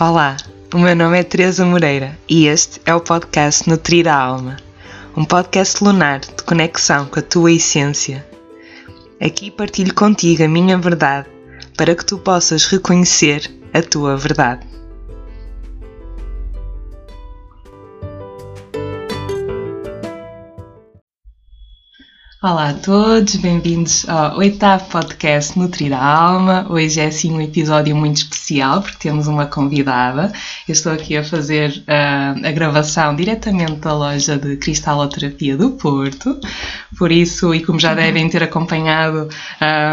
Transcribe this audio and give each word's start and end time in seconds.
Olá, 0.00 0.38
o 0.72 0.78
meu 0.78 0.96
nome 0.96 1.20
é 1.20 1.22
Teresa 1.22 1.62
Moreira 1.62 2.18
e 2.26 2.46
este 2.46 2.80
é 2.86 2.94
o 2.94 3.02
podcast 3.02 3.68
Nutrir 3.68 4.08
a 4.08 4.16
Alma, 4.16 4.56
um 5.14 5.26
podcast 5.26 5.84
lunar 5.84 6.20
de 6.20 6.42
conexão 6.42 7.04
com 7.04 7.18
a 7.18 7.22
tua 7.22 7.52
essência. 7.52 8.26
Aqui 9.20 9.50
partilho 9.50 9.94
contigo 9.94 10.42
a 10.42 10.48
minha 10.48 10.78
verdade 10.78 11.28
para 11.76 11.94
que 11.94 12.02
tu 12.02 12.16
possas 12.16 12.64
reconhecer 12.64 13.54
a 13.74 13.82
tua 13.82 14.16
verdade. 14.16 14.66
Olá 22.42 22.70
a 22.70 22.72
todos, 22.72 23.36
bem-vindos 23.36 24.08
ao 24.08 24.38
oitavo 24.38 24.86
podcast 24.86 25.58
Nutrir 25.58 25.92
a 25.92 26.02
Alma. 26.02 26.66
Hoje 26.70 26.98
é 26.98 27.04
assim 27.04 27.30
um 27.30 27.40
episódio 27.42 27.94
muito 27.94 28.16
especial 28.16 28.80
porque 28.80 28.96
temos 28.96 29.26
uma 29.26 29.44
convidada. 29.44 30.32
Eu 30.66 30.72
estou 30.72 30.90
aqui 30.90 31.18
a 31.18 31.22
fazer 31.22 31.84
uh, 31.86 32.46
a 32.46 32.50
gravação 32.50 33.14
diretamente 33.14 33.74
da 33.74 33.92
loja 33.92 34.38
de 34.38 34.56
cristaloterapia 34.56 35.54
do 35.54 35.72
Porto. 35.72 36.40
Por 36.96 37.12
isso, 37.12 37.54
e 37.54 37.62
como 37.62 37.78
já 37.78 37.92
devem 37.92 38.26
ter 38.30 38.42
acompanhado, 38.42 39.28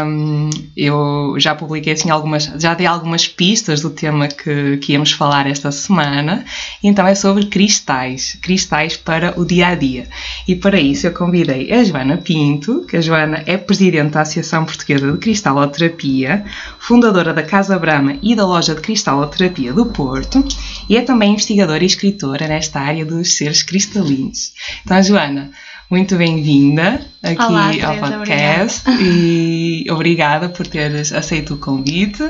um, 0.06 0.48
eu 0.74 1.34
já 1.36 1.54
publiquei 1.54 1.92
assim 1.92 2.08
algumas, 2.08 2.44
já 2.58 2.72
dei 2.72 2.86
algumas 2.86 3.28
pistas 3.28 3.82
do 3.82 3.90
tema 3.90 4.26
que, 4.26 4.78
que 4.78 4.92
íamos 4.94 5.12
falar 5.12 5.46
esta 5.46 5.70
semana. 5.70 6.46
Então 6.82 7.06
é 7.06 7.14
sobre 7.14 7.44
cristais, 7.44 8.38
cristais 8.40 8.96
para 8.96 9.38
o 9.38 9.44
dia 9.44 9.66
a 9.66 9.74
dia. 9.74 10.06
E 10.46 10.56
para 10.56 10.80
isso 10.80 11.06
eu 11.06 11.12
convidei 11.12 11.70
a 11.70 11.84
Joana 11.84 12.16
Pinto 12.16 12.37
Pinto, 12.38 12.84
que 12.86 12.96
a 12.96 13.00
Joana 13.00 13.42
é 13.46 13.56
presidente 13.56 14.12
da 14.12 14.20
Associação 14.20 14.64
Portuguesa 14.64 15.10
de 15.10 15.18
Cristaloterapia, 15.18 16.44
fundadora 16.78 17.34
da 17.34 17.42
Casa 17.42 17.76
Brama 17.76 18.16
e 18.22 18.36
da 18.36 18.46
loja 18.46 18.76
de 18.76 18.80
Cristaloterapia 18.80 19.72
do 19.72 19.86
Porto 19.86 20.46
e 20.88 20.96
é 20.96 21.02
também 21.02 21.32
investigadora 21.32 21.82
e 21.82 21.86
escritora 21.88 22.46
nesta 22.46 22.78
área 22.78 23.04
dos 23.04 23.36
seres 23.36 23.64
cristalinos. 23.64 24.52
Então, 24.84 25.02
Joana, 25.02 25.50
muito 25.90 26.14
bem-vinda 26.14 27.04
aqui 27.24 27.42
Olá, 27.42 27.72
ao 27.82 27.96
podcast 27.96 28.88
obrigada. 28.88 29.02
e 29.02 29.86
obrigada 29.90 30.48
por 30.48 30.64
teres 30.68 31.12
aceito 31.12 31.54
o 31.54 31.58
convite. 31.58 32.22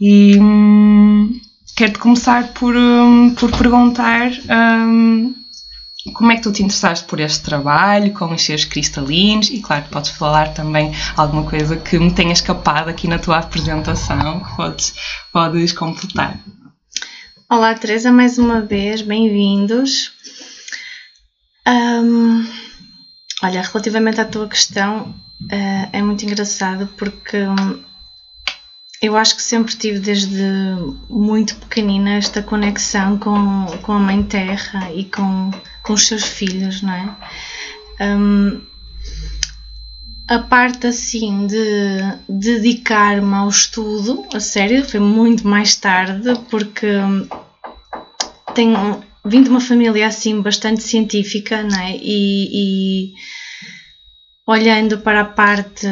E 0.00 0.38
hum, 0.40 1.38
quero-te 1.76 1.98
começar 1.98 2.54
por, 2.54 2.74
hum, 2.74 3.34
por 3.38 3.50
perguntar 3.50 4.30
hum, 4.48 5.34
como 6.12 6.32
é 6.32 6.36
que 6.36 6.42
tu 6.42 6.52
te 6.52 6.62
interessaste 6.62 7.04
por 7.06 7.20
este 7.20 7.42
trabalho, 7.42 8.12
com 8.12 8.32
os 8.32 8.42
seus 8.42 8.64
cristalinos 8.64 9.50
e 9.50 9.60
claro, 9.60 9.84
podes 9.90 10.10
falar 10.10 10.54
também 10.54 10.94
alguma 11.16 11.44
coisa 11.44 11.76
que 11.76 11.98
me 11.98 12.12
tenha 12.12 12.32
escapado 12.32 12.88
aqui 12.88 13.08
na 13.08 13.18
tua 13.18 13.38
apresentação, 13.38 14.40
que 14.40 14.56
podes, 14.56 14.94
podes 15.32 15.72
completar. 15.72 16.38
Olá 17.50 17.74
Teresa, 17.74 18.12
mais 18.12 18.38
uma 18.38 18.60
vez, 18.60 19.00
bem-vindos. 19.00 20.12
Um, 21.66 22.46
olha, 23.42 23.62
relativamente 23.62 24.20
à 24.20 24.24
tua 24.24 24.48
questão, 24.48 25.14
uh, 25.42 25.88
é 25.92 26.02
muito 26.02 26.24
engraçado 26.24 26.86
porque 26.96 27.36
um, 27.36 27.82
eu 29.00 29.16
acho 29.16 29.36
que 29.36 29.42
sempre 29.42 29.76
tive 29.76 30.00
desde 30.00 30.44
muito 31.08 31.54
pequenina 31.56 32.14
esta 32.14 32.42
conexão 32.42 33.16
com, 33.18 33.66
com 33.82 33.92
a 33.92 33.98
Mãe 33.98 34.22
Terra 34.24 34.92
e 34.92 35.04
com, 35.04 35.50
com 35.82 35.92
os 35.92 36.06
seus 36.06 36.24
filhos, 36.24 36.82
não 36.82 36.92
é? 36.92 37.16
Um, 38.00 38.60
a 40.28 40.38
parte 40.38 40.86
assim 40.86 41.46
de 41.46 41.98
dedicar-me 42.28 43.34
ao 43.34 43.48
estudo, 43.48 44.26
a 44.34 44.40
sério, 44.40 44.84
foi 44.84 45.00
muito 45.00 45.46
mais 45.48 45.74
tarde, 45.74 46.38
porque 46.50 46.86
tenho 48.54 49.02
vim 49.24 49.42
de 49.42 49.50
uma 49.50 49.60
família 49.60 50.06
assim 50.06 50.40
bastante 50.40 50.82
científica, 50.82 51.62
não 51.62 51.78
é? 51.80 51.96
E, 51.96 53.10
e 53.10 53.14
olhando 54.46 54.98
para 54.98 55.20
a 55.20 55.24
parte 55.24 55.86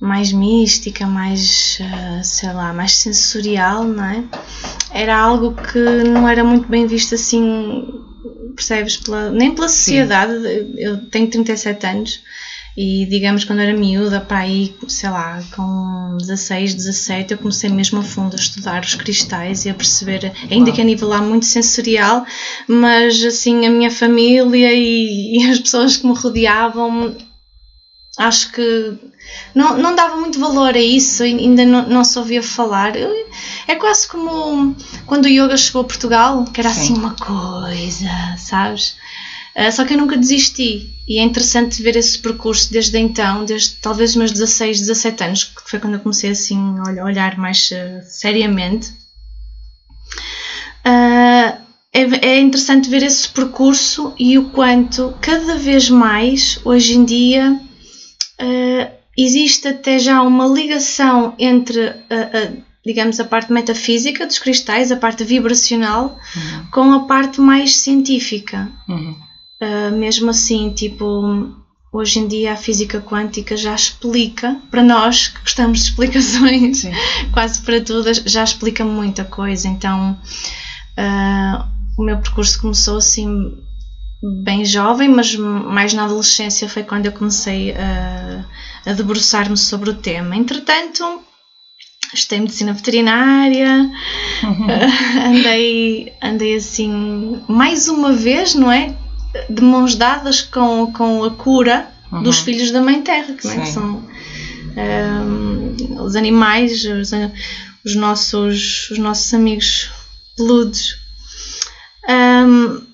mais 0.00 0.32
mística, 0.32 1.06
mais, 1.06 1.78
eh, 1.78 2.22
sei 2.22 2.52
lá, 2.54 2.72
mais 2.72 2.96
sensorial, 2.96 3.84
não 3.84 4.04
é? 4.04 4.24
Era 4.92 5.18
algo 5.18 5.54
que 5.54 5.78
não 6.08 6.26
era 6.26 6.42
muito 6.42 6.66
bem 6.68 6.86
visto 6.86 7.14
assim, 7.14 7.99
percebes? 8.50 8.96
Pela, 8.96 9.30
nem 9.30 9.50
pela 9.50 9.68
sociedade. 9.68 10.32
Sim. 10.32 10.74
Eu 10.76 10.98
tenho 11.08 11.28
37 11.28 11.86
anos 11.86 12.20
e, 12.76 13.04
digamos, 13.06 13.44
quando 13.44 13.60
era 13.60 13.74
miúda, 13.74 14.20
para 14.20 14.38
aí, 14.38 14.72
sei 14.86 15.10
lá, 15.10 15.42
com 15.54 16.16
16, 16.18 16.74
17, 16.74 17.32
eu 17.32 17.38
comecei 17.38 17.68
mesmo 17.68 17.98
a 17.98 18.02
fundo 18.02 18.34
a 18.34 18.38
estudar 18.38 18.82
os 18.82 18.94
cristais 18.94 19.64
e 19.64 19.68
a 19.68 19.74
perceber, 19.74 20.32
ainda 20.50 20.70
que 20.70 20.80
a 20.80 20.84
nível 20.84 21.08
lá 21.08 21.20
muito 21.20 21.46
sensorial, 21.46 22.24
mas 22.68 23.22
assim, 23.24 23.66
a 23.66 23.70
minha 23.70 23.90
família 23.90 24.72
e, 24.72 25.36
e 25.42 25.50
as 25.50 25.58
pessoas 25.58 25.96
que 25.96 26.06
me 26.06 26.14
rodeavam 26.14 27.16
acho 28.18 28.52
que 28.52 28.98
não, 29.54 29.76
não 29.76 29.94
dava 29.94 30.16
muito 30.16 30.38
valor 30.38 30.74
a 30.74 30.80
isso, 30.80 31.22
ainda 31.22 31.64
não, 31.64 31.88
não 31.88 32.04
se 32.04 32.18
ouvia 32.18 32.42
falar. 32.42 32.92
É 33.66 33.74
quase 33.76 34.06
como 34.06 34.74
quando 35.06 35.24
o 35.24 35.28
yoga 35.28 35.56
chegou 35.56 35.82
a 35.82 35.84
Portugal, 35.84 36.44
que 36.44 36.60
era 36.60 36.70
Sim. 36.70 36.80
assim 36.80 36.94
uma 36.94 37.14
coisa, 37.14 38.08
sabes? 38.38 38.96
Uh, 39.56 39.72
só 39.72 39.84
que 39.84 39.94
eu 39.94 39.98
nunca 39.98 40.16
desisti 40.16 40.90
e 41.08 41.18
é 41.18 41.22
interessante 41.22 41.82
ver 41.82 41.96
esse 41.96 42.18
percurso 42.18 42.70
desde 42.72 42.98
então, 42.98 43.44
desde 43.44 43.76
talvez 43.76 44.10
os 44.10 44.16
meus 44.16 44.30
16, 44.30 44.80
17 44.80 45.24
anos, 45.24 45.44
que 45.44 45.68
foi 45.68 45.80
quando 45.80 45.94
eu 45.94 46.00
comecei 46.00 46.30
assim 46.30 46.76
a 46.78 47.04
olhar 47.04 47.36
mais 47.36 47.70
uh, 47.72 48.00
seriamente. 48.04 48.90
Uh, 50.86 51.58
é, 51.92 52.02
é 52.22 52.40
interessante 52.40 52.88
ver 52.88 53.02
esse 53.02 53.28
percurso 53.28 54.14
e 54.16 54.38
o 54.38 54.50
quanto 54.50 55.12
cada 55.20 55.56
vez 55.56 55.90
mais 55.90 56.60
hoje 56.64 56.96
em 56.96 57.04
dia 57.04 57.60
existe 59.24 59.68
até 59.68 59.98
já 59.98 60.22
uma 60.22 60.46
ligação 60.46 61.34
entre, 61.38 61.88
a, 61.88 61.92
a, 61.92 62.52
digamos, 62.84 63.20
a 63.20 63.24
parte 63.24 63.52
metafísica 63.52 64.26
dos 64.26 64.38
cristais, 64.38 64.90
a 64.90 64.96
parte 64.96 65.24
vibracional, 65.24 66.18
uhum. 66.36 66.66
com 66.70 66.92
a 66.92 67.00
parte 67.00 67.40
mais 67.40 67.76
científica. 67.76 68.70
Uhum. 68.88 69.16
Uh, 69.60 69.96
mesmo 69.96 70.30
assim, 70.30 70.70
tipo, 70.70 71.54
hoje 71.92 72.18
em 72.18 72.28
dia 72.28 72.52
a 72.52 72.56
física 72.56 73.00
quântica 73.00 73.56
já 73.56 73.74
explica, 73.74 74.56
para 74.70 74.82
nós 74.82 75.28
que 75.28 75.40
gostamos 75.40 75.80
de 75.80 75.84
explicações, 75.84 76.78
Sim. 76.78 76.92
quase 77.32 77.60
para 77.60 77.80
todas, 77.80 78.18
já 78.18 78.42
explica 78.42 78.84
muita 78.84 79.24
coisa. 79.24 79.68
Então, 79.68 80.18
uh, 80.98 81.64
o 81.98 82.02
meu 82.02 82.18
percurso 82.18 82.60
começou 82.60 82.96
assim 82.96 83.58
bem 84.22 84.64
jovem, 84.64 85.08
mas 85.08 85.34
mais 85.34 85.94
na 85.94 86.04
adolescência 86.04 86.68
foi 86.68 86.82
quando 86.82 87.06
eu 87.06 87.12
comecei 87.12 87.72
a, 87.72 88.44
a 88.86 88.92
debruçar-me 88.92 89.56
sobre 89.56 89.90
o 89.90 89.94
tema. 89.94 90.36
Entretanto, 90.36 91.22
estudei 92.12 92.40
medicina 92.40 92.72
veterinária, 92.72 93.90
uhum. 94.42 94.66
andei, 95.36 96.12
andei 96.22 96.56
assim 96.56 97.42
mais 97.48 97.88
uma 97.88 98.12
vez, 98.12 98.54
não 98.54 98.70
é? 98.70 98.94
De 99.48 99.62
mãos 99.62 99.94
dadas 99.94 100.42
com, 100.42 100.92
com 100.92 101.24
a 101.24 101.30
cura 101.30 101.88
uhum. 102.12 102.22
dos 102.22 102.40
filhos 102.40 102.70
da 102.70 102.82
Mãe 102.82 103.00
Terra, 103.02 103.34
que, 103.34 103.48
é? 103.48 103.60
que 103.60 103.68
são 103.68 104.04
um, 104.76 106.02
os 106.02 106.14
animais, 106.14 106.84
os, 106.84 107.10
os, 107.84 107.94
nossos, 107.94 108.90
os 108.90 108.98
nossos 108.98 109.32
amigos 109.32 109.88
peludos. 110.36 110.96
Um, 112.08 112.89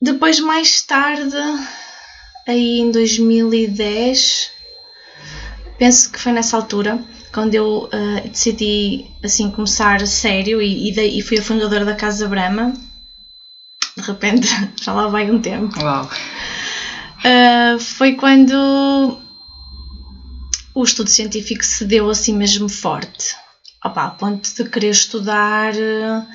depois, 0.00 0.40
mais 0.40 0.82
tarde, 0.82 1.36
aí 2.46 2.80
em 2.80 2.90
2010, 2.90 4.50
penso 5.78 6.10
que 6.10 6.20
foi 6.20 6.32
nessa 6.32 6.56
altura, 6.56 7.02
quando 7.32 7.54
eu 7.54 7.90
uh, 7.92 8.28
decidi 8.28 9.06
assim 9.22 9.50
começar 9.50 10.00
a 10.00 10.06
sério 10.06 10.62
e, 10.62 10.90
e, 10.90 11.18
e, 11.18 11.22
fui 11.22 11.38
a 11.38 11.42
fundadora 11.42 11.84
da 11.84 11.96
Casa 11.96 12.28
Brama. 12.28 12.72
De 13.96 14.02
repente, 14.02 14.46
já 14.80 14.92
lá 14.92 15.08
vai 15.08 15.30
um 15.30 15.40
tempo. 15.40 15.78
Uau. 15.80 16.08
Uh, 17.24 17.78
foi 17.80 18.14
quando 18.14 19.18
o 20.74 20.84
estudo 20.84 21.10
científico 21.10 21.64
se 21.64 21.84
deu 21.84 22.08
assim 22.08 22.34
mesmo 22.36 22.68
forte. 22.68 23.34
Opa, 23.84 24.04
a 24.04 24.10
ponto 24.10 24.48
de 24.54 24.70
querer 24.70 24.90
estudar 24.90 25.74
uh, 25.74 26.26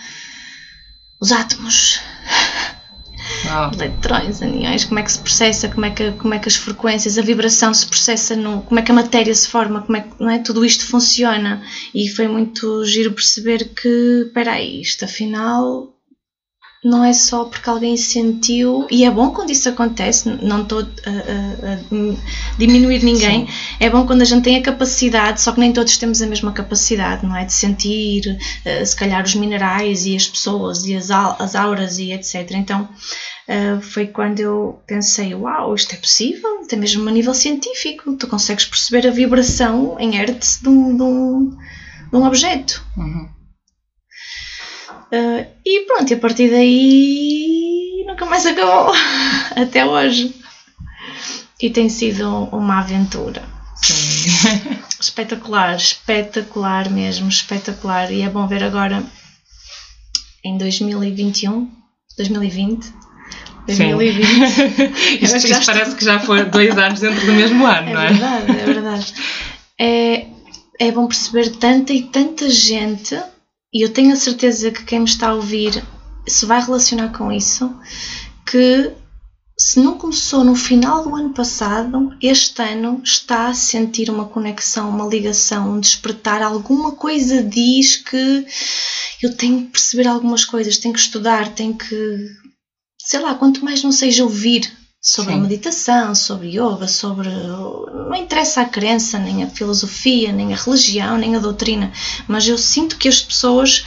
os 1.20 1.32
átomos, 1.32 2.00
ah. 3.48 3.72
eletrões, 3.74 4.42
aniões, 4.42 4.86
como 4.86 5.00
é 5.00 5.04
que 5.04 5.12
se 5.12 5.20
processa, 5.20 5.70
como 5.70 5.86
é 5.86 5.92
que, 5.92 6.12
como 6.14 6.34
é 6.34 6.40
que 6.40 6.48
as 6.48 6.56
frequências, 6.56 7.18
a 7.18 7.22
vibração 7.22 7.74
se 7.74 7.86
processa, 7.86 8.36
no, 8.36 8.62
como 8.64 8.80
é 8.80 8.84
que 8.84 8.92
a 8.92 8.96
matéria 8.96 9.34
se 9.34 9.48
forma, 9.48 9.82
como 9.82 9.98
é 9.98 10.02
que 10.02 10.10
não 10.20 10.30
é? 10.30 10.40
tudo 10.40 10.66
isto 10.66 10.86
funciona. 10.86 11.62
E 11.94 12.10
foi 12.10 12.28
muito 12.28 12.86
giro 12.86 13.12
perceber 13.12 13.74
que, 13.74 14.24
espera 14.28 14.54
aí, 14.54 14.82
isto 14.82 15.06
afinal 15.06 15.94
não 16.84 17.04
é 17.04 17.12
só 17.12 17.44
porque 17.44 17.70
alguém 17.70 17.98
sentiu, 17.98 18.88
e 18.90 19.04
é 19.04 19.12
bom 19.12 19.32
quando 19.32 19.52
isso 19.52 19.68
acontece, 19.68 20.30
não 20.42 20.62
estou 20.62 20.80
a, 20.80 20.84
a, 20.84 21.74
a 21.74 22.58
diminuir 22.58 23.04
ninguém, 23.04 23.48
Sim. 23.48 23.54
é 23.82 23.90
bom 23.90 24.08
quando 24.08 24.22
a 24.22 24.26
gente 24.26 24.44
tem 24.44 24.56
a 24.56 24.62
capacidade, 24.62 25.42
só 25.42 25.52
que 25.52 25.60
nem 25.60 25.74
todos 25.74 25.98
temos 25.98 26.22
a 26.22 26.26
mesma 26.26 26.54
capacidade, 26.54 27.26
não 27.26 27.36
é? 27.36 27.44
De 27.44 27.52
sentir, 27.52 28.40
uh, 28.66 28.86
se 28.86 28.96
calhar, 28.96 29.24
os 29.24 29.36
minerais 29.36 30.06
e 30.06 30.16
as 30.16 30.28
pessoas 30.28 30.86
e 30.86 30.96
as, 30.96 31.12
as 31.12 31.54
auras 31.54 32.00
e 32.00 32.14
etc. 32.14 32.50
Então, 32.52 32.88
uh, 33.48 33.82
foi 33.82 34.08
quando 34.08 34.40
eu 34.40 34.80
pensei: 34.88 35.36
uau, 35.36 35.76
isto 35.76 35.94
é 35.94 35.98
possível, 35.98 36.62
até 36.64 36.78
mesmo 36.78 37.10
a 37.10 37.12
nível 37.12 37.34
científico, 37.34 38.16
tu 38.16 38.26
consegues 38.26 38.64
perceber 38.66 39.06
a 39.06 39.12
vibração 39.12 39.98
em 40.00 40.12
hertz 40.12 40.60
de 40.62 40.70
um, 40.70 40.96
de 40.96 41.04
um, 41.04 41.50
de 42.10 42.16
um 42.16 42.26
objeto. 42.26 42.86
Uhum. 42.96 43.39
Uh, 45.12 45.46
e 45.66 45.86
pronto, 45.86 46.12
e 46.12 46.14
a 46.14 46.18
partir 46.18 46.50
daí 46.50 48.04
nunca 48.08 48.26
mais 48.26 48.46
acabou, 48.46 48.94
até 49.56 49.86
hoje. 49.86 50.34
E 51.62 51.70
tem 51.70 51.90
sido 51.90 52.46
uma 52.52 52.80
aventura. 52.80 53.44
Sim. 53.82 54.30
espetacular, 55.00 55.76
espetacular 55.76 56.90
mesmo, 56.90 57.28
espetacular. 57.28 58.12
E 58.12 58.22
é 58.22 58.30
bom 58.30 58.48
ver 58.48 58.64
agora 58.64 59.04
em 60.44 60.58
2021, 60.58 61.70
2020. 62.18 62.94
2020. 63.68 65.22
isto, 65.22 65.38
isto 65.38 65.66
parece 65.66 65.96
que 65.96 66.04
já 66.04 66.20
foi 66.20 66.46
dois 66.46 66.78
anos 66.78 67.00
dentro 67.00 67.26
do 67.26 67.34
mesmo 67.34 67.66
ano, 67.66 67.90
é 67.90 67.94
não 67.94 68.02
é? 68.02 68.14
Verdade, 68.14 68.52
é 68.52 68.66
verdade, 68.66 69.14
é 69.78 70.28
É 70.80 70.92
bom 70.92 71.08
perceber 71.08 71.50
tanta 71.52 71.94
e 71.94 72.04
tanta 72.04 72.50
gente 72.50 73.16
e 73.74 73.84
eu 73.84 73.94
tenho 73.94 74.14
a 74.14 74.16
certeza 74.16 74.72
que 74.72 74.84
quem 74.84 75.00
me 75.00 75.06
está 75.06 75.30
a 75.30 75.36
ouvir 75.36 75.84
se 76.28 76.46
vai 76.46 76.64
relacionar 76.64 77.10
com 77.10 77.32
isso, 77.32 77.74
que 78.46 78.92
se 79.60 79.80
não 79.80 79.98
começou 79.98 80.44
no 80.44 80.56
final 80.56 81.04
do 81.04 81.14
ano 81.14 81.34
passado, 81.34 82.16
este 82.22 82.62
ano 82.62 83.02
está 83.04 83.50
a 83.50 83.54
sentir 83.54 84.10
uma 84.10 84.26
conexão, 84.26 84.90
uma 84.90 85.06
ligação, 85.06 85.74
um 85.74 85.80
despertar. 85.80 86.42
Alguma 86.42 86.94
coisa 86.94 87.44
diz 87.44 87.98
que 87.98 88.46
eu 89.22 89.36
tenho 89.36 89.66
que 89.66 89.72
perceber 89.72 90.08
algumas 90.08 90.46
coisas, 90.46 90.78
tenho 90.78 90.94
que 90.94 91.00
estudar, 91.02 91.54
tenho 91.54 91.76
que. 91.76 92.28
Sei 93.02 93.20
lá, 93.20 93.36
quanto 93.36 93.66
mais 93.66 93.84
não 93.84 93.92
seja 93.92 94.24
ouvir 94.24 94.79
sobre 95.02 95.34
Sim. 95.34 95.40
a 95.40 95.42
meditação, 95.42 96.16
sobre 96.16 96.50
yoga, 96.50 96.88
sobre. 96.88 97.30
Não 97.30 98.16
interessa 98.16 98.62
a 98.62 98.66
crença, 98.66 99.18
nem 99.18 99.44
a 99.44 99.50
filosofia, 99.50 100.32
nem 100.32 100.54
a 100.54 100.58
religião, 100.58 101.18
nem 101.18 101.36
a 101.36 101.40
doutrina, 101.40 101.92
mas 102.28 102.48
eu 102.48 102.58
sinto 102.58 102.98
que 102.98 103.08
as 103.08 103.22
pessoas. 103.22 103.86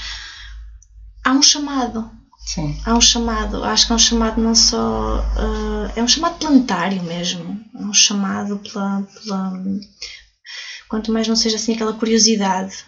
Há 1.25 1.33
um 1.33 1.43
chamado. 1.43 2.11
Sim. 2.45 2.77
Há 2.85 2.95
um 2.95 3.01
chamado, 3.01 3.63
acho 3.63 3.87
que 3.87 3.93
é 3.93 3.95
um 3.95 3.99
chamado 3.99 4.41
não 4.41 4.55
só. 4.55 5.21
Uh, 5.21 5.93
é 5.95 6.03
um 6.03 6.09
chamado 6.09 6.39
planetário 6.39 7.03
mesmo. 7.03 7.61
É 7.79 7.83
um 7.83 7.95
chamado 7.95 8.59
pela, 8.59 9.03
pela. 9.03 9.53
Quanto 10.89 11.13
mais 11.13 11.29
não 11.29 11.37
seja 11.37 11.57
assim 11.57 11.75
aquela 11.75 11.93
curiosidade. 11.93 12.85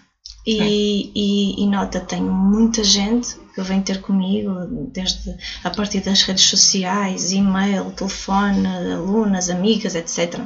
E, 0.46 1.10
e, 1.14 1.62
e, 1.62 1.66
nota, 1.66 2.00
tenho 2.00 2.30
muita 2.30 2.84
gente 2.84 3.38
que 3.54 3.62
vem 3.62 3.80
ter 3.80 4.00
comigo, 4.00 4.52
desde 4.92 5.36
a 5.62 5.70
partir 5.70 6.00
das 6.00 6.22
redes 6.22 6.44
sociais, 6.44 7.32
e-mail, 7.32 7.92
telefone, 7.92 8.66
alunas, 8.92 9.48
amigas, 9.48 9.94
etc., 9.94 10.40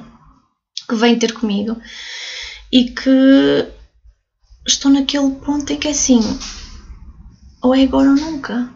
que 0.88 0.94
vêm 0.94 1.18
ter 1.18 1.32
comigo 1.32 1.80
e 2.70 2.90
que 2.90 3.68
estou 4.66 4.90
naquele 4.90 5.30
ponto 5.36 5.72
em 5.72 5.78
que 5.78 5.88
é 5.88 5.90
assim, 5.90 6.20
ou 7.62 7.74
é 7.74 7.82
agora 7.82 8.10
ou 8.10 8.16
nunca. 8.16 8.70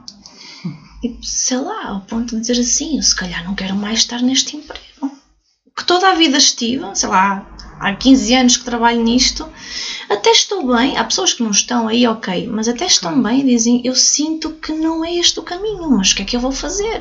E 1.03 1.19
sei 1.23 1.59
lá, 1.59 1.89
ao 1.89 2.01
ponto 2.03 2.35
de 2.35 2.41
dizer 2.41 2.61
assim, 2.61 2.97
eu 2.97 3.03
se 3.03 3.15
calhar 3.15 3.45
não 3.45 3.55
quero 3.55 3.75
mais 3.75 4.01
estar 4.01 4.23
neste 4.23 4.57
emprego. 4.57 5.11
Que 5.77 5.85
toda 5.85 6.11
a 6.11 6.15
vida 6.15 6.39
estive, 6.39 6.85
sei 6.95 7.09
lá, 7.09 7.52
há 7.83 7.95
15 7.95 8.35
anos 8.35 8.57
que 8.57 8.65
trabalho 8.65 9.03
nisto, 9.03 9.49
até 10.09 10.31
estou 10.31 10.75
bem. 10.75 10.97
Há 10.97 11.05
pessoas 11.05 11.35
que 11.35 11.43
não 11.43 11.51
estão 11.51 11.89
aí, 11.89 12.07
ok, 12.07 12.47
mas 12.47 12.69
até 12.69 12.87
estão 12.87 13.21
bem 13.23 13.41
e 13.41 13.47
dizem: 13.47 13.83
Eu 13.85 13.97
sinto 13.97 14.51
que 14.53 14.73
não 14.73 15.05
é 15.05 15.15
este 15.15 15.41
o 15.41 15.43
caminho, 15.43 15.91
mas 15.91 16.13
o 16.13 16.15
que 16.17 16.23
é 16.23 16.25
que 16.25 16.37
eu 16.37 16.41
vou 16.41 16.53
fazer? 16.53 17.01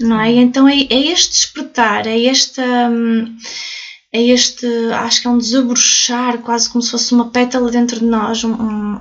Não 0.00 0.20
é? 0.20 0.32
Então 0.32 0.68
é, 0.68 0.80
é 0.88 1.12
este 1.12 1.32
despertar, 1.32 2.06
é 2.06 2.24
esta. 2.24 2.62
Hum, 2.88 3.36
é 4.14 4.22
este, 4.26 4.66
acho 4.92 5.22
que 5.22 5.26
é 5.26 5.30
um 5.30 5.38
desabrochar, 5.38 6.36
quase 6.38 6.68
como 6.68 6.82
se 6.82 6.90
fosse 6.90 7.14
uma 7.14 7.30
pétala 7.30 7.70
dentro 7.70 7.98
de 7.98 8.04
nós, 8.04 8.44
um, 8.44 8.52
um, 8.52 8.98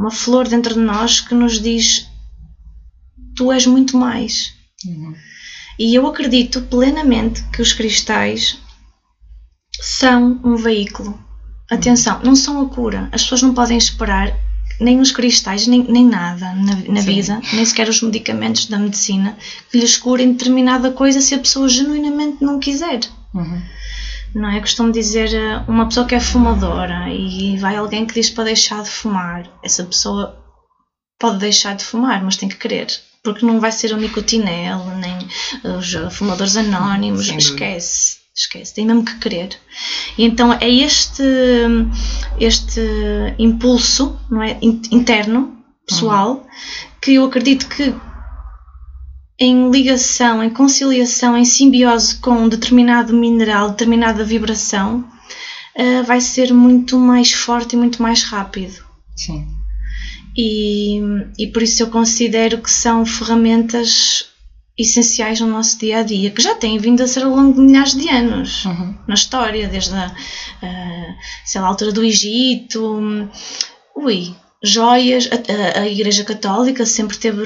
uma 0.00 0.10
flor 0.10 0.46
dentro 0.46 0.74
de 0.74 0.80
nós 0.80 1.20
que 1.20 1.34
nos 1.34 1.58
diz: 1.58 2.06
Tu 3.34 3.50
és 3.50 3.66
muito 3.66 3.96
mais. 3.96 4.52
Uhum. 4.86 5.14
E 5.78 5.94
eu 5.94 6.06
acredito 6.06 6.60
plenamente 6.62 7.42
que 7.44 7.62
os 7.62 7.72
cristais 7.72 8.58
são 9.82 10.40
um 10.44 10.54
veículo. 10.54 11.18
Atenção, 11.68 12.20
não 12.22 12.36
são 12.36 12.62
a 12.62 12.68
cura. 12.68 13.08
As 13.10 13.22
pessoas 13.22 13.42
não 13.42 13.52
podem 13.52 13.76
esperar 13.76 14.32
nem 14.78 15.00
os 15.00 15.10
cristais, 15.10 15.66
nem, 15.66 15.82
nem 15.82 16.06
nada 16.06 16.54
na, 16.54 16.76
na 16.88 17.00
vida, 17.00 17.40
nem 17.52 17.64
sequer 17.64 17.88
os 17.88 18.00
medicamentos 18.00 18.66
da 18.66 18.78
medicina, 18.78 19.36
que 19.70 19.78
lhes 19.78 19.96
curem 19.96 20.32
determinada 20.32 20.92
coisa 20.92 21.20
se 21.20 21.34
a 21.34 21.38
pessoa 21.38 21.68
genuinamente 21.68 22.44
não 22.44 22.60
quiser. 22.60 23.00
Uhum. 23.34 23.60
Não 24.34 24.50
é? 24.50 24.60
Costumo 24.60 24.92
dizer, 24.92 25.34
eh, 25.34 25.64
uma 25.66 25.86
pessoa 25.86 26.06
que 26.06 26.14
é 26.14 26.20
fumadora 26.20 27.12
e 27.12 27.56
vai 27.58 27.76
alguém 27.76 28.06
que 28.06 28.14
diz 28.14 28.30
para 28.30 28.44
deixar 28.44 28.82
de 28.84 28.90
fumar, 28.90 29.50
essa 29.64 29.84
pessoa 29.84 30.38
pode 31.18 31.38
deixar 31.38 31.74
de 31.74 31.84
fumar, 31.84 32.22
mas 32.22 32.36
tem 32.36 32.48
que 32.48 32.56
querer. 32.56 32.86
Porque 33.22 33.44
não 33.44 33.58
vai 33.58 33.72
ser 33.72 33.92
o 33.92 33.96
nicotinel, 33.96 34.84
nem 34.96 35.18
os 35.76 36.14
fumadores 36.16 36.56
anónimos, 36.56 37.28
esquece 37.28 38.21
esquece, 38.34 38.74
tem 38.74 38.86
mesmo 38.86 39.04
que 39.04 39.18
querer. 39.18 39.58
E 40.16 40.24
então 40.24 40.52
é 40.52 40.68
este, 40.68 41.22
este 42.40 42.80
impulso 43.38 44.18
não 44.30 44.42
é, 44.42 44.58
interno, 44.62 45.56
pessoal, 45.86 46.34
uhum. 46.34 46.46
que 47.00 47.14
eu 47.14 47.24
acredito 47.24 47.68
que 47.68 47.94
em 49.38 49.70
ligação, 49.70 50.42
em 50.42 50.50
conciliação, 50.50 51.36
em 51.36 51.44
simbiose 51.44 52.16
com 52.16 52.32
um 52.44 52.48
determinado 52.48 53.12
mineral, 53.12 53.70
determinada 53.70 54.24
vibração, 54.24 55.04
uh, 55.76 56.04
vai 56.04 56.20
ser 56.20 56.52
muito 56.52 56.98
mais 56.98 57.32
forte 57.32 57.74
e 57.74 57.76
muito 57.76 58.00
mais 58.00 58.22
rápido. 58.22 58.84
Sim. 59.16 59.48
E, 60.36 61.00
e 61.38 61.46
por 61.48 61.62
isso 61.62 61.82
eu 61.82 61.88
considero 61.88 62.58
que 62.58 62.70
são 62.70 63.04
ferramentas 63.04 64.31
essenciais 64.82 65.40
no 65.40 65.46
nosso 65.46 65.78
dia 65.78 65.98
a 65.98 66.02
dia, 66.02 66.30
que 66.30 66.42
já 66.42 66.54
têm 66.54 66.78
vindo 66.78 67.02
a 67.02 67.06
ser 67.06 67.24
ao 67.24 67.34
longo 67.34 67.54
de 67.54 67.60
milhares 67.60 67.94
de 67.94 68.08
anos 68.08 68.64
uhum. 68.64 68.94
na 69.06 69.14
história, 69.14 69.68
desde 69.68 69.94
a, 69.94 70.06
uh, 70.06 71.14
sei 71.44 71.60
lá, 71.60 71.66
a 71.66 71.70
altura 71.70 71.92
do 71.92 72.04
Egito. 72.04 72.98
Um, 72.98 73.28
ui, 73.96 74.34
joias, 74.62 75.28
a, 75.32 75.80
a, 75.80 75.88
Igreja 75.88 76.22
Católica 76.22 76.86
sempre 76.86 77.16
teve, 77.16 77.42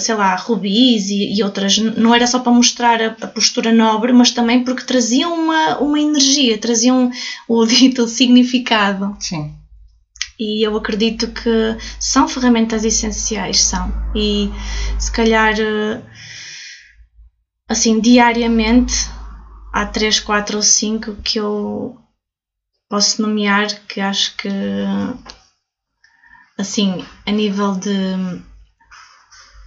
sei 0.00 0.14
lá, 0.14 0.36
rubis 0.36 1.08
e, 1.08 1.34
e 1.34 1.42
outras, 1.42 1.78
não 1.78 2.14
era 2.14 2.26
só 2.26 2.38
para 2.38 2.52
mostrar 2.52 3.00
a, 3.00 3.06
a, 3.06 3.26
postura 3.26 3.72
nobre, 3.72 4.12
mas 4.12 4.30
também 4.30 4.62
porque 4.62 4.84
traziam 4.84 5.34
uma, 5.34 5.78
uma 5.78 5.98
energia, 5.98 6.58
traziam 6.58 7.10
o 7.48 7.64
dito 7.64 8.06
significado. 8.08 9.16
Sim. 9.18 9.54
E 10.38 10.66
eu 10.66 10.76
acredito 10.76 11.28
que 11.28 11.76
são 12.00 12.28
ferramentas 12.28 12.84
essenciais, 12.84 13.60
são. 13.60 13.92
E 14.14 14.50
se 14.98 15.10
calhar 15.12 15.54
uh, 15.54 16.02
assim, 17.72 18.00
diariamente, 18.00 19.08
há 19.72 19.86
3, 19.86 20.20
4 20.20 20.56
ou 20.56 20.62
5 20.62 21.16
que 21.16 21.40
eu 21.40 21.96
posso 22.88 23.22
nomear 23.22 23.68
que 23.88 24.00
acho 24.00 24.36
que, 24.36 24.48
assim, 26.58 27.04
a 27.26 27.30
nível 27.30 27.72
de 27.74 28.40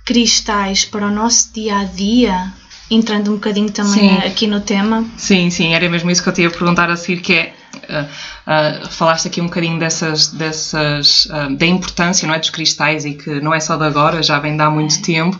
cristais 0.05 0.85
para 0.85 1.07
o 1.07 1.11
nosso 1.11 1.51
dia 1.51 1.79
a 1.79 1.83
dia, 1.83 2.53
entrando 2.89 3.31
um 3.31 3.35
bocadinho 3.35 3.71
também 3.71 4.21
sim. 4.21 4.27
aqui 4.27 4.45
no 4.45 4.61
tema. 4.61 5.03
Sim, 5.17 5.49
sim, 5.49 5.73
era 5.73 5.89
mesmo 5.89 6.11
isso 6.11 6.21
que 6.21 6.29
eu 6.29 6.33
te 6.33 6.41
ia 6.43 6.51
perguntar 6.51 6.89
a 6.89 6.95
seguir, 6.95 7.21
que 7.21 7.33
é. 7.33 7.53
Uh, 7.75 8.85
uh, 8.85 8.89
falaste 8.89 9.27
aqui 9.27 9.41
um 9.41 9.45
bocadinho 9.45 9.77
dessas, 9.77 10.29
dessas 10.29 11.25
uh, 11.25 11.55
da 11.55 11.65
importância 11.65 12.25
não 12.25 12.33
é, 12.33 12.39
dos 12.39 12.49
cristais 12.49 13.05
e 13.05 13.13
que 13.13 13.41
não 13.41 13.53
é 13.53 13.59
só 13.59 13.75
de 13.75 13.83
agora, 13.83 14.23
já 14.23 14.39
vem 14.39 14.55
de 14.55 14.63
há 14.63 14.69
muito 14.69 14.95
é. 14.95 15.01
tempo 15.01 15.39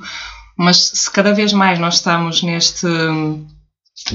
mas 0.58 0.92
se 0.94 1.12
cada 1.12 1.34
vez 1.34 1.54
mais 1.54 1.80
nós 1.80 1.96
estamos 1.96 2.42
neste 2.44 2.88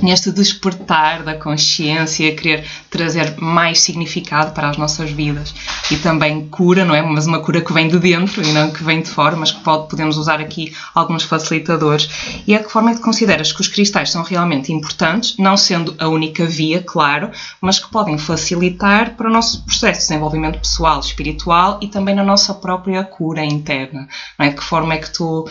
neste 0.02 0.30
despertar 0.30 1.22
da 1.22 1.34
consciência, 1.34 2.36
querer 2.36 2.66
trazer 2.90 3.34
mais 3.40 3.80
significado 3.80 4.52
para 4.52 4.68
as 4.68 4.76
nossas 4.76 5.10
vidas 5.10 5.54
e 5.90 5.96
também 5.96 6.46
cura, 6.48 6.84
não 6.84 6.94
é? 6.94 7.00
Mas 7.00 7.26
uma 7.26 7.40
cura 7.40 7.62
que 7.62 7.72
vem 7.72 7.88
de 7.88 7.98
dentro 7.98 8.42
e 8.42 8.52
não 8.52 8.70
que 8.70 8.84
vem 8.84 9.00
de 9.00 9.08
fora, 9.08 9.34
mas 9.36 9.50
que 9.50 9.60
pode, 9.60 9.88
podemos 9.88 10.18
usar 10.18 10.38
aqui 10.38 10.76
alguns 10.94 11.22
facilitadores. 11.22 12.42
E 12.46 12.54
a 12.54 12.62
que 12.62 12.70
forma 12.70 12.90
é 12.90 12.94
que 12.94 13.00
consideras 13.00 13.52
que 13.52 13.60
os 13.62 13.68
cristais 13.68 14.10
são 14.10 14.22
realmente 14.22 14.70
importantes, 14.70 15.34
não 15.38 15.56
sendo 15.56 15.94
a 15.98 16.08
única 16.08 16.44
via, 16.44 16.82
claro, 16.82 17.30
mas 17.58 17.78
que 17.78 17.90
podem 17.90 18.18
facilitar 18.18 19.16
para 19.16 19.30
o 19.30 19.32
nosso 19.32 19.64
processo 19.64 20.00
de 20.00 20.08
desenvolvimento 20.08 20.58
pessoal, 20.58 21.00
espiritual 21.00 21.78
e 21.80 21.88
também 21.88 22.14
na 22.14 22.22
nossa 22.22 22.52
própria 22.52 23.02
cura 23.02 23.42
interna, 23.42 24.06
não 24.38 24.44
é? 24.44 24.52
Que 24.52 24.62
forma 24.62 24.92
é 24.92 24.98
que 24.98 25.10
tu 25.10 25.48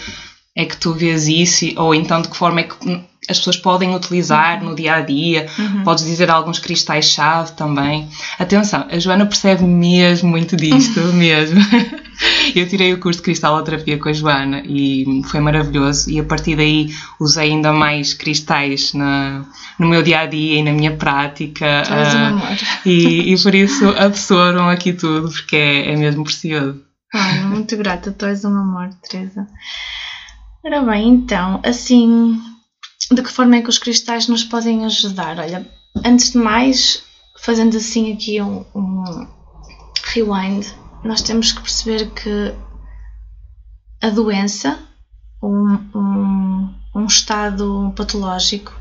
é 0.59 0.65
que 0.65 0.75
tu 0.75 0.93
vês 0.93 1.25
isso 1.25 1.65
ou 1.77 1.95
então 1.95 2.21
de 2.21 2.27
que 2.27 2.35
forma 2.35 2.59
é 2.59 2.63
que 2.63 2.75
as 3.29 3.37
pessoas 3.37 3.55
podem 3.55 3.95
utilizar 3.95 4.61
no 4.61 4.75
dia 4.75 4.95
a 4.95 5.01
dia. 5.01 5.47
Uhum. 5.57 5.83
Podes 5.83 6.03
dizer 6.03 6.29
alguns 6.29 6.59
cristais-chave 6.59 7.53
também. 7.53 8.09
Atenção, 8.37 8.85
a 8.89 8.99
Joana 8.99 9.25
percebe 9.25 9.63
mesmo 9.63 10.29
muito 10.29 10.57
disto, 10.57 10.99
mesmo. 11.13 11.61
Eu 12.53 12.67
tirei 12.67 12.91
o 12.93 12.99
curso 12.99 13.19
de 13.19 13.23
cristaloterapia 13.23 13.97
com 13.97 14.09
a 14.09 14.13
Joana 14.13 14.61
e 14.65 15.21
foi 15.27 15.39
maravilhoso. 15.39 16.09
E 16.09 16.19
a 16.19 16.23
partir 16.23 16.57
daí 16.57 16.89
usei 17.19 17.51
ainda 17.51 17.71
mais 17.71 18.13
cristais 18.13 18.93
na, 18.93 19.45
no 19.79 19.87
meu 19.87 20.03
dia 20.03 20.21
a 20.21 20.25
dia 20.25 20.59
e 20.59 20.63
na 20.63 20.73
minha 20.73 20.91
prática. 20.91 21.83
Uh, 21.87 22.89
e, 22.89 23.33
e 23.33 23.41
por 23.41 23.55
isso 23.55 23.87
absorvam 23.97 24.67
aqui 24.67 24.91
tudo, 24.91 25.29
porque 25.29 25.55
é, 25.55 25.93
é 25.93 25.95
mesmo 25.95 26.25
precioso. 26.25 26.81
Muito 27.47 27.77
grata, 27.77 28.11
tu 28.11 28.25
és 28.25 28.43
um 28.43 28.55
amor, 28.55 28.89
Teresa. 29.07 29.47
Ora 30.61 30.81
bem, 30.81 31.07
então, 31.07 31.61
assim, 31.63 32.37
de 33.09 33.23
que 33.23 33.31
forma 33.31 33.55
é 33.55 33.61
que 33.61 33.69
os 33.69 33.77
cristais 33.77 34.27
nos 34.27 34.43
podem 34.43 34.83
ajudar? 34.85 35.39
Olha, 35.39 35.65
antes 36.03 36.31
de 36.31 36.37
mais, 36.37 37.01
fazendo 37.37 37.77
assim 37.77 38.11
aqui 38.11 38.41
um, 38.41 38.65
um 38.75 39.27
rewind, 40.03 40.67
nós 41.01 41.21
temos 41.21 41.53
que 41.53 41.61
perceber 41.61 42.11
que 42.11 42.53
a 44.01 44.09
doença, 44.09 44.77
um, 45.41 45.79
um, 45.95 46.75
um 46.93 47.05
estado 47.05 47.93
patológico, 47.95 48.73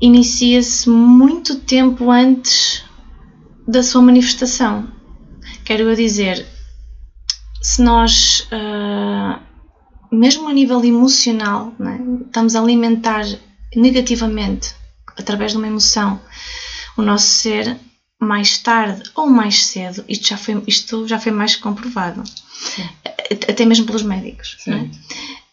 inicia-se 0.00 0.90
muito 0.90 1.60
tempo 1.60 2.10
antes 2.10 2.84
da 3.66 3.84
sua 3.84 4.02
manifestação. 4.02 4.88
Quero 5.64 5.84
eu 5.84 5.94
dizer, 5.94 6.44
se 7.62 7.80
nós 7.80 8.48
uh, 8.50 9.51
mesmo 10.12 10.48
a 10.48 10.52
nível 10.52 10.84
emocional, 10.84 11.74
é? 11.80 12.24
estamos 12.26 12.54
a 12.54 12.60
alimentar 12.60 13.24
negativamente, 13.74 14.74
através 15.16 15.52
de 15.52 15.58
uma 15.58 15.66
emoção, 15.66 16.20
o 16.96 17.02
nosso 17.02 17.26
ser, 17.26 17.78
mais 18.20 18.58
tarde 18.58 19.02
ou 19.16 19.26
mais 19.26 19.66
cedo, 19.66 20.04
isto 20.08 20.28
já 20.28 20.36
foi, 20.36 20.62
isto 20.66 21.08
já 21.08 21.18
foi 21.18 21.32
mais 21.32 21.56
comprovado, 21.56 22.22
Sim. 22.24 22.88
até 23.48 23.64
mesmo 23.64 23.86
pelos 23.86 24.02
médicos. 24.02 24.58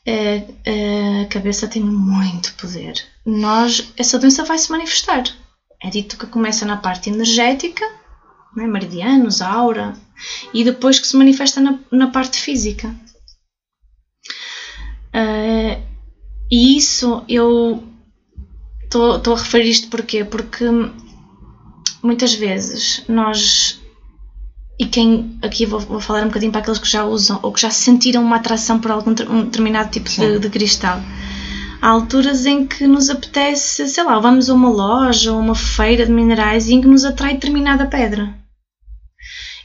É? 0.06 0.44
A, 0.68 1.24
a 1.24 1.26
cabeça 1.28 1.68
tem 1.68 1.82
muito 1.82 2.54
poder. 2.54 2.94
Nós, 3.26 3.92
essa 3.98 4.20
doença 4.20 4.44
vai 4.44 4.58
se 4.58 4.72
manifestar. 4.72 5.24
É 5.82 5.90
dito 5.90 6.18
que 6.18 6.28
começa 6.28 6.66
na 6.66 6.78
parte 6.78 7.10
energética, 7.10 7.86
é? 8.58 8.68
meridianos, 8.68 9.42
aura, 9.42 9.96
e 10.54 10.64
depois 10.64 11.00
que 11.00 11.08
se 11.08 11.18
manifesta 11.18 11.60
na, 11.60 11.80
na 11.92 12.08
parte 12.08 12.40
física. 12.40 12.94
Uh, 15.14 15.82
e 16.52 16.78
isso 16.78 17.24
eu 17.28 17.84
estou 18.84 19.34
a 19.34 19.38
referir 19.38 19.70
isto 19.70 19.88
porquê? 19.88 20.24
Porque 20.24 20.66
muitas 22.02 22.34
vezes 22.34 23.04
nós, 23.08 23.80
e 24.80 24.86
quem 24.86 25.38
aqui 25.42 25.66
vou, 25.66 25.80
vou, 25.80 26.00
falar 26.00 26.24
um 26.24 26.28
bocadinho 26.28 26.52
para 26.52 26.62
aqueles 26.62 26.80
que 26.80 26.90
já 26.90 27.06
usam 27.06 27.40
ou 27.44 27.52
que 27.52 27.62
já 27.62 27.70
sentiram 27.70 28.24
uma 28.24 28.38
atração 28.38 28.80
por 28.80 28.92
algum 28.92 29.12
um 29.12 29.44
determinado 29.44 29.92
tipo 29.92 30.10
de, 30.10 30.40
de, 30.40 30.50
cristal. 30.50 31.00
Há 31.82 31.90
alturas 31.90 32.46
em 32.46 32.66
que 32.66 32.86
nos 32.88 33.10
apetece, 33.10 33.88
sei 33.88 34.04
lá, 34.04 34.20
vamos 34.20 34.50
a 34.50 34.54
uma 34.54 34.70
loja 34.70 35.32
ou 35.32 35.40
uma 35.40 35.56
feira 35.56 36.06
de 36.06 36.12
minerais 36.12 36.68
e 36.68 36.74
em 36.74 36.82
que 36.82 36.88
nos 36.88 37.06
atrai 37.06 37.36
determinada 37.36 37.86
pedra. 37.86 38.34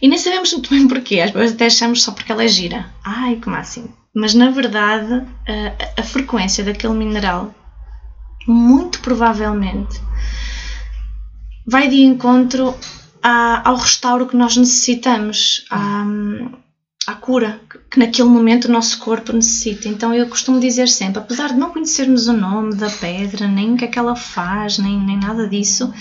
E 0.01 0.07
nem 0.07 0.19
sabemos 0.19 0.53
muito 0.53 0.71
bem 0.71 0.87
porquê, 0.87 1.21
às 1.21 1.31
vezes 1.31 1.55
até 1.55 1.67
achamos 1.67 2.03
só 2.03 2.13
porque 2.13 2.31
ela 2.31 2.45
é 2.45 2.49
gira. 2.49 2.87
Ai, 3.03 3.37
que 3.37 3.49
máximo! 3.49 4.04
Mas 4.15 4.35
na 4.35 4.51
verdade 4.51 5.27
a, 5.47 6.01
a 6.01 6.03
frequência 6.03 6.63
daquele 6.63 6.95
mineral 6.95 7.55
muito 8.47 9.01
provavelmente 9.01 10.01
vai 11.67 11.89
de 11.89 12.03
encontro 12.03 12.75
ao 13.65 13.77
restauro 13.77 14.27
que 14.27 14.37
nós 14.37 14.55
necessitamos, 14.55 15.65
à, 15.71 16.05
à 17.07 17.15
cura 17.15 17.59
que 17.91 17.99
naquele 17.99 18.29
momento 18.29 18.67
o 18.67 18.73
nosso 18.73 18.99
corpo 18.99 19.33
necessita. 19.33 19.89
Então 19.89 20.13
eu 20.13 20.29
costumo 20.29 20.61
dizer 20.61 20.89
sempre, 20.89 21.21
apesar 21.21 21.49
de 21.49 21.59
não 21.59 21.71
conhecermos 21.71 22.29
o 22.29 22.35
nome 22.35 22.75
da 22.75 22.91
pedra, 22.91 23.49
nem 23.49 23.73
o 23.73 23.77
que 23.79 23.87
é 23.87 23.89
que 23.89 23.99
ela 23.99 24.15
faz, 24.15 24.77
nem, 24.77 25.01
nem 25.01 25.19
nada 25.19 25.49
disso, 25.49 25.93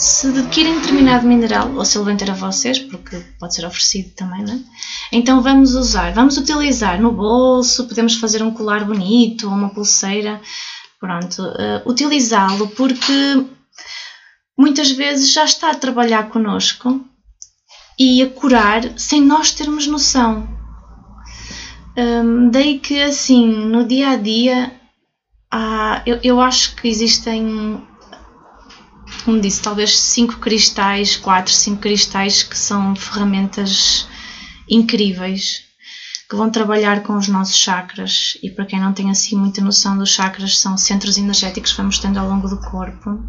se 0.00 0.28
adquirem 0.28 0.80
determinado 0.80 1.26
mineral, 1.26 1.74
ou 1.74 1.84
se 1.84 1.98
ele 1.98 2.06
vem 2.06 2.16
ter 2.16 2.30
a 2.30 2.34
vocês, 2.34 2.78
porque 2.78 3.22
pode 3.38 3.54
ser 3.54 3.66
oferecido 3.66 4.10
também, 4.14 4.42
não 4.42 4.54
é? 4.54 4.58
Então 5.12 5.42
vamos 5.42 5.74
usar, 5.74 6.10
vamos 6.14 6.38
utilizar 6.38 6.98
no 6.98 7.12
bolso, 7.12 7.86
podemos 7.86 8.14
fazer 8.14 8.42
um 8.42 8.50
colar 8.50 8.82
bonito 8.82 9.46
ou 9.46 9.52
uma 9.52 9.68
pulseira, 9.68 10.40
pronto, 10.98 11.42
uh, 11.42 11.86
utilizá-lo 11.86 12.68
porque 12.68 13.44
muitas 14.56 14.90
vezes 14.90 15.32
já 15.34 15.44
está 15.44 15.70
a 15.70 15.74
trabalhar 15.74 16.30
connosco 16.30 17.04
e 17.98 18.22
a 18.22 18.30
curar 18.30 18.98
sem 18.98 19.20
nós 19.20 19.52
termos 19.52 19.86
noção. 19.86 20.48
Um, 21.94 22.50
daí 22.50 22.78
que 22.78 23.02
assim, 23.02 23.46
no 23.46 23.84
dia 23.84 24.10
a 24.10 24.16
dia, 24.16 24.72
há, 25.50 26.00
eu, 26.06 26.18
eu 26.22 26.40
acho 26.40 26.74
que 26.76 26.88
existem 26.88 27.86
como 29.20 29.40
disse, 29.40 29.62
talvez 29.62 29.98
5 29.98 30.38
cristais, 30.38 31.16
4, 31.16 31.52
5 31.52 31.80
cristais 31.80 32.42
que 32.42 32.56
são 32.56 32.94
ferramentas 32.94 34.06
incríveis 34.68 35.70
que 36.30 36.36
vão 36.36 36.48
trabalhar 36.48 37.02
com 37.02 37.16
os 37.16 37.26
nossos 37.26 37.56
chakras. 37.56 38.38
E 38.40 38.50
para 38.50 38.64
quem 38.64 38.78
não 38.78 38.92
tem 38.92 39.10
assim 39.10 39.36
muita 39.36 39.60
noção 39.60 39.98
dos 39.98 40.10
chakras 40.10 40.58
são 40.58 40.78
centros 40.78 41.18
energéticos 41.18 41.72
que 41.72 41.78
vamos 41.78 41.98
tendo 41.98 42.18
ao 42.18 42.28
longo 42.28 42.48
do 42.48 42.60
corpo. 42.60 43.20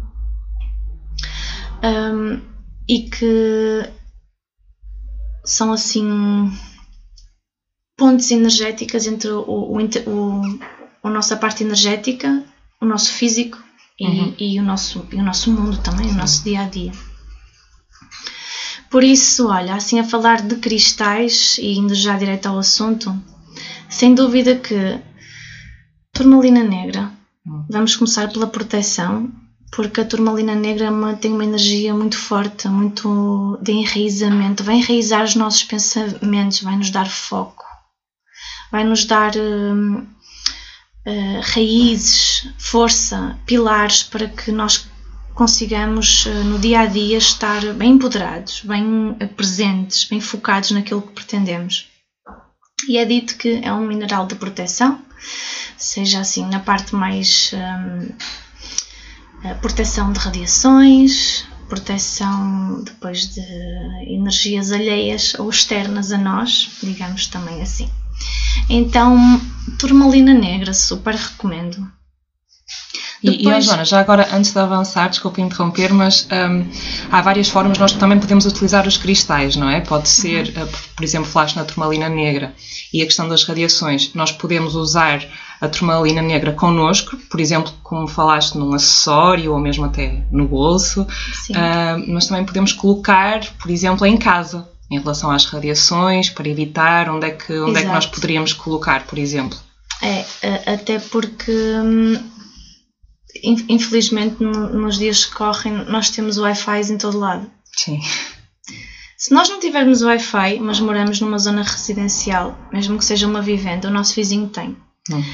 Um, 1.82 2.40
e 2.88 3.10
que 3.10 3.90
são 5.44 5.72
assim 5.72 6.56
pontes 7.96 8.30
energéticas 8.30 9.06
entre 9.08 9.30
o, 9.30 9.40
o, 9.40 9.78
o, 9.78 10.60
a 11.02 11.10
nossa 11.10 11.36
parte 11.36 11.64
energética, 11.64 12.44
o 12.80 12.86
nosso 12.86 13.10
físico 13.10 13.58
e, 14.02 14.06
uhum. 14.06 14.34
e, 14.38 14.60
o, 14.60 14.62
nosso, 14.62 15.06
e 15.12 15.16
o 15.16 15.22
nosso 15.22 15.50
mundo 15.52 15.78
também, 15.78 16.08
Sim. 16.08 16.14
o 16.14 16.18
nosso 16.18 16.42
dia 16.42 16.62
a 16.62 16.68
dia. 16.68 16.92
Por 18.90 19.04
isso, 19.04 19.48
olha, 19.48 19.74
assim 19.74 20.00
a 20.00 20.04
falar 20.04 20.42
de 20.42 20.56
cristais 20.56 21.56
e 21.58 21.78
indo 21.78 21.94
já 21.94 22.16
direto 22.16 22.46
ao 22.46 22.58
assunto, 22.58 23.14
sem 23.88 24.14
dúvida 24.14 24.56
que 24.56 24.98
turmalina 26.12 26.62
negra. 26.62 27.10
Uhum. 27.46 27.64
Vamos 27.70 27.96
começar 27.96 28.30
pela 28.30 28.46
proteção, 28.46 29.30
porque 29.74 30.00
a 30.00 30.04
turmalina 30.04 30.54
negra 30.54 30.86
é 30.86 31.14
tem 31.14 31.32
uma 31.32 31.44
energia 31.44 31.94
muito 31.94 32.18
forte, 32.18 32.68
muito 32.68 33.58
de 33.62 33.72
enraizamento, 33.72 34.64
vai 34.64 34.76
enraizar 34.76 35.24
os 35.24 35.36
nossos 35.36 35.64
pensamentos, 35.64 36.60
vai 36.60 36.76
nos 36.76 36.90
dar 36.90 37.08
foco, 37.08 37.64
vai 38.70 38.84
nos 38.84 39.04
dar 39.06 39.32
hum, 39.36 40.06
uh, 41.06 41.40
raízes, 41.40 42.48
força, 42.58 43.38
pilares 43.46 44.02
para 44.02 44.28
que 44.28 44.50
nós 44.52 44.86
consigamos 45.34 46.26
uh, 46.26 46.44
no 46.44 46.58
dia 46.58 46.80
a 46.80 46.86
dia 46.86 47.18
estar 47.18 47.60
bem 47.74 47.92
empoderados, 47.92 48.62
bem 48.62 49.10
uh, 49.10 49.28
presentes, 49.36 50.04
bem 50.04 50.20
focados 50.20 50.70
naquilo 50.70 51.02
que 51.02 51.12
pretendemos. 51.12 51.88
E 52.88 52.98
é 52.98 53.04
dito 53.04 53.36
que 53.36 53.60
é 53.62 53.72
um 53.72 53.86
mineral 53.86 54.26
de 54.26 54.34
proteção, 54.34 55.00
seja 55.76 56.20
assim 56.20 56.44
na 56.46 56.58
parte 56.58 56.94
mais 56.96 57.52
um, 57.54 58.08
proteção 59.60 60.12
de 60.12 60.18
radiações, 60.18 61.46
proteção 61.68 62.82
depois 62.82 63.32
de 63.32 63.40
energias 64.12 64.72
alheias 64.72 65.34
ou 65.38 65.48
externas 65.48 66.10
a 66.10 66.18
nós, 66.18 66.70
digamos 66.82 67.28
também 67.28 67.62
assim. 67.62 67.88
Então, 68.68 69.40
turmalina 69.78 70.32
negra, 70.32 70.72
super 70.72 71.14
recomendo. 71.14 71.86
E, 73.22 73.38
Depois... 73.38 73.64
e 73.64 73.66
Joana, 73.68 73.84
já 73.84 74.00
agora, 74.00 74.28
antes 74.32 74.52
de 74.52 74.58
avançar, 74.58 75.08
desculpa 75.08 75.40
interromper, 75.40 75.92
mas 75.94 76.26
um, 76.32 76.66
há 77.10 77.22
várias 77.22 77.48
formas, 77.48 77.78
nós 77.78 77.92
também 77.92 78.18
podemos 78.18 78.44
utilizar 78.46 78.86
os 78.86 78.96
cristais, 78.96 79.54
não 79.54 79.68
é? 79.68 79.80
Pode 79.80 80.08
ser, 80.08 80.52
uhum. 80.56 80.64
uh, 80.64 80.68
por 80.96 81.04
exemplo, 81.04 81.28
flash 81.28 81.54
na 81.54 81.64
turmalina 81.64 82.08
negra 82.08 82.52
e 82.92 83.00
a 83.00 83.06
questão 83.06 83.28
das 83.28 83.44
radiações. 83.44 84.12
Nós 84.14 84.32
podemos 84.32 84.74
usar 84.74 85.24
a 85.60 85.68
turmalina 85.68 86.20
negra 86.20 86.52
connosco, 86.52 87.16
por 87.30 87.40
exemplo, 87.40 87.72
como 87.84 88.08
falaste, 88.08 88.56
num 88.56 88.74
acessório 88.74 89.52
ou 89.52 89.60
mesmo 89.60 89.84
até 89.84 90.24
no 90.32 90.48
bolso, 90.48 91.02
uh, 91.02 92.12
mas 92.12 92.26
também 92.26 92.44
podemos 92.44 92.72
colocar, 92.72 93.40
por 93.60 93.70
exemplo, 93.70 94.04
em 94.04 94.16
casa, 94.16 94.68
em 94.92 95.00
relação 95.00 95.30
às 95.30 95.46
radiações, 95.46 96.28
para 96.28 96.48
evitar 96.48 97.08
onde 97.08 97.26
é 97.26 97.30
que, 97.30 97.52
onde 97.58 97.78
é 97.78 97.82
que 97.82 97.88
nós 97.88 98.06
poderíamos 98.06 98.52
colocar, 98.52 99.06
por 99.06 99.18
exemplo. 99.18 99.58
É, 100.02 100.72
até 100.74 100.98
porque 100.98 101.52
hum, 101.52 102.30
infelizmente 103.68 104.42
nos 104.42 104.98
dias 104.98 105.24
que 105.24 105.34
correm 105.34 105.72
nós 105.86 106.10
temos 106.10 106.38
Wi-Fi 106.38 106.92
em 106.92 106.98
todo 106.98 107.18
lado. 107.18 107.50
Sim. 107.74 108.00
Se 109.16 109.32
nós 109.32 109.48
não 109.48 109.60
tivermos 109.60 110.02
Wi-Fi, 110.02 110.58
mas 110.60 110.80
moramos 110.80 111.20
numa 111.20 111.38
zona 111.38 111.62
residencial, 111.62 112.58
mesmo 112.72 112.98
que 112.98 113.04
seja 113.04 113.26
uma 113.26 113.40
vivenda, 113.40 113.88
o 113.88 113.92
nosso 113.92 114.14
vizinho 114.14 114.48
tem. 114.48 114.76
Hum. 115.10 115.24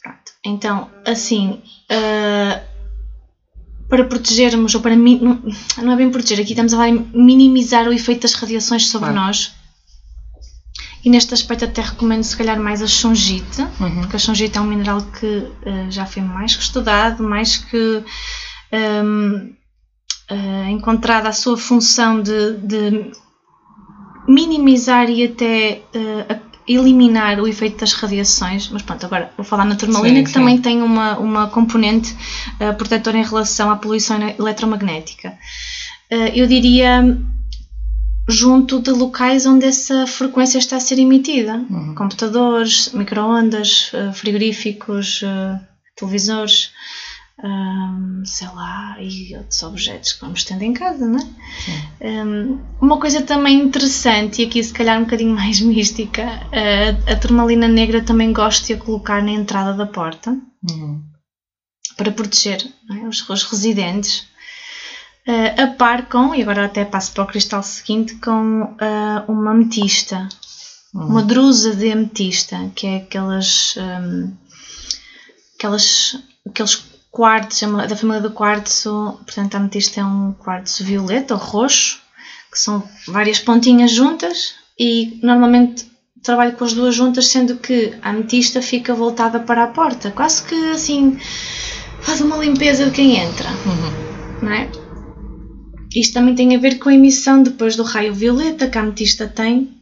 Pronto. 0.00 0.32
Então, 0.44 0.90
assim, 1.04 1.60
uh, 1.90 2.77
para 3.88 4.04
protegermos, 4.04 4.74
ou 4.74 4.80
para 4.80 4.94
não, 4.94 5.42
não 5.78 5.92
é 5.92 5.96
bem 5.96 6.10
proteger, 6.10 6.40
aqui 6.40 6.52
estamos 6.52 6.74
a 6.74 6.86
minimizar 7.14 7.88
o 7.88 7.92
efeito 7.92 8.22
das 8.22 8.34
radiações 8.34 8.88
sobre 8.88 9.10
claro. 9.10 9.26
nós. 9.26 9.54
E 11.04 11.10
neste 11.10 11.32
aspecto 11.32 11.64
até 11.64 11.80
recomendo 11.80 12.22
se 12.22 12.36
calhar 12.36 12.60
mais 12.60 12.82
a 12.82 12.86
chongite, 12.86 13.62
uhum. 13.80 14.00
porque 14.00 14.16
a 14.16 14.18
chongite 14.18 14.58
é 14.58 14.60
um 14.60 14.66
mineral 14.66 15.00
que 15.00 15.26
uh, 15.26 15.90
já 15.90 16.04
foi 16.04 16.22
mais 16.22 16.54
que 16.54 16.62
estudado, 16.62 17.22
mais 17.22 17.56
que 17.56 18.02
um, 18.72 19.54
uh, 20.30 20.68
encontrada 20.68 21.28
a 21.28 21.32
sua 21.32 21.56
função 21.56 22.20
de, 22.20 22.56
de 22.58 23.10
minimizar 24.28 25.08
e 25.08 25.24
até 25.24 25.82
uh, 25.94 26.47
eliminar 26.68 27.40
o 27.40 27.48
efeito 27.48 27.78
das 27.78 27.94
radiações, 27.94 28.68
mas 28.68 28.82
pronto, 28.82 29.04
agora 29.06 29.32
vou 29.36 29.44
falar 29.44 29.64
na 29.64 29.74
turmalina 29.74 30.18
sim, 30.18 30.24
que 30.24 30.30
sim. 30.30 30.34
também 30.34 30.58
tem 30.58 30.82
uma, 30.82 31.18
uma 31.18 31.46
componente 31.48 32.14
uh, 32.60 32.74
protetora 32.76 33.18
em 33.18 33.24
relação 33.24 33.70
à 33.70 33.76
poluição 33.76 34.18
eletromagnética. 34.38 35.38
Uh, 36.10 36.30
eu 36.34 36.46
diria 36.46 37.16
junto 38.28 38.80
de 38.80 38.90
locais 38.90 39.46
onde 39.46 39.64
essa 39.64 40.06
frequência 40.06 40.58
está 40.58 40.76
a 40.76 40.80
ser 40.80 40.98
emitida, 40.98 41.64
uhum. 41.70 41.94
computadores, 41.94 42.92
microondas, 42.92 43.90
uh, 43.94 44.12
frigoríficos, 44.12 45.22
televisores 45.96 46.70
um, 47.42 48.24
sei 48.24 48.48
lá, 48.48 48.96
e 49.00 49.36
outros 49.36 49.62
objetos 49.62 50.12
que 50.12 50.20
vamos 50.20 50.42
tendo 50.44 50.62
em 50.62 50.72
casa, 50.72 51.06
não 51.06 51.18
é? 51.20 52.24
Um, 52.24 52.60
uma 52.80 52.98
coisa 52.98 53.22
também 53.22 53.60
interessante, 53.60 54.42
e 54.42 54.46
aqui 54.46 54.62
se 54.62 54.72
calhar 54.72 54.98
um 54.98 55.04
bocadinho 55.04 55.34
mais 55.36 55.60
mística, 55.60 56.24
uh, 56.24 57.12
a 57.12 57.16
turmalina 57.16 57.68
negra 57.68 58.02
também 58.02 58.32
gosto 58.32 58.66
de 58.66 58.72
a 58.72 58.78
colocar 58.78 59.22
na 59.22 59.30
entrada 59.30 59.72
da 59.72 59.86
porta 59.86 60.36
uhum. 60.68 61.02
para 61.96 62.10
proteger 62.10 62.60
é? 62.90 63.06
os, 63.06 63.28
os, 63.28 63.44
residentes. 63.44 64.26
Uh, 65.26 65.62
a 65.62 65.66
par 65.66 66.08
com, 66.08 66.34
e 66.34 66.42
agora 66.42 66.64
até 66.64 66.84
passo 66.84 67.12
para 67.12 67.24
o 67.24 67.26
cristal 67.26 67.62
seguinte, 67.62 68.14
com 68.16 68.62
uh, 68.62 69.30
uma 69.30 69.52
ametista, 69.52 70.28
uhum. 70.94 71.06
uma 71.06 71.22
drusa 71.22 71.76
de 71.76 71.92
ametista, 71.92 72.70
que 72.74 72.86
é 72.86 72.96
aquelas. 72.96 73.76
Um, 73.76 74.32
aquelas 75.54 76.16
aqueles 76.48 76.82
quartzo, 77.18 77.66
da 77.88 77.96
família 77.96 78.22
do 78.22 78.30
quartzo, 78.30 79.18
portanto 79.24 79.56
a 79.56 79.58
ametista 79.58 80.00
é 80.00 80.04
um 80.04 80.32
quartzo 80.34 80.84
violeta 80.84 81.34
ou 81.34 81.40
roxo, 81.40 82.00
que 82.48 82.60
são 82.60 82.88
várias 83.08 83.40
pontinhas 83.40 83.90
juntas 83.90 84.54
e 84.78 85.18
normalmente 85.20 85.84
trabalho 86.22 86.52
com 86.52 86.64
as 86.64 86.74
duas 86.74 86.94
juntas, 86.94 87.26
sendo 87.26 87.56
que 87.56 87.92
a 88.02 88.10
ametista 88.10 88.62
fica 88.62 88.94
voltada 88.94 89.40
para 89.40 89.64
a 89.64 89.66
porta, 89.66 90.12
quase 90.12 90.44
que 90.44 90.54
assim 90.70 91.18
faz 92.00 92.20
uma 92.20 92.36
limpeza 92.36 92.84
de 92.84 92.92
quem 92.92 93.16
entra, 93.16 93.48
uhum. 93.66 94.40
não 94.42 94.52
é? 94.52 94.70
Isto 95.92 96.14
também 96.14 96.36
tem 96.36 96.54
a 96.54 96.60
ver 96.60 96.78
com 96.78 96.88
a 96.88 96.94
emissão 96.94 97.42
depois 97.42 97.74
do 97.74 97.82
raio 97.82 98.14
violeta 98.14 98.68
que 98.68 98.78
a 98.78 98.80
ametista 98.80 99.26
tem, 99.26 99.74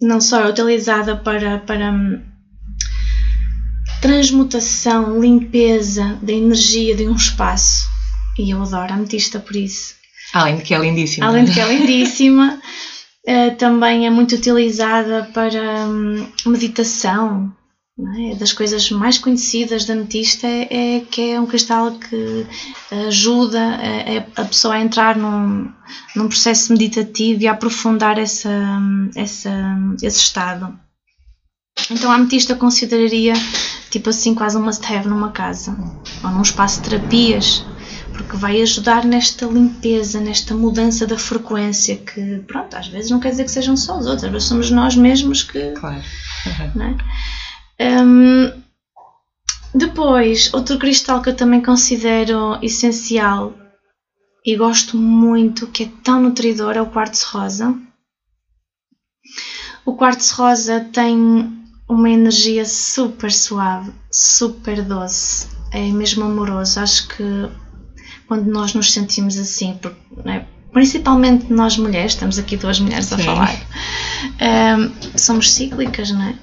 não 0.00 0.20
só 0.20 0.40
é 0.40 0.50
utilizada 0.50 1.16
para, 1.16 1.58
para 1.58 1.92
transmutação, 4.04 5.18
limpeza 5.18 6.18
da 6.20 6.30
energia 6.30 6.94
de 6.94 7.08
um 7.08 7.16
espaço. 7.16 7.88
E 8.38 8.50
eu 8.50 8.60
adoro 8.60 8.92
a 8.92 8.96
ametista 8.96 9.40
por 9.40 9.56
isso. 9.56 9.94
Além 10.34 10.56
de 10.56 10.62
que 10.62 10.74
é 10.74 10.78
lindíssima. 10.78 11.26
Além 11.26 11.46
de 11.46 11.54
que 11.54 11.60
é 11.60 11.66
lindíssima, 11.66 12.60
eh, 13.26 13.50
também 13.52 14.06
é 14.06 14.10
muito 14.10 14.34
utilizada 14.34 15.30
para 15.32 15.86
hum, 15.86 16.26
meditação. 16.44 17.50
É? 18.18 18.34
Das 18.34 18.52
coisas 18.52 18.90
mais 18.90 19.16
conhecidas 19.16 19.86
da 19.86 19.94
ametista 19.94 20.46
é, 20.46 20.96
é, 20.96 21.00
que 21.00 21.30
é 21.30 21.40
um 21.40 21.46
cristal 21.46 21.92
que 21.92 22.46
ajuda 23.06 23.78
a, 24.36 24.42
a 24.42 24.44
pessoa 24.44 24.74
a 24.74 24.80
entrar 24.80 25.16
num, 25.16 25.70
num 26.14 26.28
processo 26.28 26.72
meditativo 26.72 27.42
e 27.42 27.46
a 27.46 27.52
aprofundar 27.52 28.18
essa, 28.18 28.50
hum, 28.50 29.10
essa, 29.16 29.50
esse 30.02 30.18
estado. 30.18 30.78
Então 31.90 32.10
a 32.10 32.14
ametista 32.14 32.54
consideraria 32.54 33.34
tipo 33.90 34.10
assim 34.10 34.34
quase 34.34 34.56
um 34.56 34.62
must-have 34.62 35.08
numa 35.08 35.30
casa 35.30 35.76
ou 36.22 36.30
num 36.30 36.42
espaço 36.42 36.80
de 36.80 36.88
terapias 36.88 37.64
porque 38.14 38.36
vai 38.36 38.62
ajudar 38.62 39.04
nesta 39.04 39.44
limpeza, 39.44 40.20
nesta 40.20 40.54
mudança 40.54 41.06
da 41.06 41.18
frequência 41.18 41.96
que, 41.96 42.38
pronto, 42.46 42.74
às 42.76 42.86
vezes 42.86 43.10
não 43.10 43.18
quer 43.18 43.30
dizer 43.30 43.44
que 43.44 43.50
sejam 43.50 43.76
só 43.76 43.98
os 43.98 44.06
outros, 44.06 44.24
às 44.24 44.30
vezes 44.30 44.48
somos 44.48 44.70
nós 44.70 44.94
mesmos 44.94 45.42
que... 45.42 45.72
Claro. 45.72 46.02
É? 47.76 48.00
Um, 48.00 48.52
depois, 49.74 50.54
outro 50.54 50.78
cristal 50.78 51.20
que 51.20 51.30
eu 51.30 51.34
também 51.34 51.60
considero 51.60 52.56
essencial 52.62 53.52
e 54.46 54.56
gosto 54.56 54.96
muito, 54.96 55.66
que 55.66 55.82
é 55.82 55.90
tão 56.04 56.22
nutridor, 56.22 56.76
é 56.76 56.80
o 56.80 56.86
quartzo 56.86 57.26
rosa. 57.32 57.76
O 59.84 59.96
quartzo 59.96 60.36
rosa 60.36 60.86
tem 60.92 61.63
uma 61.88 62.08
energia 62.08 62.64
super 62.64 63.32
suave, 63.32 63.92
super 64.10 64.82
doce, 64.82 65.48
é 65.72 65.90
mesmo 65.90 66.24
amoroso. 66.24 66.80
Acho 66.80 67.08
que 67.08 67.48
quando 68.26 68.46
nós 68.46 68.74
nos 68.74 68.92
sentimos 68.92 69.36
assim, 69.36 69.78
porque, 69.80 69.98
é? 70.28 70.44
principalmente 70.72 71.52
nós 71.52 71.76
mulheres, 71.76 72.12
estamos 72.12 72.38
aqui 72.38 72.56
duas 72.56 72.80
mulheres 72.80 73.06
Sim. 73.06 73.14
a 73.14 73.18
falar, 73.18 73.54
um, 74.78 75.18
somos 75.18 75.52
cíclicas, 75.52 76.10
não 76.10 76.22
é? 76.22 76.34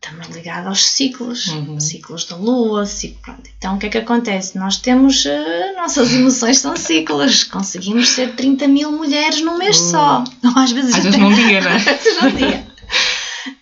Também 0.00 0.30
ligado 0.30 0.68
aos 0.68 0.86
ciclos, 0.86 1.48
uhum. 1.48 1.80
ciclos 1.80 2.26
da 2.26 2.36
lua, 2.36 2.86
ciclo, 2.86 3.20
pronto. 3.22 3.50
Então 3.58 3.74
o 3.74 3.78
que 3.78 3.86
é 3.86 3.88
que 3.88 3.98
acontece? 3.98 4.56
Nós 4.56 4.76
temos, 4.76 5.24
uh, 5.24 5.76
nossas 5.76 6.12
emoções 6.14 6.58
são 6.58 6.76
ciclos, 6.76 7.44
conseguimos 7.44 8.10
ser 8.10 8.34
30 8.34 8.68
mil 8.68 8.92
mulheres 8.92 9.40
num 9.40 9.58
mês 9.58 9.78
uh. 9.78 9.90
só, 9.90 10.24
ou 10.44 10.62
às 10.62 10.70
vezes, 10.70 10.94
às 10.94 11.02
vezes 11.02 11.18
num 11.18 11.34
dia, 11.34 11.60
não 11.62 11.70
é? 11.70 11.76
às 11.76 11.84
vezes 11.84 12.22
num 12.22 12.30
dia. 12.36 12.66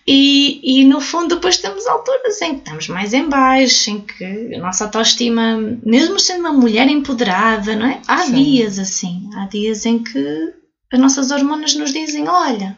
E, 0.07 0.81
e 0.81 0.85
no 0.85 1.01
fundo 1.01 1.35
depois 1.35 1.57
temos 1.57 1.87
alturas 1.87 2.39
em 2.41 2.53
que 2.53 2.59
estamos 2.59 2.87
mais 2.89 3.11
em 3.11 3.27
baixo, 3.27 3.89
em 3.89 4.01
que 4.01 4.53
a 4.53 4.59
nossa 4.59 4.85
autoestima, 4.85 5.57
mesmo 5.83 6.19
sendo 6.19 6.41
uma 6.41 6.53
mulher 6.53 6.87
empoderada, 6.87 7.75
não 7.75 7.87
é? 7.87 7.99
Há 8.07 8.19
Sim. 8.19 8.43
dias 8.43 8.77
assim, 8.77 9.29
há 9.35 9.47
dias 9.47 9.83
em 9.85 10.03
que 10.03 10.53
as 10.93 10.99
nossas 10.99 11.31
hormonas 11.31 11.73
nos 11.73 11.91
dizem, 11.91 12.27
olha, 12.27 12.77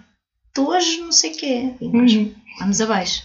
tu 0.53 0.69
hoje 0.69 1.01
não 1.01 1.11
sei 1.11 1.31
o 1.31 1.35
quê, 1.35 1.73
e 1.81 1.89
nós 1.89 2.13
uhum. 2.13 2.33
vamos 2.59 2.79
abaixo. 2.79 3.23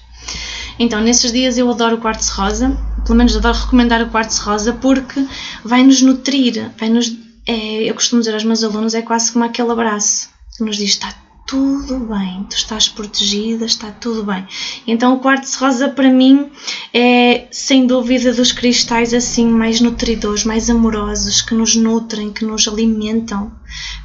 Então, 0.79 1.01
nesses 1.01 1.31
dias 1.31 1.57
eu 1.57 1.71
adoro 1.71 1.97
o 1.97 2.01
quartzo 2.01 2.33
rosa, 2.33 2.77
pelo 3.07 3.17
menos 3.17 3.37
adoro 3.37 3.57
recomendar 3.57 4.03
o 4.03 4.11
quartzo 4.11 4.43
rosa 4.43 4.73
porque 4.73 5.25
vai-nos 5.65 6.03
nutrir, 6.03 6.73
vai-nos, 6.77 7.13
é, 7.47 7.89
eu 7.89 7.95
costumo 7.95 8.21
dizer 8.21 8.35
aos 8.35 8.45
meus 8.45 8.65
alunos, 8.65 8.95
é 8.95 9.03
quase 9.03 9.31
como 9.31 9.45
aquele 9.45 9.71
abraço 9.71 10.29
que 10.57 10.65
nos 10.65 10.77
diz, 10.77 10.91
está 10.91 11.15
tudo 11.47 11.99
bem, 11.99 12.45
tu 12.45 12.57
estás 12.57 12.89
protegida, 12.89 13.65
está 13.65 13.91
tudo 13.91 14.25
bem. 14.25 14.45
Então 14.87 15.15
o 15.15 15.19
quartzo 15.19 15.59
rosa 15.59 15.89
para 15.89 16.11
mim 16.11 16.51
é 16.93 17.47
sem 17.51 17.87
dúvida 17.87 18.33
dos 18.33 18.53
cristais 18.53 19.13
assim 19.13 19.47
mais 19.47 19.81
nutridores, 19.81 20.45
mais 20.45 20.71
amorosos, 20.71 21.43
que 21.43 21.55
nos 21.55 21.75
nutrem, 21.77 22.33
que 22.33 22.45
nos 22.45 22.67
alimentam, 22.69 23.53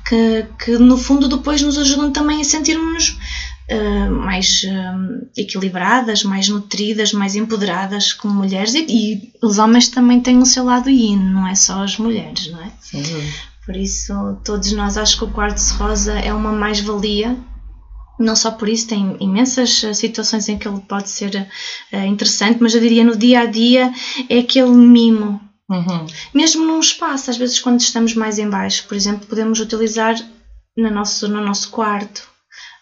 que, 0.08 0.46
que 0.64 0.78
no 0.78 0.98
fundo 0.98 1.28
depois 1.28 1.62
nos 1.62 1.78
ajudam 1.78 2.12
também 2.12 2.42
a 2.42 2.46
sentirmos 2.46 3.18
Uh, 3.70 4.10
mais 4.10 4.64
uh, 4.64 5.28
equilibradas, 5.36 6.24
mais 6.24 6.48
nutridas, 6.48 7.12
mais 7.12 7.36
empoderadas 7.36 8.14
como 8.14 8.34
mulheres 8.34 8.74
e, 8.74 8.86
e, 8.88 9.34
os 9.44 9.58
homens 9.58 9.90
também 9.90 10.22
têm 10.22 10.38
o 10.38 10.46
seu 10.46 10.64
lado 10.64 10.90
yin, 10.90 11.18
não 11.18 11.46
é 11.46 11.54
só 11.54 11.84
as 11.84 11.98
mulheres, 11.98 12.50
não 12.50 12.62
é? 12.62 12.72
Sim. 12.80 13.04
Por 13.68 13.76
isso, 13.76 14.14
todos 14.46 14.72
nós 14.72 14.98
acho 14.98 15.18
que 15.18 15.26
o 15.26 15.32
quartzo 15.32 15.76
rosa 15.76 16.14
é 16.14 16.34
uma 16.34 16.54
mais-valia. 16.54 17.38
Não 18.18 18.34
só 18.34 18.50
por 18.50 18.70
isso, 18.70 18.88
tem 18.88 19.18
imensas 19.20 19.84
eh, 19.84 19.94
situações 19.94 20.48
em 20.48 20.58
que 20.58 20.66
ele 20.66 20.80
pode 20.80 21.10
ser 21.10 21.46
uh, 21.92 21.98
interessante, 21.98 22.60
mas 22.62 22.74
eu 22.74 22.80
diria 22.80 23.04
no 23.04 23.18
dia 23.18 23.42
a 23.42 23.46
dia 23.46 23.94
é 24.30 24.40
aquele 24.40 24.72
mimo. 24.72 25.42
Uhum. 25.70 26.06
Mesmo 26.34 26.66
num 26.66 26.80
espaço, 26.80 27.30
às 27.30 27.36
vezes 27.36 27.60
quando 27.60 27.82
estamos 27.82 28.16
mais 28.16 28.40
em 28.40 28.50
baixo, 28.50 28.88
por 28.88 28.96
exemplo, 28.96 29.28
podemos 29.28 29.60
utilizar 29.60 30.16
no 30.78 30.90
nosso, 30.90 31.28
no 31.28 31.42
nosso 31.42 31.70
quarto, 31.70 32.26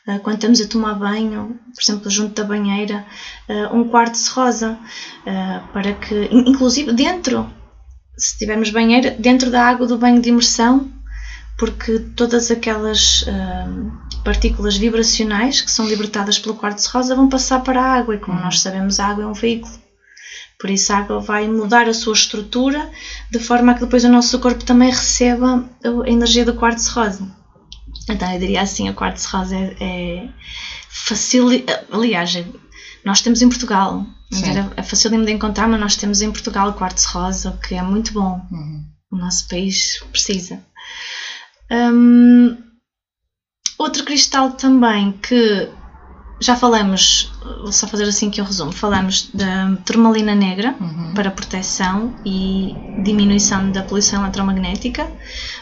uh, 0.08 0.20
quando 0.20 0.36
estamos 0.36 0.62
a 0.62 0.68
tomar 0.68 0.94
banho, 0.94 1.60
por 1.74 1.82
exemplo, 1.82 2.12
junto 2.12 2.36
da 2.36 2.48
banheira, 2.48 3.04
uh, 3.50 3.76
um 3.76 3.90
quartzo 3.90 4.36
rosa, 4.36 4.78
para 5.74 5.94
que, 5.94 6.30
inclusive 6.32 6.94
dentro, 6.94 7.52
se 8.18 8.38
tivermos 8.38 8.70
banheira, 8.70 9.16
dentro 9.18 9.50
da 9.50 9.64
água 9.64 9.88
do 9.88 9.98
banho 9.98 10.22
de 10.22 10.30
imersão, 10.30 10.92
porque 11.58 12.00
todas 12.16 12.52
aquelas 12.52 13.26
partículas 14.24 14.76
vibracionais 14.76 15.62
que 15.62 15.72
são 15.72 15.88
libertadas 15.88 16.40
pelo 16.40 16.56
quartzo 16.56 16.90
rosa 16.92 17.16
vão 17.16 17.30
passar 17.30 17.60
para 17.60 17.82
a 17.82 17.94
água 17.94 18.16
e 18.16 18.20
como 18.20 18.40
nós 18.40 18.60
sabemos 18.60 19.00
a 19.00 19.08
água 19.08 19.24
é 19.24 19.28
um 19.28 19.34
veículo. 19.34 19.74
Por 20.60 20.70
isso 20.70 20.92
a 20.92 20.98
água 20.98 21.20
vai 21.20 21.48
mudar 21.48 21.88
a 21.88 21.94
sua 21.94 22.14
estrutura 22.14 22.90
de 23.30 23.40
forma 23.40 23.72
a 23.72 23.76
que 23.76 23.82
depois 23.82 24.04
o 24.04 24.10
nosso 24.10 24.40
corpo 24.40 24.64
também 24.64 24.90
receba 24.90 25.64
a 25.84 26.10
energia 26.10 26.46
do 26.46 26.56
quartzo 26.56 26.92
rosa. 26.94 27.28
Então 28.10 28.32
eu 28.32 28.40
diria 28.40 28.62
assim, 28.62 28.88
a 28.90 28.94
quartzo 28.94 29.30
rosa 29.30 29.56
é, 29.56 29.76
é 29.80 30.30
fácil, 30.90 31.48
aliás, 31.92 32.36
é, 32.36 32.46
nós 33.06 33.22
temos 33.22 33.42
em 33.42 33.48
Portugal, 33.48 34.06
é 34.76 34.82
fácil 34.82 35.12
de 35.12 35.32
encontrar, 35.32 35.68
mas 35.68 35.80
nós 35.80 35.96
temos 35.96 36.22
em 36.22 36.32
Portugal 36.32 36.74
quartzo 36.74 37.08
rosa, 37.10 37.52
o 37.52 37.58
que 37.60 37.76
é 37.76 37.82
muito 37.84 38.12
bom. 38.12 38.42
Uhum. 38.52 38.84
O 39.12 39.16
nosso 39.16 39.48
país 39.48 40.04
precisa. 40.12 40.60
Um, 41.72 42.58
outro 43.78 44.04
cristal 44.04 44.52
também 44.52 45.12
que 45.12 45.70
já 46.40 46.56
falamos, 46.56 47.32
vou 47.62 47.72
só 47.72 47.88
fazer 47.88 48.04
assim 48.04 48.30
que 48.30 48.42
eu 48.42 48.46
resumo, 48.46 48.72
falamos 48.72 49.30
da 49.34 49.76
turmalina 49.86 50.36
negra 50.36 50.76
uhum. 50.80 51.14
para 51.14 51.32
proteção 51.32 52.14
e 52.26 52.76
diminuição 53.04 53.72
da 53.72 53.84
poluição 53.84 54.24
eletromagnética, 54.24 55.10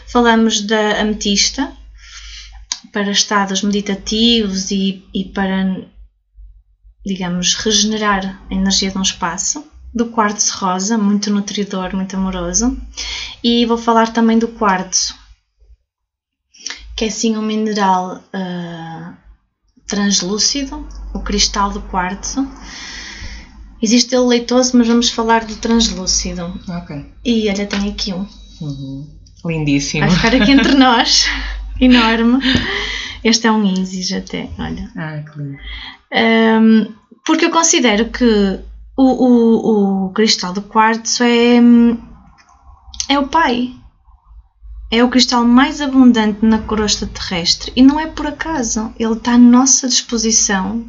falamos 0.06 0.62
da 0.62 1.00
ametista 1.00 1.70
para 2.92 3.10
estados 3.10 3.62
meditativos 3.62 4.70
e, 4.70 5.04
e 5.14 5.24
para, 5.24 5.86
digamos, 7.04 7.54
regenerar 7.54 8.40
a 8.50 8.54
energia 8.54 8.90
de 8.90 8.98
um 8.98 9.02
espaço, 9.02 9.64
do 9.94 10.06
quartzo 10.06 10.56
rosa, 10.58 10.98
muito 10.98 11.30
nutridor, 11.30 11.94
muito 11.94 12.16
amoroso, 12.16 12.76
e 13.42 13.64
vou 13.66 13.78
falar 13.78 14.12
também 14.12 14.38
do 14.38 14.48
quartzo, 14.48 15.14
que 16.96 17.04
é 17.04 17.10
sim 17.10 17.36
um 17.36 17.42
mineral 17.42 18.16
uh, 18.34 19.14
translúcido, 19.86 20.86
o 21.12 21.20
cristal 21.20 21.70
do 21.70 21.80
quartzo. 21.82 22.48
Existe 23.82 24.14
ele 24.14 24.24
leitoso, 24.24 24.76
mas 24.76 24.88
vamos 24.88 25.10
falar 25.10 25.44
do 25.44 25.56
translúcido. 25.56 26.58
Ok. 26.68 27.04
E 27.24 27.48
olha, 27.50 27.66
tem 27.66 27.90
aqui 27.90 28.14
um. 28.14 28.26
Uhum. 28.60 29.06
Lindíssimo. 29.44 30.06
Vai 30.06 30.16
ficar 30.16 30.34
aqui 30.34 30.52
entre 30.52 30.72
nós. 30.74 31.26
Enorme. 31.78 32.38
Este 33.24 33.46
é 33.46 33.52
um 33.52 33.64
Isis 33.64 34.12
até, 34.12 34.50
olha. 34.58 34.90
Ah, 34.94 35.22
que 35.22 35.38
lindo. 35.38 35.58
Um, 36.12 36.94
porque 37.24 37.46
eu 37.46 37.50
considero 37.50 38.10
que 38.10 38.60
o, 38.96 39.02
o, 39.02 40.06
o 40.06 40.12
cristal 40.12 40.52
do 40.52 40.62
quartzo 40.62 41.24
é, 41.24 41.56
é 43.08 43.18
o 43.18 43.26
pai 43.26 43.74
é 44.90 45.02
o 45.02 45.08
cristal 45.08 45.44
mais 45.44 45.80
abundante 45.80 46.44
na 46.44 46.58
crosta 46.58 47.06
terrestre 47.06 47.72
e 47.74 47.82
não 47.82 47.98
é 47.98 48.06
por 48.06 48.26
acaso. 48.26 48.92
Ele 48.98 49.14
está 49.14 49.32
à 49.32 49.38
nossa 49.38 49.88
disposição 49.88 50.88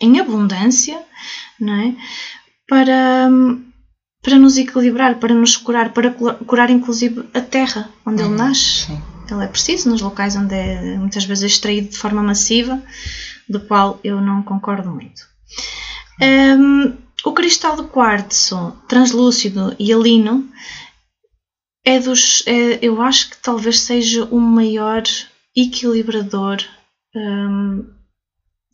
em 0.00 0.18
abundância, 0.18 1.00
não 1.60 1.74
é? 1.74 1.94
Para, 2.68 3.30
para 4.22 4.38
nos 4.38 4.56
equilibrar, 4.56 5.16
para 5.16 5.34
nos 5.34 5.56
curar, 5.56 5.92
para 5.92 6.10
curar 6.10 6.70
inclusive 6.70 7.28
a 7.32 7.40
terra 7.40 7.90
onde 8.04 8.22
ele 8.22 8.30
uhum. 8.30 8.36
nasce. 8.36 8.86
Sim. 8.86 9.13
Ele 9.30 9.44
é 9.44 9.48
preciso 9.48 9.88
nos 9.88 10.00
locais 10.00 10.36
onde 10.36 10.54
é 10.54 10.96
muitas 10.96 11.24
vezes 11.24 11.52
extraído 11.52 11.88
de 11.88 11.98
forma 11.98 12.22
massiva, 12.22 12.82
do 13.48 13.60
qual 13.60 14.00
eu 14.04 14.20
não 14.20 14.42
concordo 14.42 14.90
muito. 14.90 15.26
Um, 16.20 16.96
o 17.24 17.32
cristal 17.32 17.76
de 17.76 17.88
quartzo 17.88 18.76
translúcido 18.88 19.74
e 19.78 19.92
alino 19.92 20.48
é 21.84 21.98
dos. 21.98 22.42
É, 22.46 22.78
eu 22.82 23.00
acho 23.02 23.30
que 23.30 23.36
talvez 23.38 23.80
seja 23.80 24.24
o 24.26 24.40
maior 24.40 25.02
equilibrador 25.56 26.58
um, 27.14 27.84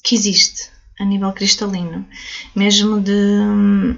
que 0.03 0.15
existe 0.15 0.71
a 0.99 1.05
nível 1.05 1.33
cristalino, 1.33 2.07
mesmo 2.55 3.01
de 3.01 3.13
um, 3.13 3.97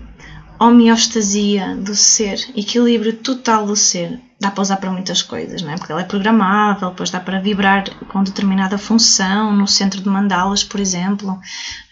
homeostasia 0.62 1.76
do 1.76 1.94
ser, 1.94 2.38
equilíbrio 2.56 3.16
total 3.16 3.66
do 3.66 3.76
ser. 3.76 4.20
Dá 4.40 4.50
para 4.50 4.62
usar 4.62 4.76
para 4.76 4.90
muitas 4.90 5.22
coisas, 5.22 5.62
não 5.62 5.70
é? 5.70 5.76
Porque 5.76 5.92
ela 5.92 6.02
é 6.02 6.04
programável, 6.04 6.90
depois 6.90 7.10
dá 7.10 7.20
para 7.20 7.40
vibrar 7.40 7.84
com 8.06 8.22
determinada 8.22 8.78
função, 8.78 9.54
no 9.54 9.66
centro 9.66 10.00
de 10.00 10.08
mandalas, 10.08 10.64
por 10.64 10.80
exemplo. 10.80 11.38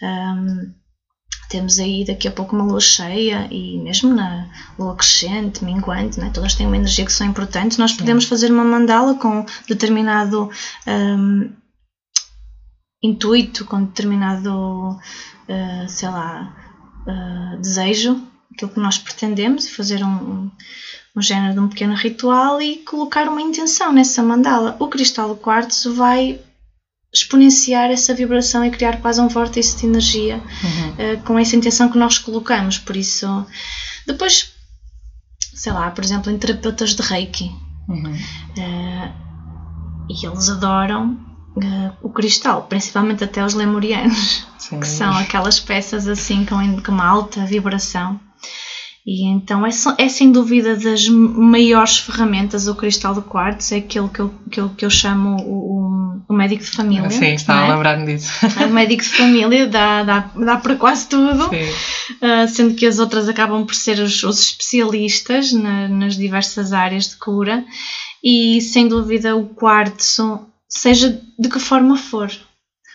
Um, 0.01 0.73
temos 1.49 1.79
aí 1.79 2.05
daqui 2.05 2.27
a 2.27 2.31
pouco 2.31 2.55
uma 2.55 2.63
lua 2.63 2.79
cheia 2.79 3.47
e 3.51 3.77
mesmo 3.79 4.13
na 4.13 4.49
lua 4.79 4.95
crescente, 4.95 5.65
minguante, 5.65 6.17
né? 6.17 6.31
todas 6.33 6.55
têm 6.55 6.65
uma 6.65 6.77
energia 6.77 7.05
que 7.05 7.11
são 7.11 7.27
importantes. 7.27 7.77
Nós 7.77 7.91
podemos 7.93 8.25
fazer 8.25 8.49
uma 8.51 8.63
mandala 8.63 9.15
com 9.15 9.45
determinado 9.67 10.49
um, 10.87 11.51
intuito, 13.03 13.65
com 13.65 13.83
determinado, 13.83 14.91
uh, 14.91 15.89
sei 15.89 16.09
lá, 16.09 16.55
uh, 17.05 17.61
desejo, 17.61 18.30
aquilo 18.53 18.71
que 18.71 18.79
nós 18.79 18.97
pretendemos, 18.97 19.65
e 19.65 19.71
fazer 19.71 20.03
um, 20.03 20.49
um 21.15 21.21
género 21.21 21.53
de 21.53 21.59
um 21.59 21.67
pequeno 21.67 21.95
ritual 21.95 22.61
e 22.61 22.77
colocar 22.77 23.27
uma 23.27 23.41
intenção 23.41 23.91
nessa 23.91 24.23
mandala. 24.23 24.75
O 24.79 24.87
cristal 24.87 25.29
do 25.29 25.35
quartzo 25.35 25.93
vai 25.93 26.39
exponenciar 27.13 27.91
essa 27.91 28.13
vibração 28.13 28.63
e 28.63 28.71
criar 28.71 29.01
quase 29.01 29.19
um 29.19 29.27
vórtice 29.27 29.77
de 29.77 29.85
energia 29.85 30.37
uhum. 30.37 30.89
uh, 30.91 31.21
com 31.23 31.37
essa 31.37 31.55
intenção 31.55 31.89
que 31.89 31.97
nós 31.97 32.17
colocamos. 32.17 32.77
Por 32.77 32.95
isso, 32.95 33.45
depois, 34.07 34.53
sei 35.53 35.73
lá, 35.73 35.91
por 35.91 36.03
exemplo, 36.03 36.31
em 36.31 36.37
terapeutas 36.37 36.95
de 36.95 37.01
Reiki, 37.01 37.51
uhum. 37.89 38.13
uh, 38.13 39.21
e 40.09 40.25
eles 40.25 40.49
adoram 40.49 41.19
uh, 41.57 41.93
o 42.01 42.09
cristal, 42.09 42.63
principalmente 42.63 43.23
até 43.23 43.43
os 43.43 43.53
lemurianos, 43.53 44.47
Sim. 44.57 44.79
que 44.79 44.87
são 44.87 45.11
aquelas 45.17 45.59
peças 45.59 46.07
assim 46.07 46.45
com, 46.45 46.81
com 46.81 46.91
uma 46.93 47.05
alta 47.05 47.45
vibração. 47.45 48.19
E 49.05 49.25
então 49.25 49.65
é, 49.65 49.71
é 49.97 50.07
sem 50.07 50.31
dúvida 50.31 50.75
das 50.75 51.07
maiores 51.09 51.97
ferramentas 51.97 52.67
o 52.67 52.75
cristal 52.75 53.15
de 53.15 53.21
quartzo, 53.21 53.73
é 53.73 53.77
aquele 53.77 54.07
que 54.09 54.19
eu, 54.19 54.33
que 54.51 54.59
eu, 54.59 54.69
que 54.69 54.85
eu 54.85 54.89
chamo 54.91 55.37
o, 55.41 56.21
o 56.29 56.33
médico 56.33 56.63
de 56.63 56.69
família. 56.69 57.09
Sim, 57.09 57.33
estava 57.33 57.61
é? 57.61 57.69
a 57.69 57.73
lembrar-me 57.73 58.05
disso. 58.05 58.31
É, 58.59 58.65
o 58.65 58.69
médico 58.69 59.01
de 59.01 59.09
família 59.09 59.67
dá, 59.67 60.03
dá, 60.03 60.31
dá 60.35 60.57
para 60.57 60.75
quase 60.75 61.07
tudo, 61.07 61.47
uh, 61.47 62.47
sendo 62.47 62.75
que 62.75 62.85
as 62.85 62.99
outras 62.99 63.27
acabam 63.27 63.65
por 63.65 63.73
ser 63.73 63.99
os, 63.99 64.23
os 64.23 64.39
especialistas 64.39 65.51
na, 65.51 65.87
nas 65.87 66.15
diversas 66.15 66.71
áreas 66.71 67.09
de 67.09 67.15
cura. 67.15 67.65
E 68.23 68.61
sem 68.61 68.87
dúvida 68.87 69.35
o 69.35 69.47
quartzo, 69.47 70.41
seja 70.69 71.19
de 71.39 71.49
que 71.49 71.59
forma 71.59 71.97
for, 71.97 72.31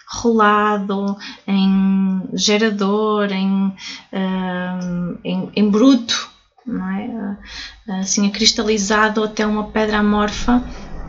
rolado, 0.09 1.17
em 1.47 2.23
gerador, 2.35 3.33
em, 3.33 3.69
uh, 3.69 5.19
em, 5.25 5.51
em, 5.55 5.71
bruto, 5.71 6.31
não 6.67 6.91
é? 6.91 8.01
assim, 8.01 8.29
cristalizado 8.31 9.23
até 9.23 9.47
uma 9.47 9.65
pedra 9.65 9.99
amorfa, 9.99 10.63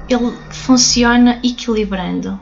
ele 0.09 0.33
funciona 0.49 1.39
equilibrando. 1.43 2.39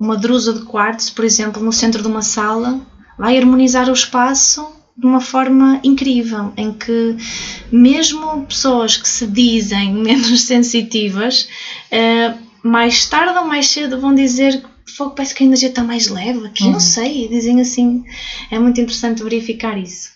Uma 0.00 0.16
drusa 0.16 0.52
de 0.52 0.64
quartzo, 0.64 1.14
por 1.14 1.24
exemplo, 1.24 1.62
no 1.62 1.72
centro 1.72 2.02
de 2.02 2.08
uma 2.08 2.22
sala, 2.22 2.80
vai 3.18 3.38
harmonizar 3.38 3.88
o 3.88 3.92
espaço 3.92 4.66
de 4.96 5.06
uma 5.06 5.20
forma 5.20 5.80
incrível, 5.82 6.52
em 6.56 6.72
que 6.72 7.16
mesmo 7.70 8.44
pessoas 8.46 8.96
que 8.96 9.08
se 9.08 9.26
dizem 9.26 9.94
menos 10.02 10.42
sensitivas, 10.42 11.48
uh, 11.90 12.38
mais 12.62 13.06
tarde 13.06 13.38
ou 13.38 13.46
mais 13.46 13.68
cedo 13.68 14.00
vão 14.00 14.14
dizer 14.14 14.62
fogo 14.86 15.14
parece 15.14 15.34
que 15.34 15.42
a 15.42 15.46
energia 15.46 15.68
está 15.68 15.82
mais 15.82 16.08
leve 16.08 16.46
aqui, 16.46 16.64
uhum. 16.64 16.72
não 16.72 16.80
sei, 16.80 17.28
dizem 17.28 17.60
assim, 17.60 18.04
é 18.50 18.58
muito 18.58 18.80
interessante 18.80 19.22
verificar 19.22 19.78
isso. 19.78 20.10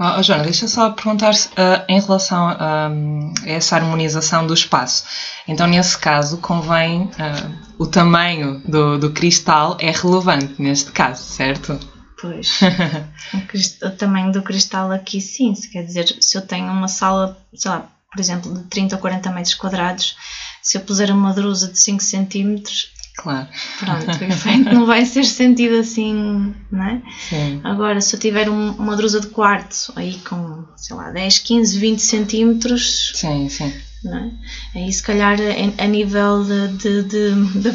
Oh, 0.00 0.22
Joana, 0.22 0.44
deixa 0.44 0.68
só 0.68 0.90
perguntar 0.90 1.34
uh, 1.34 1.84
em 1.88 2.00
relação 2.00 2.50
uh, 2.50 3.34
a 3.42 3.50
essa 3.50 3.74
harmonização 3.74 4.46
do 4.46 4.54
espaço. 4.54 5.04
Então, 5.48 5.66
nesse 5.66 5.98
caso, 5.98 6.38
convém 6.38 7.02
uh, 7.02 7.58
o 7.78 7.84
tamanho 7.84 8.60
do, 8.60 8.96
do 8.96 9.10
cristal 9.10 9.76
é 9.80 9.90
relevante 9.90 10.54
neste 10.62 10.92
caso, 10.92 11.24
certo? 11.24 11.80
Pois, 12.20 12.60
o, 13.34 13.40
cristal, 13.48 13.88
o, 13.88 13.92
tamanho 13.96 14.30
do 14.30 14.40
cristal 14.40 14.92
aqui 14.92 15.20
sim, 15.20 15.52
se 15.56 15.68
quer 15.68 15.82
dizer, 15.82 16.16
se 16.20 16.38
eu 16.38 16.42
tenho 16.42 16.70
uma 16.70 16.86
sala, 16.86 17.36
sei 17.52 17.68
lá, 17.68 17.90
por 18.12 18.20
exemplo, 18.20 18.54
de 18.54 18.64
30 18.68 18.94
ou 18.94 19.00
40 19.00 19.32
metros 19.32 19.54
quadrados, 19.54 20.16
se 20.62 20.78
eu 20.78 20.80
puser 20.82 21.10
uma 21.10 21.32
drusa 21.32 21.66
de 21.66 21.78
5 21.78 22.00
centímetros, 22.02 22.92
Claro. 23.18 23.48
Pronto, 23.80 24.06
o 24.06 24.24
efeito 24.24 24.72
não 24.72 24.86
vai 24.86 25.04
ser 25.04 25.24
sentido 25.24 25.74
assim, 25.80 26.54
não 26.70 26.84
é? 26.84 27.02
Sim. 27.28 27.60
Agora, 27.64 28.00
se 28.00 28.14
eu 28.14 28.20
tiver 28.20 28.48
um, 28.48 28.70
uma 28.72 28.96
drusa 28.96 29.20
de 29.20 29.26
quartzo 29.26 29.92
aí 29.96 30.14
com, 30.20 30.64
sei 30.76 30.94
lá, 30.94 31.10
10, 31.10 31.40
15, 31.40 31.78
20 31.78 31.98
centímetros, 31.98 33.12
sim, 33.16 33.48
sim. 33.48 33.72
Não 34.04 34.16
é? 34.16 34.30
Aí, 34.76 34.92
se 34.92 35.02
calhar, 35.02 35.36
a 35.78 35.86
nível 35.88 36.44
de, 36.44 36.68
de, 36.78 37.02
de, 37.02 37.60
de, 37.60 37.74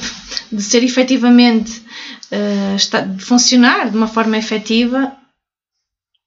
de 0.54 0.64
ser 0.64 0.82
efetivamente 0.82 1.84
uh, 2.32 2.76
está, 2.78 3.02
de 3.02 3.22
funcionar 3.22 3.90
de 3.90 3.98
uma 3.98 4.08
forma 4.08 4.38
efetiva, 4.38 5.12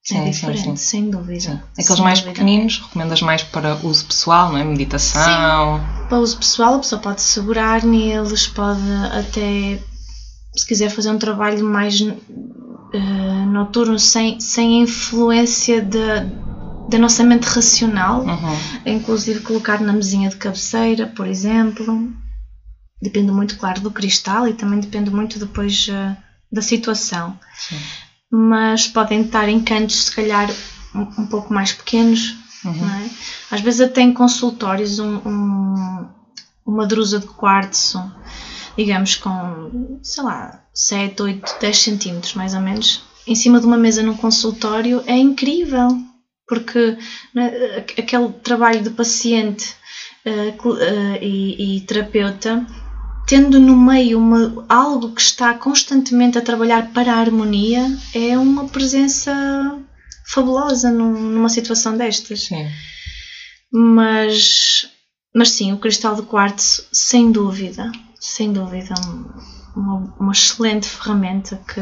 Sim, 0.07 0.19
é 0.19 0.25
sim, 0.27 0.31
diferente, 0.31 0.62
sim. 0.62 0.77
sem 0.77 1.11
dúvida. 1.11 1.40
Sim. 1.40 1.61
Aqueles 1.73 1.87
Sem 1.97 2.05
mais 2.05 2.21
dúvida. 2.21 2.35
pequeninos, 2.35 2.79
recomendas 2.79 3.21
mais 3.23 3.42
para 3.42 3.75
uso 3.83 4.05
pessoal, 4.07 4.51
não 4.53 4.59
é? 4.59 4.62
Meditação. 4.64 5.85
Para 6.09 6.19
uso 6.21 6.38
pessoal, 6.38 6.75
a 6.75 6.79
pessoa 6.79 7.01
pode 7.01 7.21
segurar 7.23 7.83
neles, 7.83 8.47
pode 8.47 8.81
até, 9.11 9.81
se 10.55 10.64
quiser 10.64 10.90
fazer 10.90 11.11
um 11.11 11.19
trabalho 11.19 11.64
mais 11.64 12.01
eh, 12.92 13.47
noturno, 13.47 13.99
sem, 13.99 14.38
sem 14.38 14.79
a 14.81 14.83
influência 14.85 15.83
da, 15.83 16.25
da 16.87 16.99
nossa 16.99 17.25
mente 17.25 17.45
racional, 17.49 18.21
Uhum. 18.23 18.57
inclusive 18.87 19.40
colocar 19.40 19.81
na 19.81 19.92
mesinha 19.92 20.29
de 20.29 20.37
cabeceira, 20.37 21.09
por 21.09 21.27
exemplo. 21.27 22.09
Depende 23.03 23.33
muito, 23.33 23.57
claro, 23.59 23.81
do 23.81 23.90
cristal 23.90 24.47
e 24.47 24.55
também 24.55 24.79
depende 24.79 25.11
muito 25.11 25.37
depois 25.40 25.88
eh, 25.90 26.16
da 26.53 26.62
situação. 26.62 27.37
Sim. 27.59 27.77
Mas 28.31 28.87
podem 28.89 29.23
estar 29.23 29.49
em 29.49 29.61
cantos, 29.61 30.05
se 30.07 30.15
calhar, 30.15 30.49
um, 30.95 31.23
um 31.23 31.27
pouco 31.27 31.53
mais 31.53 31.73
pequenos, 31.73 32.35
Uhum. 32.65 32.89
é? 32.89 33.11
Às 33.51 33.61
vezes 33.61 33.81
até 33.81 34.01
em 34.01 34.12
consultórios 34.12 34.99
um, 34.99 35.17
um- 35.25 36.09
uma 36.67 36.85
drusa 36.87 37.21
de 37.21 37.27
quartzo, 37.27 38.11
digamos 38.77 39.15
com, 39.15 39.99
sei 40.03 40.25
lá, 40.25 40.61
7, 40.75 41.23
8, 41.23 41.55
10 41.61 41.77
centímetros 41.79 42.35
mais 42.35 42.55
ou 42.55 42.61
menos, 42.61 43.01
em 43.27 43.35
cima 43.37 43.61
de 43.61 43.67
uma 43.67 43.77
mesa 43.77 44.03
num 44.03 44.15
consultório 44.17 45.03
é 45.07 45.17
incrível, 45.17 45.89
porque 46.49 46.97
aqu- 47.79 48.01
aquele 48.01 48.33
trabalho 48.43 48.83
de 48.83 48.91
paciente 48.91 49.75
cl- 50.61 50.79
eh, 50.81 51.19
e, 51.23 51.77
e 51.77 51.81
terapeuta, 51.83 52.67
tendo 53.27 53.59
no 53.59 53.75
meio 53.77 54.19
uma- 54.19 54.65
algo 54.69 55.11
que 55.11 55.21
está 55.21 55.53
constantemente 55.55 56.39
a 56.39 56.43
trabalhar 56.43 56.93
para 56.93 57.12
a 57.15 57.19
harmonia, 57.19 57.93
é 58.15 58.39
uma 58.39 58.65
presença 58.67 59.33
fabulosa 60.25 60.91
num- 60.91 61.31
numa 61.31 61.49
situação 61.49 61.97
destas. 61.97 62.45
Sim. 62.47 62.69
Mas, 63.73 64.87
mas 65.35 65.51
sim, 65.51 65.73
o 65.73 65.79
cristal 65.79 66.15
de 66.15 66.23
quartzo, 66.23 66.85
sem 66.93 67.31
dúvida, 67.31 67.91
sem 68.21 68.53
dúvida, 68.53 68.95
um- 69.07 69.57
uma, 69.81 70.15
uma 70.19 70.33
excelente 70.33 70.87
ferramenta 70.89 71.61
que 71.69 71.81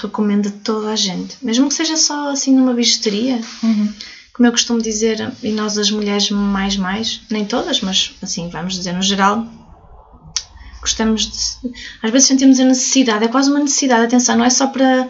recomendo 0.00 0.48
a 0.48 0.52
toda 0.64 0.90
a 0.90 0.96
gente. 0.96 1.36
Mesmo 1.42 1.68
que 1.68 1.74
seja 1.74 1.96
só 1.96 2.30
assim 2.30 2.52
numa 2.54 2.74
bijuteria, 2.74 3.40
Uhum. 3.62 3.92
como 4.32 4.48
eu 4.48 4.52
costumo 4.52 4.82
dizer, 4.82 5.32
e 5.42 5.52
nós 5.52 5.78
as 5.78 5.90
mulheres 5.90 6.28
mais 6.30 6.76
mais, 6.76 7.20
nem 7.30 7.44
todas, 7.44 7.80
mas 7.80 8.12
assim, 8.20 8.48
vamos 8.48 8.74
dizer 8.74 8.92
no 8.92 9.02
geral, 9.02 9.46
gostamos 10.86 11.26
de. 11.26 11.72
Às 12.02 12.10
vezes 12.10 12.28
sentimos 12.28 12.60
a 12.60 12.64
necessidade, 12.64 13.24
é 13.24 13.28
quase 13.28 13.50
uma 13.50 13.60
necessidade, 13.60 14.04
atenção, 14.04 14.36
não 14.36 14.44
é 14.44 14.50
só 14.50 14.68
para 14.68 15.08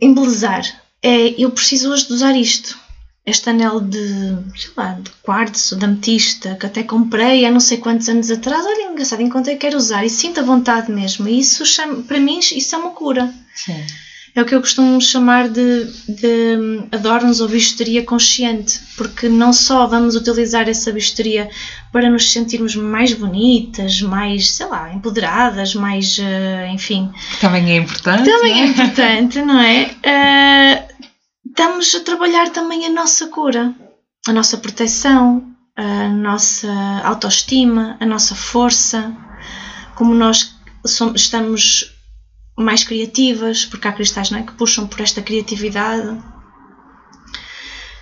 embelezar, 0.00 0.62
é 1.02 1.34
eu 1.40 1.50
preciso 1.50 1.90
hoje 1.90 2.06
de 2.06 2.12
usar 2.12 2.36
isto. 2.36 2.84
Este 3.26 3.48
anel 3.48 3.80
de, 3.80 4.06
sei 4.54 4.70
lá, 4.76 4.92
de 5.00 5.10
quartzo, 5.22 5.76
de 5.76 5.84
ametista, 5.86 6.56
que 6.56 6.66
até 6.66 6.82
comprei 6.82 7.46
há 7.46 7.50
não 7.50 7.58
sei 7.58 7.78
quantos 7.78 8.06
anos 8.10 8.30
atrás. 8.30 8.66
Olha, 8.66 8.90
engraçado, 8.90 9.22
encontrei, 9.22 9.56
quero 9.56 9.78
usar 9.78 10.04
e 10.04 10.10
sinto 10.10 10.40
a 10.40 10.42
vontade 10.42 10.92
mesmo. 10.92 11.26
E 11.26 11.40
isso, 11.40 11.64
chama, 11.64 12.02
para 12.02 12.20
mim, 12.20 12.38
isso 12.38 12.74
é 12.74 12.78
uma 12.78 12.90
cura. 12.90 13.32
Sim. 13.54 13.82
É 14.36 14.42
o 14.42 14.44
que 14.44 14.52
eu 14.54 14.60
costumo 14.60 15.00
chamar 15.00 15.48
de, 15.48 15.84
de 16.08 16.88
adornos 16.90 17.40
ou 17.40 17.46
bijuteria 17.48 18.02
consciente, 18.02 18.80
porque 18.96 19.28
não 19.28 19.52
só 19.52 19.86
vamos 19.86 20.16
utilizar 20.16 20.68
essa 20.68 20.90
bijuteria 20.90 21.48
para 21.92 22.10
nos 22.10 22.32
sentirmos 22.32 22.74
mais 22.74 23.12
bonitas, 23.12 24.02
mais, 24.02 24.50
sei 24.50 24.66
lá, 24.66 24.92
empoderadas, 24.92 25.72
mais, 25.76 26.18
eh, 26.18 26.68
enfim, 26.72 27.12
Que 27.30 27.40
também 27.42 27.70
é 27.70 27.76
importante. 27.76 28.24
também 28.24 28.54
não 28.54 28.60
é 28.60 28.66
importante, 28.66 29.42
não 29.42 29.60
é? 29.60 29.90
Eh, 30.02 30.88
estamos 31.48 31.94
a 31.94 32.00
trabalhar 32.00 32.48
também 32.50 32.84
a 32.86 32.90
nossa 32.90 33.28
cura, 33.28 33.72
a 34.26 34.32
nossa 34.32 34.56
proteção, 34.58 35.44
a 35.76 36.08
nossa 36.08 36.72
autoestima, 37.04 37.96
a 38.00 38.06
nossa 38.06 38.34
força, 38.34 39.14
como 39.94 40.12
nós 40.12 40.56
somos, 40.84 41.20
estamos 41.20 41.93
mais 42.56 42.84
criativas, 42.84 43.64
porque 43.64 43.88
há 43.88 43.92
cristais 43.92 44.30
é, 44.32 44.42
que 44.42 44.52
puxam 44.52 44.86
por 44.86 45.00
esta 45.00 45.20
criatividade. 45.22 46.18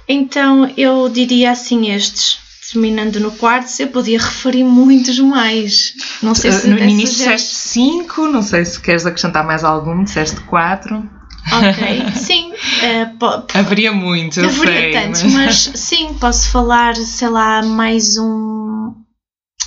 Então 0.08 0.68
eu 0.76 1.08
diria 1.08 1.52
assim 1.52 1.90
estes, 1.90 2.38
terminando 2.70 3.20
no 3.20 3.30
quarto, 3.30 3.70
eu 3.78 3.88
podia 3.88 4.18
referir 4.18 4.64
muitos 4.64 5.18
mais. 5.20 5.94
Não 6.22 6.34
sei 6.34 6.52
se 6.52 6.66
Uh, 6.66 6.70
no 6.70 6.78
início 6.78 7.16
disseste 7.18 7.54
5, 7.54 8.26
não 8.28 8.42
sei 8.42 8.64
se 8.64 8.80
queres 8.80 9.06
acrescentar 9.06 9.44
mais 9.44 9.64
algum, 9.64 10.02
disseste 10.04 10.40
4. 10.42 11.08
Ok, 11.52 12.12
sim. 12.20 12.52
eh, 12.82 13.06
po- 13.18 13.44
Haveria 13.54 13.92
muitos, 13.92 14.38
eu 14.38 14.46
haveria 14.46 14.80
sei. 14.80 14.92
tantos, 14.92 15.22
mas- 15.22 15.68
mas 15.68 15.80
sim, 15.80 16.14
posso 16.14 16.48
falar, 16.50 16.94
sei 16.96 17.28
lá, 17.28 17.62
mais 17.62 18.16
um. 18.18 18.92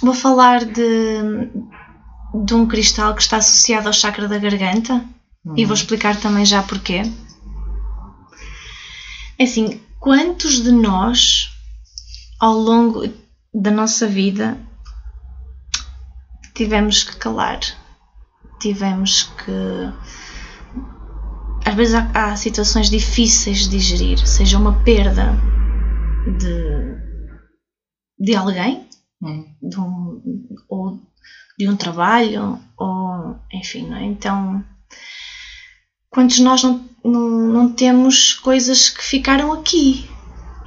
Vou 0.02 0.13
falar 0.13 0.63
de, 0.65 1.21
de 2.43 2.54
um 2.54 2.65
cristal 2.67 3.13
que 3.15 3.21
está 3.21 3.38
associado 3.38 3.88
ao 3.88 3.93
chakra 3.93 4.28
da 4.28 4.38
garganta 4.38 5.04
e 5.56 5.62
Uhum. 5.62 5.67
vou 5.67 5.76
explicar 5.76 6.19
também 6.19 6.43
já 6.45 6.62
porquê. 6.63 7.04
É 9.38 9.43
assim, 9.43 9.80
quantos 10.00 10.63
de 10.63 10.71
nós, 10.71 11.50
ao 12.39 12.54
longo 12.58 13.04
da 13.54 13.69
nossa 13.71 14.08
vida, 14.08 14.58
tivemos 16.54 17.04
que 17.04 17.15
calar? 17.17 17.60
Tivemos 18.60 19.24
que. 19.24 19.52
Às 21.65 21.74
vezes 21.76 21.95
há, 21.95 22.12
há 22.32 22.36
situações 22.36 22.89
difíceis 22.89 23.67
de 23.67 23.69
digerir, 23.78 24.19
seja 24.26 24.58
uma 24.58 24.84
perda 24.84 25.34
de, 26.39 26.95
de 28.19 28.36
alguém, 28.36 28.88
Uhum. 29.21 29.45
de 29.62 29.80
um, 29.80 30.21
ou 30.69 31.00
de 31.58 31.68
um 31.70 31.76
trabalho, 31.76 32.60
ou 32.78 33.36
enfim, 33.54 33.88
não 33.88 33.98
é? 33.98 34.04
Então, 34.06 34.63
quantos 36.10 36.39
nós 36.39 36.63
não, 36.63 36.84
não, 37.04 37.30
não 37.30 37.70
temos 37.74 38.34
coisas 38.34 38.89
que 38.89 39.04
ficaram 39.04 39.52
aqui 39.54 40.10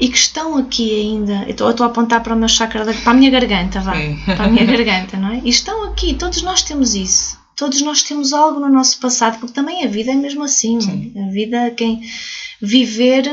e 0.01 0.09
que 0.09 0.17
estão 0.17 0.57
aqui 0.57 0.99
ainda? 1.01 1.43
Eu 1.45 1.51
estou 1.51 1.67
eu 1.67 1.71
estou 1.73 1.85
a 1.87 1.89
apontar 1.91 2.23
para 2.23 2.35
o 2.35 2.39
meu 2.39 2.49
chakra, 2.49 2.85
da- 2.85 2.95
para 2.95 3.13
a 3.13 3.15
minha 3.15 3.31
garganta, 3.31 3.81
vá, 3.81 3.95
Sim. 3.95 4.17
para 4.25 4.45
a 4.45 4.49
minha 4.49 4.65
garganta, 4.67 5.17
não 5.17 5.29
é? 5.33 5.41
E 5.45 5.49
estão 5.51 5.85
aqui, 5.85 6.15
todos 6.15 6.41
nós 6.43 6.63
temos 6.63 6.95
isso. 6.95 7.37
Todos 7.57 7.81
nós 7.83 8.03
temos 8.05 8.33
algo 8.33 8.61
no 8.61 8.69
nosso 8.69 9.01
passado, 9.01 9.39
porque 9.41 9.53
também 9.53 9.85
a 9.85 9.89
vida 9.89 10.13
é 10.13 10.15
mesmo 10.15 10.45
assim. 10.45 10.81
Sim. 10.81 11.13
A 11.29 11.31
vida, 11.33 11.71
quem 11.73 12.01
viver 12.63 13.27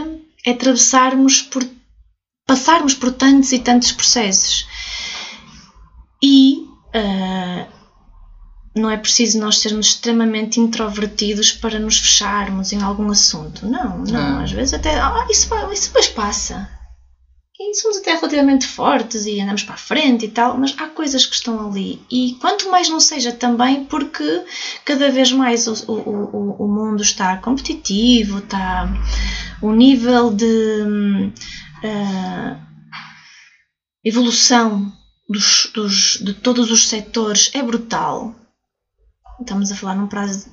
é 0.43 0.49
atravessarmos 0.51 1.43
por 1.43 1.63
passarmos 2.47 2.95
por 2.95 3.11
tantos 3.11 3.51
e 3.51 3.59
tantos 3.59 3.91
processos. 3.91 4.65
E 6.23 6.64
ah, 6.95 7.67
não 8.73 8.89
é 8.89 8.97
preciso 8.97 9.39
nós 9.39 9.59
sermos 9.59 9.87
extremamente 9.87 10.59
introvertidos 10.59 11.51
para 11.51 11.77
nos 11.77 11.97
fecharmos 11.97 12.71
em 12.71 12.81
algum 12.81 13.09
assunto. 13.09 13.65
Não, 13.65 13.99
não. 13.99 14.05
Não. 14.05 14.43
Às 14.43 14.51
vezes 14.51 14.73
até. 14.73 14.97
Ah, 14.97 15.27
isso, 15.29 15.49
isso 15.73 15.87
depois 15.87 16.07
passa. 16.07 16.69
E 17.57 17.73
somos 17.73 17.97
até 17.97 18.13
relativamente 18.13 18.67
fortes 18.67 19.25
e 19.25 19.39
andamos 19.39 19.63
para 19.63 19.75
a 19.75 19.77
frente 19.77 20.25
e 20.25 20.29
tal, 20.29 20.57
mas 20.57 20.75
há 20.77 20.87
coisas 20.87 21.25
que 21.25 21.35
estão 21.35 21.69
ali. 21.69 22.01
E 22.11 22.35
quanto 22.41 22.69
mais 22.69 22.89
não 22.89 22.99
seja 22.99 23.31
também 23.31 23.85
porque 23.85 24.43
cada 24.83 25.09
vez 25.09 25.31
mais 25.31 25.65
o, 25.65 25.93
o, 25.93 26.65
o, 26.65 26.67
mundo 26.67 27.01
está 27.01 27.37
competitivo, 27.37 28.39
está. 28.39 28.89
O 29.61 29.71
nível 29.71 30.33
de. 30.33 31.31
ah, 31.81 32.59
evolução 34.03 34.91
dos, 35.27 35.69
dos- 35.73 36.17
de 36.21 36.33
todos 36.33 36.71
os 36.71 36.87
setores 36.87 37.49
é 37.53 37.61
brutal. 37.61 38.35
Estamos 39.39 39.71
a 39.71 39.75
falar 39.75 39.95
num 39.95 40.07
prazo. 40.07 40.47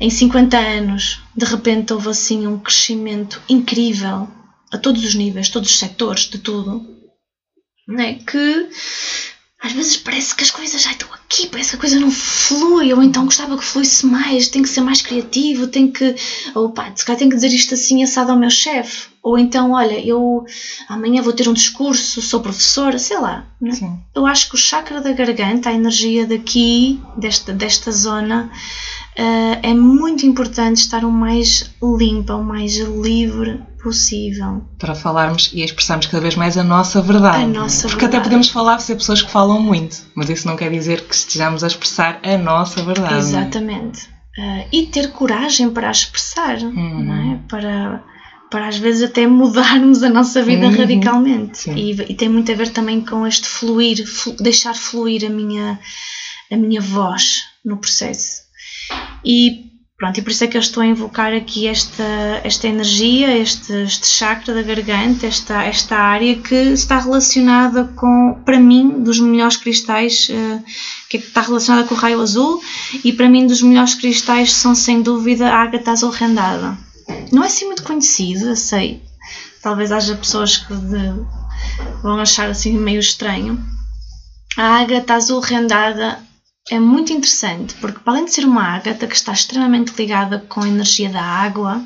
em 0.00 0.08
50 0.10 0.56
anos, 0.56 1.20
de 1.36 1.44
repente 1.44 1.92
houve 1.92 2.08
assim 2.08 2.46
um 2.46 2.58
crescimento 2.58 3.40
incrível 3.48 4.28
a 4.72 4.78
todos 4.78 5.04
os 5.04 5.14
níveis, 5.14 5.48
todos 5.48 5.70
os 5.70 5.78
setores, 5.78 6.24
de 6.24 6.38
tudo. 6.38 6.86
É? 7.98 8.14
Que 8.14 8.68
às 9.60 9.72
vezes 9.72 9.96
parece 9.96 10.34
que 10.34 10.42
as 10.44 10.50
coisas 10.50 10.80
já 10.80 10.92
estão 10.92 11.12
aqui, 11.12 11.46
parece 11.48 11.70
que 11.70 11.76
a 11.76 11.80
coisa 11.80 11.98
não 12.00 12.10
flui, 12.10 12.92
ou 12.94 13.02
então 13.02 13.24
gostava 13.26 13.58
que 13.58 13.64
fluísse 13.64 14.06
mais, 14.06 14.48
tem 14.48 14.62
que 14.62 14.68
ser 14.68 14.80
mais 14.80 15.02
criativo, 15.02 15.66
tem 15.66 15.90
que. 15.90 16.14
Ou 16.54 16.70
pá, 16.72 16.90
se 16.94 17.04
calhar 17.04 17.18
tenho 17.18 17.30
que 17.30 17.36
dizer 17.36 17.48
isto 17.52 17.74
assim 17.74 18.02
assado 18.02 18.30
ao 18.30 18.38
meu 18.38 18.48
chefe. 18.50 19.09
Ou 19.22 19.36
então, 19.38 19.72
olha, 19.72 20.00
eu 20.04 20.42
amanhã 20.88 21.20
vou 21.20 21.32
ter 21.32 21.46
um 21.48 21.52
discurso, 21.52 22.22
sou 22.22 22.40
professora, 22.40 22.98
sei 22.98 23.18
lá. 23.18 23.44
é? 23.62 23.70
Sim. 23.72 23.98
Eu 24.14 24.26
acho 24.26 24.48
que 24.48 24.54
o 24.54 24.58
chakra 24.58 25.00
da 25.00 25.12
garganta, 25.12 25.68
a 25.68 25.74
energia 25.74 26.26
daqui, 26.26 26.98
desta, 27.18 27.52
desta 27.52 27.92
zona, 27.92 28.50
eh, 29.14 29.58
é 29.70 29.74
muito 29.74 30.24
importante 30.24 30.78
estar 30.78 31.04
o 31.04 31.10
mais 31.10 31.70
limpa, 31.82 32.34
o 32.34 32.42
mais 32.42 32.76
livre 32.78 33.60
possível. 33.82 34.62
Para 34.78 34.94
falarmos 34.94 35.50
e 35.52 35.62
expressarmos 35.62 36.06
cada 36.06 36.20
vez 36.22 36.34
mais 36.34 36.56
a 36.56 36.64
nossa 36.64 37.02
verdade. 37.02 37.44
A 37.44 37.46
nossa 37.46 37.88
Porque 37.88 38.00
verdade. 38.02 38.16
até 38.16 38.24
podemos 38.24 38.48
falar 38.48 38.78
ser 38.78 38.94
pessoas 38.96 39.20
que 39.22 39.30
falam 39.30 39.60
muito, 39.60 39.98
mas 40.14 40.30
isso 40.30 40.46
não 40.46 40.56
quer 40.56 40.70
dizer 40.70 41.02
que 41.06 41.14
estejamos 41.14 41.62
a 41.62 41.66
expressar 41.66 42.20
a 42.22 42.38
nossa 42.38 42.82
verdade. 42.82 43.16
Exatamente. 43.18 44.08
Uh, 44.38 44.64
e 44.72 44.86
ter 44.86 45.10
coragem 45.12 45.70
para 45.70 45.90
expressar, 45.90 46.58
Uhum. 46.58 47.04
não 47.04 47.32
é? 47.34 47.38
Para, 47.48 48.02
para 48.50 48.68
às 48.68 48.76
vezes 48.78 49.02
até 49.02 49.26
mudarmos 49.26 50.02
a 50.02 50.08
nossa 50.08 50.42
vida 50.42 50.66
Uhum. 50.66 50.76
radicalmente. 50.76 51.70
E, 51.70 51.92
e 52.10 52.14
tem 52.14 52.28
muito 52.28 52.50
a 52.50 52.54
ver 52.54 52.68
também 52.70 53.00
com 53.00 53.26
este 53.26 53.46
fluir, 53.48 54.06
flu- 54.06 54.36
deixar 54.40 54.74
fluir 54.74 55.24
a 55.24 55.30
minha, 55.30 55.78
a 56.50 56.56
minha 56.56 56.80
voz 56.80 57.42
no 57.64 57.76
processo. 57.76 58.42
E 59.24 59.70
pronto, 59.98 60.18
e 60.18 60.22
por 60.22 60.30
isso 60.30 60.44
é 60.44 60.46
que 60.46 60.56
eu 60.56 60.60
estou 60.60 60.82
a 60.82 60.86
invocar 60.86 61.32
aqui 61.34 61.66
esta, 61.66 62.40
esta 62.42 62.66
energia, 62.66 63.36
este, 63.36 63.70
este 63.84 64.06
chakra 64.06 64.54
da 64.54 64.62
garganta, 64.62 65.26
esta, 65.26 65.62
esta 65.62 65.94
área 65.96 66.34
que 66.36 66.54
está 66.54 66.98
relacionada 66.98 67.84
com, 67.94 68.40
para 68.44 68.58
mim, 68.58 69.02
dos 69.04 69.20
melhores 69.20 69.56
cristais, 69.58 70.28
eh, 70.30 70.58
que 71.10 71.18
está 71.18 71.42
relacionada 71.42 71.86
com 71.86 71.94
o 71.94 71.98
raio 71.98 72.20
azul, 72.20 72.60
e 73.04 73.12
para 73.12 73.28
mim, 73.28 73.46
dos 73.46 73.60
melhores 73.62 73.94
cristais 73.94 74.52
são 74.52 74.74
sem 74.74 75.02
dúvida 75.02 75.48
a 75.50 75.62
ágata 75.62 75.90
azul 75.92 76.10
rendada. 76.10 76.76
Não 77.32 77.42
é 77.44 77.46
assim 77.46 77.66
muito 77.66 77.82
conhecido, 77.82 78.46
eu 78.46 78.56
sei. 78.56 79.02
Talvez 79.62 79.92
haja 79.92 80.14
pessoas 80.16 80.56
que 80.56 80.74
de- 80.74 81.24
vão 82.02 82.18
achar 82.18 82.48
assim 82.48 82.76
meio 82.78 83.00
estranho. 83.00 83.58
A 84.56 84.80
ágata 84.80 85.14
azul 85.14 85.40
rendada 85.40 86.18
é 86.70 86.78
muito 86.78 87.12
interessante 87.12 87.74
porque, 87.74 87.98
para 88.00 88.12
além 88.14 88.24
de 88.24 88.32
ser 88.32 88.44
uma 88.44 88.62
ágata 88.62 89.06
que 89.06 89.14
está 89.14 89.32
extremamente 89.32 89.92
ligada 89.96 90.38
com 90.48 90.60
a 90.62 90.68
energia 90.68 91.08
da 91.10 91.22
água 91.22 91.82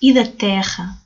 e 0.00 0.12
da 0.12 0.24
terra, 0.24 0.96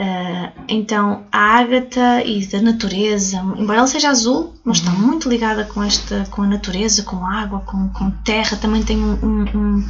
eh, 0.00 0.50
então 0.68 1.24
a 1.32 1.38
ágata 1.58 2.22
e 2.24 2.46
da 2.46 2.60
natureza, 2.60 3.38
embora 3.56 3.78
ela 3.78 3.86
seja 3.86 4.10
azul, 4.10 4.54
mas 4.64 4.78
está 4.78 4.90
muito 4.92 5.28
ligada 5.28 5.64
com, 5.64 5.82
esta, 5.82 6.24
com 6.30 6.42
a 6.42 6.46
natureza, 6.46 7.02
com 7.02 7.24
a 7.24 7.34
água, 7.40 7.60
com, 7.60 7.88
com 7.88 8.10
terra, 8.22 8.56
também 8.56 8.82
tem 8.82 8.96
um- 8.96 9.18
um- 9.24 9.56
um- 9.58 9.88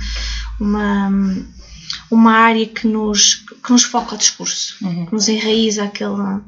uma, 0.60 1.10
uma 2.10 2.32
área 2.32 2.66
que 2.66 2.86
nos, 2.86 3.34
que 3.34 3.70
nos 3.72 3.82
foca 3.84 4.14
o 4.14 4.18
discurso 4.18 4.76
Uhum. 4.82 5.06
que 5.06 5.12
nos 5.12 5.28
enraiza 5.28 5.84
aquele. 5.84 6.40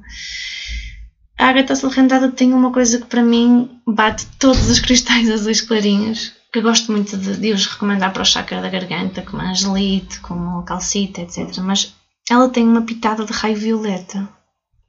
A 1.39 1.49
ágata 1.49 1.73
azul 1.73 1.89
rendada 1.91 2.31
tem 2.31 2.53
uma 2.53 2.71
coisa 2.71 2.99
que 2.99 3.07
para 3.07 3.23
mim 3.23 3.69
bate 3.87 4.27
todos 4.39 4.69
os 4.69 4.79
cristais 4.79 5.29
azuis 5.31 5.61
clarinhos, 5.61 6.33
que 6.53 6.61
gosto 6.61 6.93
muito 6.93 7.17
de, 7.17 7.37
de 7.37 7.53
os 7.53 7.67
recomendar 7.67 8.13
para 8.13 8.23
o 8.23 8.27
chakra 8.27 8.61
da 8.61 8.69
garganta, 8.69 9.23
como 9.23 9.41
a 9.41 9.51
angelite, 9.51 10.21
como 10.21 10.59
a 10.59 10.63
calcita, 10.65 11.23
etc. 11.23 11.59
Mas 11.63 11.95
ela 12.29 12.49
tem 12.49 12.65
uma 12.67 12.83
pitada 12.83 13.25
de 13.25 13.33
raio 13.33 13.57
violeta. 13.57 14.29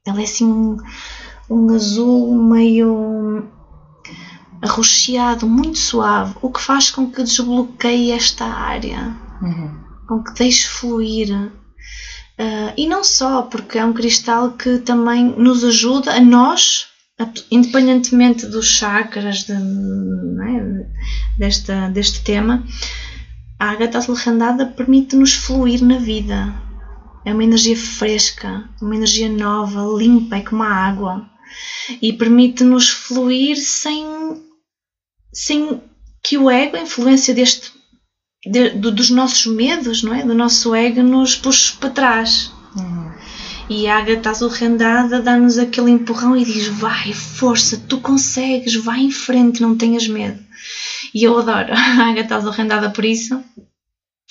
Ela 0.06 0.20
é 0.20 0.24
assim 0.24 0.46
um, 0.46 0.76
um 1.48 1.74
azul 1.74 2.34
meio 2.42 3.48
arroxeado, 4.60 5.46
muito 5.48 5.78
suave, 5.78 6.34
o 6.40 6.50
que 6.50 6.60
faz 6.60 6.90
com 6.90 7.10
que 7.10 7.22
desbloqueie 7.22 8.10
esta 8.12 8.44
área 8.44 9.14
Uhum. 9.40 9.81
Com 10.18 10.22
que 10.24 10.34
deixe 10.34 10.68
fluir. 10.68 11.28
Ah, 12.38 12.72
e 12.76 12.86
não 12.86 13.02
só, 13.04 13.42
porque 13.42 13.78
é 13.78 13.84
um 13.84 13.92
cristal 13.92 14.52
que 14.52 14.78
também 14.78 15.24
nos 15.24 15.64
ajuda 15.64 16.12
a 16.14 16.20
nós, 16.20 16.86
independentemente 17.50 18.46
dos 18.46 18.66
chakras, 18.66 19.44
de, 19.44 19.52
é, 19.52 19.56
de- 19.56 20.86
desta, 21.38 21.88
deste 21.88 22.22
tema, 22.22 22.64
a 23.58 23.70
ágata 23.70 23.98
azul 23.98 24.14
rendada 24.14 24.66
permite-nos 24.66 25.34
fluir 25.34 25.82
na 25.82 25.98
vida. 25.98 26.52
É 27.24 27.32
uma 27.32 27.44
energia 27.44 27.76
fresca, 27.76 28.68
uma 28.80 28.96
energia 28.96 29.28
nova, 29.28 29.80
limpa, 29.96 30.36
é 30.36 30.40
como 30.40 30.62
a 30.64 30.68
água. 30.68 31.24
E 32.00 32.12
permite-nos 32.12 32.88
fluir 32.88 33.56
sem, 33.56 34.04
sem 35.32 35.80
que 36.24 36.36
o 36.38 36.50
ego, 36.50 36.76
a 36.76 36.80
influência 36.80 37.32
deste 37.32 37.70
de- 38.44 38.70
do- 38.70 38.90
dos 38.90 39.10
nossos 39.10 39.46
medos, 39.46 40.02
não 40.02 40.14
é? 40.14 40.22
Do 40.24 40.34
nosso 40.34 40.74
ego 40.74 41.02
nos 41.02 41.34
puxa 41.36 41.74
para 41.78 41.90
trás. 41.90 42.50
Uhum. 42.76 43.10
E 43.68 43.86
a 43.88 43.96
ágata 43.96 44.30
azul 44.30 44.48
rendada 44.48 45.20
dá-nos 45.20 45.58
aquele 45.58 45.90
empurrão 45.90 46.36
e 46.36 46.44
diz: 46.44 46.66
vai, 46.66 47.12
força, 47.12 47.76
tu 47.88 47.98
consegues, 47.98 48.74
vai 48.74 49.00
em 49.00 49.10
frente, 49.10 49.62
não 49.62 49.74
tenhas 49.74 50.06
medo. 50.06 50.38
E 51.14 51.22
eu 51.24 51.38
adoro 51.38 51.72
a 51.72 52.08
ágata 52.08 52.36
azul 52.36 52.50
rendada 52.50 52.90
por 52.90 53.04
isso. 53.04 53.42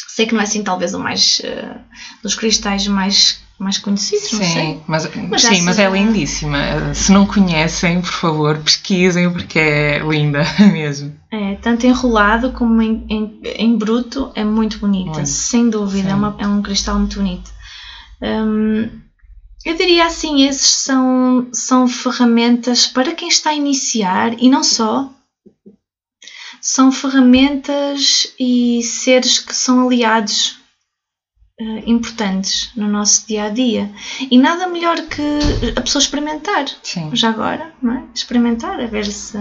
Sei 0.07 0.25
que 0.25 0.33
não 0.33 0.41
é 0.41 0.43
assim, 0.43 0.61
talvez, 0.63 0.93
o 0.93 0.99
mais. 0.99 1.41
eh, 1.43 1.75
dos 2.21 2.35
cristais 2.35 2.85
mais, 2.87 3.40
mais 3.61 3.77
conhecidos, 3.77 4.31
não 4.31 4.39
sei. 4.39 4.47
Sim, 4.49 4.81
mas, 4.87 5.09
Mas 5.29 5.41
sim, 5.41 5.61
mas 5.61 5.77
é 5.79 5.83
já- 5.83 5.89
lindíssima. 5.89 6.93
Se 6.93 7.11
não 7.11 7.25
conhecem, 7.25 8.01
por 8.01 8.11
favor, 8.11 8.57
pesquisem 8.57 9.31
porque 9.31 9.59
é 9.59 9.99
linda 9.99 10.41
mesmo. 10.71 11.13
É, 11.31 11.55
tanto 11.55 11.85
enrolado 11.85 12.51
como 12.51 12.81
em, 12.81 13.05
em, 13.09 13.39
em 13.57 13.77
bruto, 13.77 14.31
é 14.35 14.43
muito 14.43 14.79
bonita, 14.79 15.11
Muito. 15.11 15.29
sem 15.29 15.69
dúvida, 15.69 16.09
é, 16.09 16.11
Sim. 16.11 16.17
uma- 16.17 16.35
é 16.39 16.47
um 16.47 16.61
cristal 16.61 16.97
muito 16.97 17.17
bonito. 17.19 17.51
Hum, 18.21 18.89
eu 19.63 19.75
diria 19.75 20.05
assim, 20.07 20.43
esses 20.47 20.69
são, 20.71 21.47
são 21.53 21.87
ferramentas 21.87 22.87
para 22.87 23.13
quem 23.13 23.27
está 23.27 23.51
a 23.51 23.55
iniciar 23.55 24.33
e 24.39 24.49
não 24.49 24.63
só. 24.63 25.07
São 26.59 26.91
ferramentas 26.91 28.27
e 28.39 28.81
seres 28.83 29.39
que 29.39 29.55
são 29.55 29.85
aliados 29.87 30.59
importantes 31.85 32.69
no 32.75 32.87
nosso 32.87 33.25
dia 33.27 33.45
a 33.45 33.49
dia. 33.49 33.89
E 34.29 34.37
nada 34.37 34.67
melhor 34.67 34.97
que 35.01 35.21
a 35.75 35.81
pessoa 35.81 36.01
experimentar 36.01 36.65
Sim. 36.83 37.09
já 37.13 37.29
agora, 37.29 37.73
não 37.81 37.93
é? 37.93 38.03
Experimentar, 38.13 38.79
a 38.79 38.85
ver 38.87 39.05
se. 39.05 39.37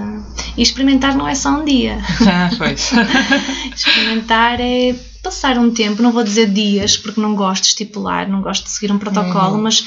E 0.56 0.62
experimentar 0.62 1.16
não 1.16 1.26
é 1.28 1.35
só 1.35 1.50
um 1.50 1.64
dia. 1.64 1.98
Ah, 2.28 2.50
pois. 2.56 2.90
Experimentar 3.74 4.61
é 4.61 4.94
passar 5.22 5.59
um 5.59 5.70
tempo, 5.70 6.02
não 6.02 6.12
vou 6.12 6.24
dizer 6.24 6.48
dias, 6.50 6.96
porque 6.96 7.20
não 7.20 7.35
gosto 7.35 7.62
de 7.62 7.68
estipular, 7.68 8.28
não 8.28 8.40
gosto 8.40 8.64
de 8.64 8.70
seguir 8.70 8.90
um 8.92 8.98
protocolo, 8.98 9.56
Uhum. 9.56 9.62
mas 9.62 9.85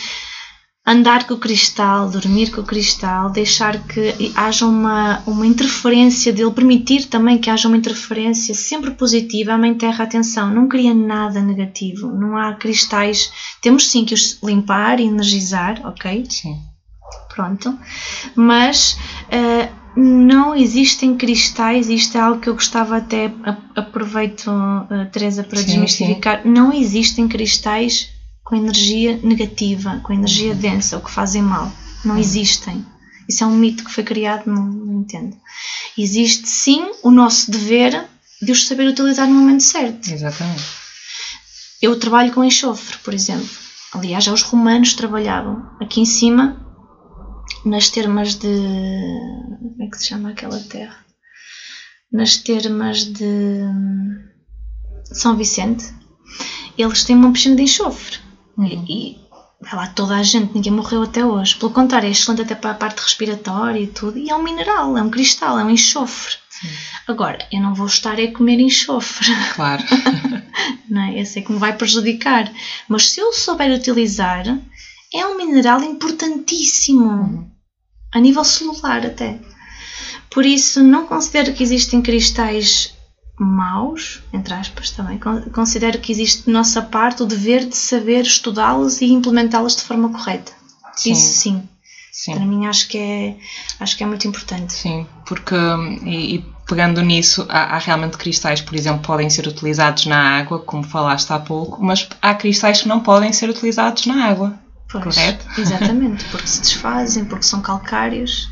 andar 0.86 1.26
com 1.26 1.36
o 1.36 1.40
cristal, 1.40 2.10
dormir 2.10 2.52
com 2.52 2.60
o 2.60 2.66
cristal, 2.66 3.30
deixar 3.30 3.82
que 3.88 4.32
haja 4.36 4.66
uma, 4.66 5.24
uma 5.26 5.48
interferência 5.48 6.34
dele, 6.34 6.52
permitir 6.52 7.06
também 7.06 7.38
que 7.38 7.50
haja 7.50 7.70
uma 7.70 7.78
interferência 7.78 8.54
sempre 8.54 8.92
positiva. 8.92 9.54
A 9.54 9.58
Mãe 9.58 9.74
Terra, 9.74 10.04
atenção, 10.04 10.54
não 10.54 10.68
cria 10.68 10.94
nada 10.94 11.42
negativo, 11.42 12.08
não 12.08 12.36
há 12.36 12.54
cristais. 12.56 13.32
Temos 13.62 13.90
sim 13.90 14.04
que 14.04 14.14
os 14.14 14.40
limpar 14.44 15.00
e 15.00 15.06
energizar, 15.06 15.82
ok? 15.86 16.26
Sim. 16.30 16.60
pronto, 17.34 17.78
mas 18.36 18.98
eh, 19.30 19.70
não 19.96 20.54
existem 20.54 21.16
cristais, 21.16 21.88
isto 21.88 22.18
é 22.18 22.22
algo 22.22 22.42
que 22.42 22.50
eu 22.50 22.56
gostava 22.56 22.98
até, 22.98 23.32
aproveito, 23.76 24.52
eh, 24.92 25.06
Teresa, 25.06 25.44
para 25.44 25.60
Sim, 25.60 25.66
desmistificar, 25.66 26.46
não 26.46 26.74
existem 26.74 27.28
cristais 27.28 28.10
com 28.44 28.56
energia 28.56 29.18
negativa, 29.24 30.00
com 30.04 30.14
energia 30.14 30.54
densa, 30.54 30.98
ou 30.98 31.02
que 31.02 31.12
fazem 31.12 31.42
mal, 31.42 31.72
não 32.04 32.18
existem. 32.18 32.86
Isso 33.28 33.44
é 33.44 33.48
um 33.48 33.56
mito 33.56 33.86
que 33.86 33.92
foi 33.92 34.04
criado, 34.04 34.48
não, 34.48 34.66
não 34.66 35.02
entendo. 35.02 35.36
Existe 35.98 36.48
sim 36.48 36.92
o 37.02 37.10
nosso 37.10 37.50
dever 37.50 38.06
de 38.42 38.52
os 38.52 38.68
saber 38.68 38.88
utilizar 38.88 39.28
no 39.28 39.36
momento 39.36 39.64
certo. 39.64 40.12
Exatamente. 40.12 40.64
Eu 41.82 41.98
trabalho 42.00 42.34
com 42.34 42.44
enxofre, 42.44 42.98
por 43.00 43.14
exemplo. 43.14 43.50
Aliás, 43.94 44.24
já 44.24 44.34
os 44.34 44.42
romanos 44.42 44.94
trabalhavam. 44.94 45.70
Aqui 45.80 46.02
em 46.02 46.06
cima, 46.06 46.60
nas 47.66 47.90
termas 47.90 48.36
de. 48.36 48.48
Como 48.48 49.84
é 49.84 49.88
que 49.88 49.98
se 49.98 50.08
chama 50.08 50.32
aquela 50.32 50.60
terra? 50.60 50.98
Nas 52.12 52.38
termas 52.38 53.06
de 53.06 53.62
São 55.06 55.36
Vicente, 55.36 55.86
eles 56.78 57.04
têm 57.04 57.16
uma 57.16 57.32
piscina 57.32 57.56
de 57.56 57.64
enxofre. 57.64 58.23
Uhum. 58.58 58.66
E, 58.88 59.14
e 59.14 59.18
vai 59.62 59.76
lá 59.76 59.88
toda 59.88 60.16
a 60.16 60.24
gente, 60.24 60.54
ninguém 60.54 60.72
morreu 60.72 61.04
até 61.04 61.26
hoje. 61.26 61.56
Pelo 61.56 61.72
contrário, 61.72 62.08
é 62.08 62.12
excelente 62.12 62.42
até 62.42 62.56
para 62.56 62.72
a 62.72 62.76
parte 62.76 63.02
respiratória 63.02 63.80
e 63.80 63.88
tudo. 63.88 64.18
E 64.18 64.30
é 64.30 64.36
um 64.36 64.44
mineral, 64.44 64.98
é 64.98 65.02
um 65.02 65.10
cristal, 65.10 65.58
é 65.60 65.64
um 65.64 65.70
enxofre. 65.70 66.36
Sim. 66.50 66.68
Agora, 67.08 67.40
eu 67.52 67.62
não 67.62 67.74
vou 67.74 67.88
estar 67.88 68.20
a 68.20 68.32
comer 68.32 68.60
enxofre 68.60 69.28
Claro. 69.56 69.84
não 70.90 71.02
é? 71.02 71.20
Eu 71.20 71.26
sei 71.26 71.42
que 71.42 71.52
me 71.52 71.58
vai 71.60 71.74
prejudicar, 71.76 72.52
mas 72.88 73.10
se 73.10 73.20
eu 73.20 73.34
souber 73.34 73.72
utilizar, 73.72 74.46
é 75.14 75.26
um 75.26 75.36
mineral 75.38 75.82
importantíssimo, 75.84 77.04
Uhum. 77.04 77.50
a 78.14 78.20
nível 78.20 78.44
celular 78.44 79.06
até. 79.06 79.40
Por 80.30 80.46
isso, 80.46 80.84
não 80.84 81.06
considero 81.08 81.54
que 81.54 81.64
existem 81.64 82.02
cristais 82.02 82.93
maus, 83.38 84.22
entre 84.32 84.54
aspas 84.54 84.92
também, 84.92 85.18
Con- 85.18 85.42
considero 85.52 86.00
que 86.00 86.12
existe 86.12 86.46
de 86.46 86.52
nossa 86.52 86.82
parte 86.82 87.24
o 87.24 87.26
dever 87.26 87.66
de 87.66 87.76
saber 87.76 88.22
estudá-los 88.22 89.02
e 89.02 89.06
implementá-los 89.06 89.76
de 89.76 89.82
forma 89.84 90.10
correta. 90.10 90.52
Sim. 90.96 91.12
Isso 91.14 91.34
sim. 91.40 91.64
Sim. 92.12 92.34
Para 92.36 92.46
mim 92.46 92.68
acho 92.68 92.88
que 92.88 92.98
é 92.98 93.36
acho 93.80 93.98
que 93.98 94.04
é 94.04 94.06
muito 94.06 94.28
importante. 94.28 94.72
Sim, 94.72 95.08
porque 95.26 95.56
e, 96.06 96.36
e 96.36 96.46
pegando 96.68 97.02
nisso, 97.02 97.44
há, 97.50 97.76
há, 97.76 97.78
realmente 97.80 98.18
cristais, 98.18 98.62
por 98.62 98.76
exemplo, 98.76 99.02
podem 99.02 99.30
ser 99.32 99.48
utilizados 99.48 100.06
na 100.06 100.38
água, 100.38 100.60
como 100.60 100.84
falaste 100.84 101.32
há 101.32 101.40
pouco, 101.40 101.84
mas 101.84 102.08
há 102.22 102.36
cristais 102.36 102.84
que 102.84 102.88
não 102.88 103.00
podem 103.00 103.34
ser 103.34 103.50
utilizados 103.50 104.06
na 104.06 104.26
água. 104.28 104.54
Pois, 104.92 105.04
correto? 105.04 105.44
Exatamente, 105.60 106.24
porque 106.30 106.48
se 106.48 106.62
desfazem, 106.62 107.26
porque 107.26 107.46
são 107.46 107.62
calcários. 107.62 108.48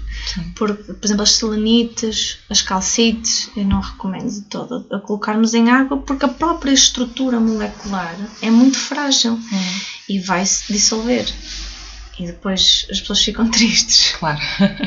Por, 0.55 0.75
por 0.75 1.05
exemplo, 1.05 1.23
as 1.23 1.33
selenites, 1.33 2.37
as 2.49 2.61
calcites, 2.61 3.49
eu 3.55 3.65
não 3.65 3.79
recomendo 3.79 4.29
de 4.29 4.41
todo 4.41 4.85
a 4.91 4.99
colocarmos 4.99 5.53
em 5.53 5.69
água 5.69 5.97
porque 5.97 6.25
a 6.25 6.29
própria 6.29 6.71
estrutura 6.71 7.39
molecular 7.39 8.15
é 8.41 8.49
muito 8.49 8.77
frágil 8.77 9.33
hum. 9.33 9.79
e 10.07 10.19
vai 10.19 10.45
se 10.45 10.71
dissolver 10.71 11.25
e 12.21 12.27
depois 12.27 12.85
as 12.91 12.99
pessoas 12.99 13.23
ficam 13.23 13.47
tristes. 13.49 14.15
Claro. 14.17 14.39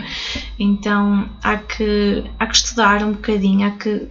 então 0.58 1.28
há 1.42 1.56
que, 1.56 2.24
há 2.38 2.46
que 2.46 2.54
estudar 2.54 3.02
um 3.02 3.12
bocadinho, 3.12 3.66
há 3.66 3.72
que. 3.72 4.08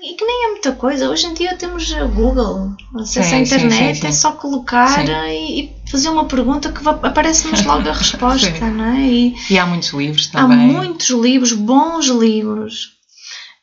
E 0.00 0.14
que 0.14 0.24
nem 0.24 0.46
é 0.46 0.50
muita 0.52 0.72
coisa. 0.72 1.10
Hoje 1.10 1.26
em 1.26 1.34
dia 1.34 1.56
temos 1.56 1.92
a 1.92 2.04
Google, 2.04 2.76
acesso 2.94 3.28
sim, 3.28 3.34
à 3.34 3.38
internet, 3.40 3.94
sim, 3.96 4.00
sim, 4.02 4.06
é 4.06 4.12
só 4.12 4.32
colocar 4.32 5.04
e, 5.28 5.72
fazer 5.90 6.08
uma 6.08 6.26
pergunta 6.26 6.72
que 6.72 6.86
aparece-nos 6.88 7.64
logo 7.64 7.88
a 7.88 7.92
resposta, 7.94 8.70
não 8.70 8.84
é? 8.84 9.00
E, 9.00 9.36
e, 9.50 9.58
há 9.58 9.66
muitos 9.66 9.90
livros 9.90 10.26
também. 10.26 10.70
Há 10.70 10.72
muitos 10.72 11.10
livros, 11.10 11.52
bons 11.52 12.06
livros. 12.06 12.96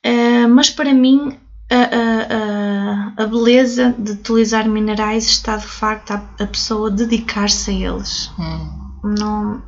Uh, 0.05 0.47
mas 0.49 0.69
para 0.69 0.93
mim 0.93 1.37
a, 1.71 3.21
a, 3.21 3.23
a, 3.23 3.27
beleza 3.27 3.95
de 3.97 4.11
utilizar 4.11 4.67
minerais 4.69 5.25
está 5.25 5.57
de 5.57 5.65
facto 5.65 6.11
a, 6.11 6.23
a 6.39 6.45
pessoa 6.45 6.91
dedicar-se 6.91 7.71
a 7.71 7.73
eles. 7.73 8.29
Hum 8.37 8.85
não, 9.05 9.61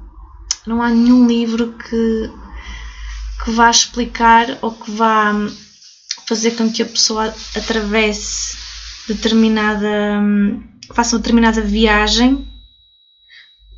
não 0.65 0.81
há 0.81 0.89
nenhum 0.89 1.27
livro 1.27 1.73
que, 1.73 2.31
que 3.43 3.51
vá 3.51 3.69
explicar 3.69 4.57
ou 4.61 4.71
que 4.71 4.89
vá 4.91 5.33
fazer 6.27 6.51
com 6.51 6.71
que 6.71 6.81
a 6.81 6.85
pessoa 6.85 7.33
atravesse 7.55 8.57
determinada. 9.07 9.87
faça 9.87 10.76
uma 10.89 11.19
determinada 11.19 11.61
viagem 11.61 12.47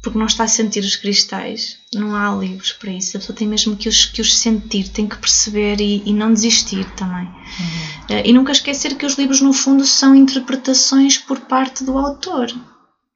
porque 0.02 0.18
não 0.18 0.28
está 0.28 0.46
a 0.46 0.48
sentir 0.48 0.80
os 0.80 0.96
cristais. 0.96 1.78
Não 1.94 2.16
há 2.16 2.34
livros 2.34 2.72
para 2.72 2.92
isso. 2.92 3.18
A 3.18 3.20
pessoa 3.20 3.36
tem 3.36 3.48
mesmo 3.48 3.76
que 3.76 3.90
os, 3.90 4.06
que 4.06 4.22
os 4.22 4.38
sentir, 4.38 4.90
tem 4.90 5.08
que 5.08 5.18
perceber 5.18 5.82
e, 5.82 6.02
e 6.06 6.14
não 6.14 6.34
desistir 6.34 6.86
também. 6.92 7.26
Uhum. 7.26 8.16
Uh, 8.16 8.22
e 8.26 8.32
nunca 8.32 8.52
esquecer 8.52 8.96
que 8.96 9.06
os 9.06 9.16
livros, 9.16 9.42
no 9.42 9.52
fundo, 9.52 9.86
são 9.86 10.16
interpretações 10.16 11.18
por 11.18 11.42
parte 11.42 11.84
do 11.84 11.98
autor. 11.98 12.48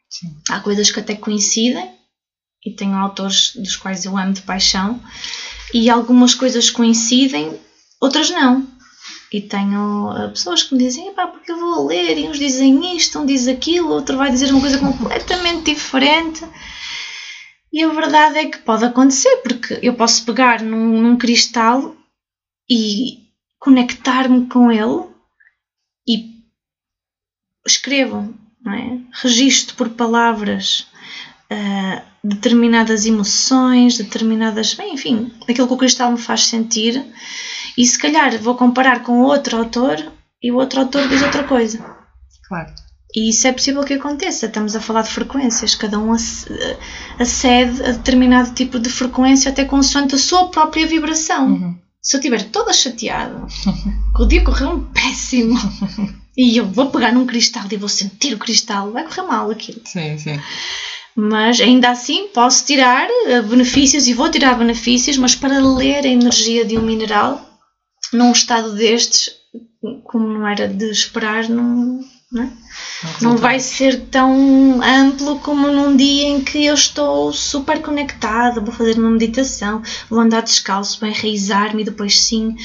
Sim. 0.10 0.36
Há 0.50 0.60
coisas 0.60 0.92
que 0.92 1.00
até 1.00 1.16
coincidem, 1.16 1.90
e 2.66 2.72
tenho 2.72 2.96
autores 2.96 3.54
dos 3.56 3.76
quais 3.76 4.06
eu 4.06 4.18
amo 4.18 4.34
de 4.34 4.42
paixão, 4.42 5.02
e 5.74 5.90
algumas 5.90 6.36
coisas 6.36 6.70
coincidem, 6.70 7.58
outras 8.00 8.30
não. 8.30 8.68
E 9.34 9.42
tenho 9.42 10.12
uh, 10.12 10.30
pessoas 10.30 10.62
que 10.62 10.76
me 10.76 10.84
dizem, 10.84 11.12
pá, 11.12 11.26
porque 11.26 11.52
eu 11.52 11.60
vou 11.60 11.88
ler, 11.88 12.20
e 12.20 12.30
uns 12.30 12.38
dizem 12.38 12.96
isto, 12.96 13.20
um 13.20 13.26
diz 13.26 13.48
aquilo, 13.48 13.90
outro 13.90 14.16
vai 14.16 14.30
dizer 14.30 14.52
uma 14.52 14.62
coisa 14.62 14.78
completamente 14.78 15.74
diferente. 15.74 16.46
E 17.72 17.84
a 17.84 17.90
verdade 17.90 18.38
é 18.38 18.46
que 18.46 18.60
pode 18.60 18.86
acontecer, 18.86 19.38
porque 19.38 19.80
eu 19.82 19.96
posso 19.96 20.24
pegar 20.24 20.62
num, 20.62 21.02
num 21.02 21.18
cristal 21.18 21.96
e 22.70 23.24
conectar-me 23.58 24.46
com 24.46 24.72
ele 24.72 25.10
e 26.08 26.32
escrevo, 27.66 28.38
não 28.62 28.72
é? 28.72 29.00
registro 29.14 29.76
por 29.76 29.90
palavras 29.90 30.86
uh, 31.54 32.02
determinadas 32.24 33.06
emoções, 33.06 33.98
determinadas, 33.98 34.74
bem, 34.74 34.94
enfim, 34.94 35.32
aquilo 35.48 35.68
que 35.68 35.74
o 35.74 35.78
cristal 35.78 36.12
me 36.12 36.18
faz 36.18 36.46
sentir, 36.46 37.06
e 37.78 37.86
se 37.86 37.98
calhar 38.00 38.38
vou 38.40 38.56
comparar 38.56 39.04
com 39.04 39.22
outro 39.22 39.58
autor 39.58 40.12
e 40.42 40.52
o 40.52 40.56
outro 40.56 40.82
autor 40.82 41.08
diz 41.08 41.22
outra 41.22 41.44
coisa. 41.44 41.80
Claro. 42.48 42.72
E 43.16 43.30
isso 43.30 43.48
é 43.48 43.52
possível 43.52 43.84
que 43.84 43.94
aconteça. 43.94 44.48
Estamos 44.48 44.76
a 44.76 44.82
falar 44.82 45.04
de 45.04 45.10
frequências, 45.10 45.76
cada 45.76 46.00
um 46.00 46.12
acede 47.20 47.84
a 47.84 47.92
determinado 47.92 48.54
tipo 48.54 48.80
de 48.80 48.90
frequência, 48.90 49.52
até 49.52 49.64
consoante 49.66 50.16
a 50.16 50.18
sua 50.18 50.48
própria 50.48 50.88
vibração. 50.88 51.48
Uhum. 51.48 51.80
Se 52.02 52.18
eu 52.18 52.20
estiver 52.20 52.44
toda 52.50 52.74
chateada, 52.74 53.46
que 54.16 54.22
o 54.22 54.26
dia 54.26 54.44
correu 54.44 54.72
um 54.72 54.86
péssimo, 54.86 55.56
e 56.36 56.58
eu 56.58 56.66
vou 56.66 56.90
pegar 56.90 57.14
num 57.14 57.26
cristal 57.26 57.66
e 57.72 57.78
vou 57.78 57.88
sentir 57.88 58.34
o 58.34 58.40
cristal, 58.40 58.92
vai 58.92 59.04
correr 59.04 59.28
mal 59.28 59.52
aquilo. 59.52 59.82
Sim, 59.86 60.18
sim 60.18 60.40
mas 61.16 61.62
ainda 61.62 61.90
assim 61.90 62.28
posso 62.30 62.66
tirar 62.66 63.08
eh, 63.28 63.42
benefícios 63.42 64.08
e 64.08 64.14
vou 64.14 64.30
tirar 64.30 64.58
benefícios, 64.58 65.18
mas 65.18 65.36
para 65.36 65.60
ler 65.60 66.06
a 66.06 66.10
energia 66.10 66.66
de 66.66 66.78
um 66.78 66.82
mineral 66.82 67.42
num 68.12 68.32
estado 68.32 68.74
destes, 68.74 69.30
como 70.04 70.28
não 70.28 70.48
era 70.48 70.68
de 70.68 70.90
esperar, 70.90 71.48
não, 71.50 72.00
não, 72.34 72.44
é? 72.44 72.50
não 73.22 73.38
vai 73.38 73.60
ser 73.60 74.08
tão 74.08 74.82
amplo 74.82 75.38
como 75.40 75.68
num 75.68 75.96
dia 75.96 76.28
em 76.28 76.42
que 76.42 76.66
eu 76.66 76.74
estou 76.74 77.32
super 77.32 77.80
conectada, 77.80 78.60
vou 78.60 78.74
fazer 78.74 78.98
uma 78.98 79.12
meditação, 79.12 79.84
vou 80.10 80.20
andar 80.20 80.42
descalço, 80.42 81.00
vou 81.00 81.08
enraizar-me 81.08 81.84
e 81.84 81.86
depois 81.86 82.20
sim 82.20 82.56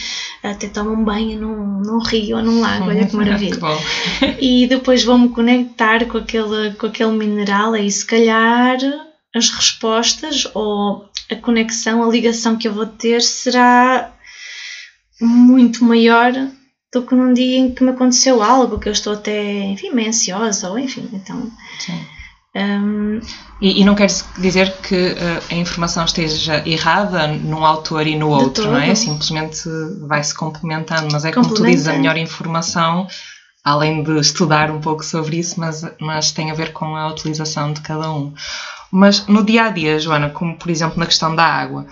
até 0.43 0.69
tomo 0.69 0.93
um 0.93 1.05
banho 1.05 1.39
num, 1.39 1.81
num 1.83 1.99
rio 1.99 2.39
ou 2.39 2.43
num 2.43 2.61
lago, 2.62 2.87
olha 2.87 3.07
que 3.07 3.14
maravilha. 3.16 3.59
e 4.41 4.66
depois 4.66 5.05
vou-me 5.05 5.29
conectar 5.29 6.07
com 6.07 6.16
aquele, 6.16 6.73
com 6.73 6.87
aquele 6.87 7.12
mineral 7.12 7.77
e 7.77 7.91
se 7.91 8.07
calhar 8.07 8.79
as 9.35 9.51
respostas 9.51 10.49
ou 10.55 11.11
a 11.31 11.37
conexão, 11.37 12.03
a 12.03 12.09
ligação 12.11 12.57
que 12.57 12.66
eu 12.66 12.73
vou 12.73 12.87
ter 12.87 13.21
será 13.21 14.14
muito 15.21 15.85
maior 15.85 16.33
do 16.93 17.03
que 17.03 17.14
num 17.14 17.32
dia 17.32 17.59
em 17.59 17.74
que 17.74 17.84
me 17.84 17.91
aconteceu 17.91 18.43
algo 18.43 18.78
que 18.78 18.89
eu 18.89 18.93
estou 18.93 19.12
até, 19.12 19.64
enfim, 19.64 19.91
meio 19.91 20.09
ansiosa, 20.09 20.70
ou 20.70 20.78
enfim, 20.78 21.09
então. 21.12 21.51
Sim. 21.78 22.01
Um, 22.57 23.20
e, 23.61 23.82
e, 23.82 23.84
não 23.84 23.95
quer 23.95 24.09
dizer 24.39 24.72
que 24.78 24.95
uh, 24.95 25.43
a 25.51 25.55
informação 25.55 26.05
esteja 26.05 26.62
errada 26.66 27.28
num 27.28 27.64
autor 27.64 28.07
e 28.07 28.16
no 28.16 28.30
outro, 28.30 28.64
todo. 28.64 28.72
não 28.72 28.80
é? 28.80 28.95
Simplesmente 28.95 29.68
vai-se 30.01 30.34
complementando, 30.34 31.09
mas 31.12 31.24
é 31.24 31.32
como 31.32 31.55
tu 31.55 31.64
dizes, 31.64 31.86
a 31.86 31.93
melhor 31.93 32.16
informação, 32.16 33.07
além 33.62 34.03
de 34.03 34.18
estudar 34.18 34.70
um 34.70 34.80
pouco 34.80 35.05
sobre 35.05 35.36
isso, 35.36 35.61
mas, 35.61 35.84
mas 36.01 36.32
tem 36.32 36.51
a 36.51 36.55
ver 36.55 36.72
com 36.72 36.97
a 36.97 37.09
utilização 37.09 37.72
de 37.72 37.80
cada 37.82 38.11
um. 38.11 38.32
Mas 38.91 39.26
no 39.26 39.45
dia 39.45 39.64
a 39.64 39.70
dia, 39.70 39.99
Joana, 39.99 40.30
como 40.30 40.57
por 40.57 40.70
exemplo 40.70 40.99
na 40.99 41.07
questão 41.07 41.34
da 41.34 41.45
água, 41.45 41.86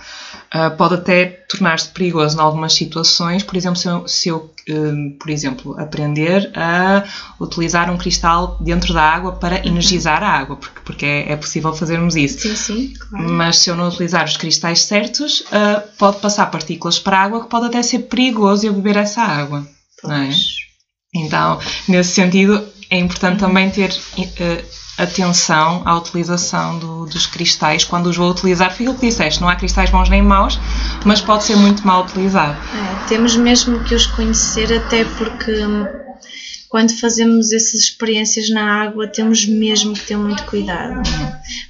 uh, 0.55 0.77
pode 0.77 0.95
até 0.95 1.27
tornar-se 1.27 1.89
perigoso 1.89 2.37
em 2.37 2.41
algumas 2.41 2.73
situações. 2.73 3.43
Por 3.43 3.57
exemplo, 3.57 3.79
se 3.79 3.89
eu, 3.89 4.09
se 4.09 4.29
eu 4.29 4.51
uh, 4.71 5.19
por 5.19 5.31
exemplo, 5.31 5.79
aprender 5.79 6.51
a 6.55 7.05
utilizar 7.39 7.91
um 7.91 7.99
cristal 7.99 8.57
dentro 8.61 8.95
da 8.95 9.03
água 9.03 9.33
para 9.33 9.57
uhum. 9.57 9.67
energizar 9.67 10.23
a 10.23 10.29
água, 10.29 10.57
porque, 10.57 10.81
porque 10.85 11.07
é, 11.07 11.33
é, 11.33 11.37
possível 11.37 11.75
fazermos 11.75 12.17
isso. 12.17 12.41
Sim, 12.41 12.57
sim, 12.57 12.93
claro. 12.99 13.29
Mas 13.31 13.59
se 13.59 13.71
eu 13.71 13.77
não 13.77 13.89
utilizar 13.89 14.25
os 14.25 14.37
cristais 14.37 14.85
certos, 14.85 15.41
uh, 15.41 15.83
pode 15.99 16.19
passar 16.21 16.51
partículas 16.51 16.99
para 16.99 17.19
a 17.19 17.23
água 17.23 17.43
que 17.43 17.51
pode 17.51 17.67
até 17.67 17.83
ser 17.83 18.01
perigoso 18.01 18.67
eu 18.67 18.73
beber 18.73 18.97
essa 18.97 19.23
água. 19.23 19.67
Pois. 20.01 20.11
Não 20.11 20.17
é? 20.17 20.31
Então, 21.15 21.59
nesse 21.89 22.13
sentido, 22.13 22.67
é 22.91 22.99
importante 22.99 23.43
uhum. 23.43 23.49
também 23.49 23.71
ter 23.71 23.91
atenção 24.99 25.83
à 25.85 25.97
utilização 25.97 26.79
do, 26.79 27.07
dos 27.07 27.27
cristais 27.27 27.85
quando 27.85 28.07
os 28.07 28.17
vou 28.17 28.31
utilizar. 28.31 28.75
Foi 28.75 28.89
o 28.89 28.95
que 28.95 29.07
disseste, 29.07 29.41
não 29.41 29.49
há 29.49 29.57
cristais 29.57 29.91
bons 29.91 30.09
nem 30.09 30.23
maus, 30.23 30.59
mas 31.05 31.21
pode 31.21 31.45
ser 31.45 31.57
muito 31.57 31.87
mal 31.87 32.05
utilizado. 32.05 32.57
É, 32.57 33.09
temos 33.09 33.37
mesmo 33.37 33.83
que 33.85 33.95
os 33.95 34.07
conhecer, 34.07 34.73
até 34.73 35.05
porque 35.05 35.53
hum, 35.53 35.87
quando 36.69 36.99
fazemos 36.99 37.53
essas 37.53 37.81
experiências 37.81 38.49
na 38.51 38.83
água 38.83 39.07
temos 39.07 39.45
mesmo 39.45 39.93
que 39.95 40.07
ter 40.07 40.17
muito 40.17 40.45
cuidado. 40.45 41.03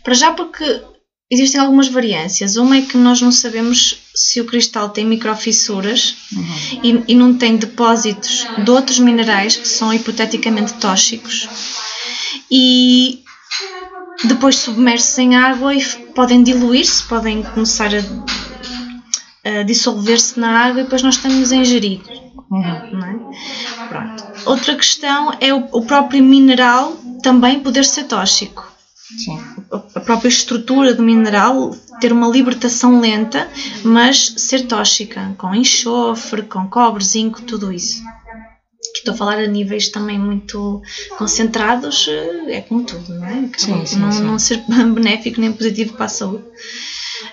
Para 0.04 0.14
já 0.14 0.32
porque 0.32 0.82
existem 1.30 1.60
algumas 1.60 1.88
variâncias. 1.88 2.56
Uma 2.56 2.76
é 2.76 2.82
que 2.82 2.96
nós 2.96 3.20
não 3.20 3.32
sabemos 3.32 3.98
se 4.14 4.40
o 4.40 4.44
cristal 4.44 4.88
tem 4.90 5.04
microfissuras 5.04 6.16
uhum. 6.32 6.80
e, 6.82 7.04
e 7.08 7.14
não 7.14 7.34
tem 7.34 7.56
depósitos 7.56 8.46
de 8.64 8.70
outros 8.70 9.00
minerais 9.00 9.56
que 9.56 9.66
são 9.66 9.92
hipoteticamente 9.92 10.74
tóxicos 10.74 11.48
e 12.51 13.22
depois 14.24 14.57
submersos 14.57 15.18
em 15.18 15.37
água 15.37 15.74
e 15.74 15.84
podem 16.14 16.43
diluir-se, 16.43 17.03
podem 17.05 17.43
começar 17.43 17.91
a, 17.95 19.61
a 19.61 19.62
dissolver-se 19.62 20.39
na 20.39 20.64
água 20.64 20.80
e 20.80 20.84
depois 20.84 21.03
nós 21.03 21.16
estamos 21.16 21.53
a 21.53 21.57
ingerir. 21.57 22.01
Uhum. 22.51 22.62
É? 22.62 23.89
Pronto. 23.89 24.24
Outra 24.47 24.74
questão 24.74 25.32
é 25.41 25.53
o, 25.53 25.68
o, 25.72 25.84
próprio 25.84 26.22
mineral 26.22 26.97
também 27.22 27.61
poder 27.61 27.84
ser 27.84 28.05
tóxico. 28.05 28.72
Sim. 29.24 29.41
A 29.95 30.01
própria 30.01 30.28
estrutura 30.28 30.95
do 30.95 31.03
mineral 31.03 31.74
ter 32.01 32.12
uma 32.12 32.28
libertação 32.28 33.01
lenta, 33.01 33.49
mas 33.84 34.34
ser 34.37 34.66
tóxica, 34.66 35.34
com 35.39 35.55
enxofre, 35.55 36.43
com 36.43 36.68
cobre, 36.68 37.05
zinco, 37.05 37.43
tudo 37.43 37.72
isso 37.72 38.03
estou 38.95 39.14
a 39.14 39.16
falar 39.16 39.39
a 39.39 39.47
níveis 39.47 39.89
também 39.89 40.18
muito 40.18 40.82
concentrados, 41.18 42.07
eh, 42.09 42.57
é 42.57 42.61
como 42.61 42.82
tudo, 42.82 43.14
não 43.14 43.26
é? 43.26 43.49
Sim, 43.57 43.87
sim, 43.87 43.99
não, 43.99 44.12
sim. 44.12 44.22
não 44.22 44.39
ser 44.39 44.62
benéfico 44.68 45.41
nem 45.41 45.53
positivo 45.53 45.95
para 45.95 46.07
a 46.07 46.09
saúde. 46.09 46.45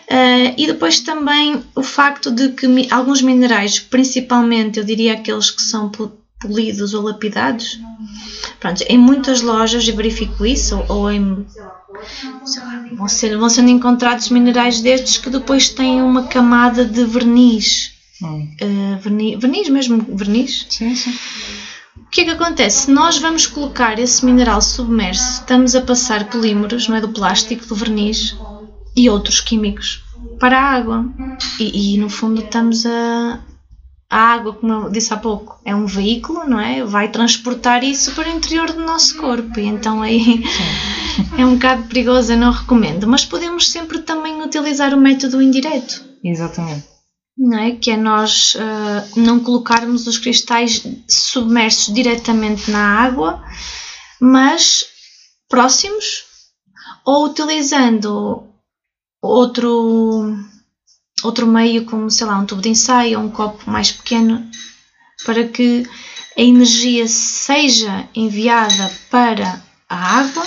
Uh, 0.09 0.53
e 0.57 0.65
depois 0.65 1.01
também 1.01 1.61
o 1.75 1.83
facto 1.83 2.31
de 2.31 2.49
que 2.49 2.67
mi 2.67 2.87
alguns 2.89 3.21
minerais, 3.21 3.79
principalmente 3.79 4.79
eu 4.79 4.85
diria 4.85 5.13
aqueles 5.13 5.51
que 5.51 5.61
são 5.61 5.91
polidos 6.39 6.93
ou 6.93 7.03
lapidados, 7.03 7.79
pronto, 8.59 8.81
em 8.87 8.97
muitas 8.97 9.41
lojas 9.41 9.85
eu 9.87 9.95
verifico 9.95 10.45
isso, 10.45 10.77
ou, 10.87 10.99
ou 10.99 11.11
em 11.11 11.45
vão, 12.95 13.07
ser, 13.07 13.37
vão 13.37 13.49
sendo 13.49 13.69
encontrados 13.69 14.29
minerais 14.29 14.81
destes 14.81 15.17
que 15.17 15.29
depois 15.29 15.69
têm 15.69 16.01
uma 16.01 16.27
camada 16.27 16.85
de 16.85 17.05
verniz. 17.05 17.92
Hum. 18.21 18.47
Uh, 18.61 18.99
verniz, 18.99 19.39
verniz 19.39 19.69
mesmo, 19.69 20.05
verniz? 20.15 20.67
Sim, 20.69 20.95
sim. 20.95 21.13
O 21.97 22.09
que 22.09 22.21
é 22.21 22.25
que 22.25 22.31
acontece? 22.31 22.85
Se 22.85 22.91
nós 22.91 23.17
vamos 23.17 23.47
colocar 23.47 23.97
esse 23.99 24.25
mineral 24.25 24.61
submerso, 24.61 25.41
estamos 25.41 25.75
a 25.75 25.81
passar 25.81 26.29
polímeros, 26.29 26.87
não 26.87 26.95
é, 26.95 27.01
do 27.01 27.09
plástico, 27.09 27.65
do 27.65 27.75
verniz 27.75 28.35
e 28.95 29.09
outros 29.09 29.41
químicos 29.41 30.03
para 30.39 30.59
a 30.59 30.71
água. 30.71 31.05
E, 31.59 31.95
e 31.95 31.97
no 31.97 32.09
fundo 32.09 32.41
estamos 32.41 32.85
a, 32.85 33.39
a 34.09 34.17
água, 34.17 34.53
como 34.53 34.71
eu 34.73 34.89
disse 34.91 35.13
há 35.13 35.17
pouco, 35.17 35.59
é 35.65 35.75
um 35.75 35.85
veículo, 35.85 36.47
não 36.47 36.59
é? 36.59 36.83
Vai 36.83 37.09
transportar 37.09 37.83
isso 37.83 38.11
para 38.13 38.29
o 38.29 38.31
interior 38.31 38.71
do 38.71 38.79
nosso 38.81 39.17
corpo 39.17 39.59
e 39.59 39.65
então 39.65 40.01
aí 40.01 40.43
é 41.37 41.45
um 41.45 41.55
bocado 41.55 41.83
perigoso, 41.83 42.33
eu 42.33 42.37
não 42.37 42.51
recomendo. 42.51 43.07
Mas 43.07 43.25
podemos 43.25 43.69
sempre 43.69 43.99
também 43.99 44.41
utilizar 44.41 44.93
o 44.93 45.01
método 45.01 45.41
indireto. 45.41 46.03
Exatamente. 46.23 46.92
Não 47.37 47.57
é? 47.57 47.71
Que 47.71 47.91
é 47.91 47.97
nós 47.97 48.55
uh, 48.55 49.19
não 49.19 49.39
colocarmos 49.39 50.05
os 50.05 50.17
cristais 50.17 50.85
submersos 51.07 51.93
diretamente 51.93 52.69
na 52.69 52.99
água, 52.99 53.43
mas 54.19 54.85
próximos 55.49 56.23
ou 57.05 57.25
utilizando 57.25 58.43
outro 59.21 60.37
outro 61.23 61.47
meio 61.47 61.85
como, 61.85 62.11
sei 62.11 62.27
lá, 62.27 62.37
um 62.37 62.45
tubo 62.45 62.61
de 62.61 62.69
ensaio 62.69 63.19
ou 63.19 63.25
um 63.25 63.29
copo 63.29 63.69
mais 63.69 63.91
pequeno 63.91 64.49
para 65.25 65.47
que 65.47 65.87
a 66.37 66.41
energia 66.41 67.07
seja 67.07 68.07
enviada 68.13 68.91
para 69.09 69.61
a 69.87 70.19
água, 70.19 70.45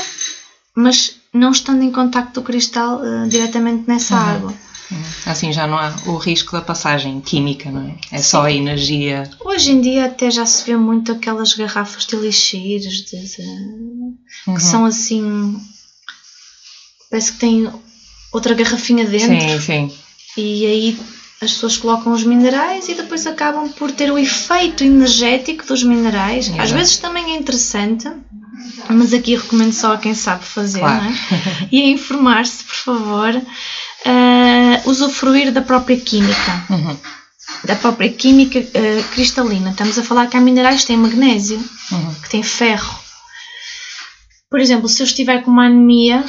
mas 0.75 1.17
não 1.33 1.53
estando 1.53 1.83
em 1.83 1.93
contacto 1.93 2.41
do 2.41 2.45
cristal 2.45 3.01
uh, 3.01 3.29
diretamente 3.29 3.89
nessa 3.89 4.15
uhum. 4.15 4.21
água. 4.21 4.55
Uhum. 4.91 5.03
Assim 5.27 5.53
já 5.53 5.67
não 5.67 5.79
há 5.79 5.95
o 6.07 6.17
risco 6.17 6.53
da 6.53 6.63
passagem 6.63 7.21
química, 7.21 7.71
não 7.71 7.89
é? 7.89 7.95
É 8.13 8.19
Sim. 8.19 8.23
só 8.23 8.43
a 8.43 8.53
energia. 8.53 9.29
Hoje 9.45 9.73
em 9.73 9.81
dia 9.81 10.05
até 10.07 10.31
já 10.31 10.47
se 10.47 10.65
vê 10.65 10.77
muito 10.77 11.13
aquelas 11.13 11.55
garrafas 11.55 12.07
de 12.07 12.15
elixires 12.15 13.05
de, 13.05 13.19
de, 13.19 13.43
uhum. 14.47 14.55
que 14.55 14.63
são 14.63 14.85
assim. 14.85 15.61
Parece 17.11 17.33
que 17.33 17.39
tem 17.39 17.71
outra 18.33 18.55
garrafinha 18.55 19.05
dentro. 19.05 19.29
Sim, 19.29 19.61
sim 19.61 20.07
e 20.37 20.67
aí 20.67 20.99
as 21.41 21.53
pessoas 21.53 21.77
colocam 21.77 22.13
os 22.13 22.25
minerais 22.25 22.89
e 22.89 22.95
depois 22.95 23.27
acabam 23.27 23.69
por 23.71 23.91
ter 23.91 24.11
o 24.11 24.19
efeito 24.19 24.85
energético 24.85 25.67
dos 25.67 25.83
minerais. 25.83 26.51
Às 26.59 26.71
vezes 26.71 26.97
também 26.97 27.33
é 27.33 27.37
interessante, 27.37 28.11
mas 28.89 29.13
aqui 29.13 29.37
recomendo 29.37 29.73
só 29.73 29.95
a 29.95 29.99
quem 29.99 30.15
sabe 30.15 30.45
fazer, 30.45 30.81
claro. 30.81 31.05
não 31.05 31.11
é? 31.11 31.15
E 31.73 31.83
a 31.83 31.89
informar-se, 31.89 32.65
por 32.65 32.75
favor, 32.75 33.43
uh, 34.07 34.89
usufruir 34.89 35.53
da 35.53 35.63
própria 35.63 35.97
química. 35.97 36.65
Uhum. 36.71 36.97
Da 37.65 37.75
própria 37.77 38.11
química 38.11 38.59
uh, 38.59 39.05
cristalina. 39.13 39.71
Estamos 39.71 39.99
a 39.99 40.03
falar 40.03 40.27
que 40.27 40.37
há 40.37 40.41
minerais 40.41 40.83
que 40.83 40.89
têm 40.89 40.97
magnésio, 40.97 41.63
uhum. 41.93 42.15
que 42.23 42.29
têm 42.29 42.43
ferro. 42.43 42.99
Por 44.51 44.61
exemplo, 44.61 44.89
se 44.89 45.03
eu 45.03 45.07
estiver 45.07 45.43
com 45.43 45.51
uma 45.51 45.67
anemia, 45.67 46.25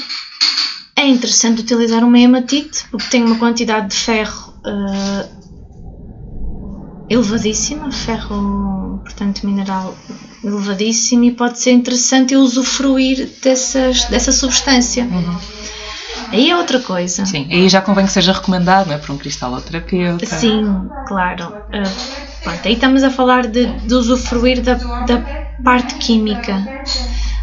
é 0.95 1.05
interessante 1.05 1.61
utilizar 1.61 2.03
uma 2.03 2.19
hematite 2.19 2.85
porque 2.89 3.07
tem 3.09 3.23
uma 3.23 3.37
quantidade 3.37 3.89
de 3.89 3.95
ferro 3.95 4.53
uh, 4.65 5.37
elevadíssima, 7.09 7.91
ferro, 7.91 8.99
portanto, 9.03 9.45
mineral 9.45 9.95
elevadíssimo 10.43 11.23
e 11.23 11.31
pode 11.31 11.59
ser 11.59 11.71
interessante 11.71 12.33
eu 12.33 12.41
usufruir 12.41 13.29
dessas, 13.41 14.05
dessa 14.05 14.31
substância. 14.31 15.03
Uhum. 15.03 15.56
Aí 16.31 16.49
é 16.49 16.57
outra 16.57 16.79
coisa. 16.79 17.25
Sim, 17.25 17.47
aí 17.51 17.69
já 17.69 17.81
convém 17.81 18.05
que 18.05 18.11
seja 18.11 18.33
recomendado, 18.33 18.87
não 18.87 18.95
é? 18.95 18.97
Por 18.97 19.11
um 19.11 19.17
cristaloterapeuta. 19.17 20.25
Sim, 20.25 20.89
claro. 21.07 21.47
Uh, 21.47 22.43
pronto, 22.43 22.67
aí 22.67 22.73
estamos 22.73 23.03
a 23.03 23.09
falar 23.09 23.47
de, 23.47 23.65
de 23.65 23.93
usufruir 23.93 24.61
da, 24.61 24.73
da 24.73 25.19
parte 25.63 25.95
química 25.95 26.63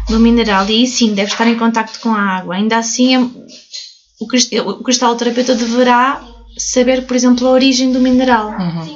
do 0.07 0.19
mineral 0.19 0.65
e 0.69 0.73
aí 0.73 0.87
sim 0.87 1.13
deve 1.13 1.31
estar 1.31 1.47
em 1.47 1.57
contacto 1.57 1.99
com 1.99 2.13
a 2.13 2.21
água. 2.21 2.55
Ainda 2.55 2.77
assim, 2.77 3.15
é, 3.15 3.19
o, 3.19 4.69
o 4.69 4.83
cristaloterapeuta 4.83 5.55
deverá 5.55 6.21
saber, 6.57 7.05
por 7.05 7.15
exemplo, 7.15 7.47
a 7.47 7.51
origem 7.51 7.91
do 7.91 7.99
mineral. 7.99 8.49
Uhum. 8.51 8.95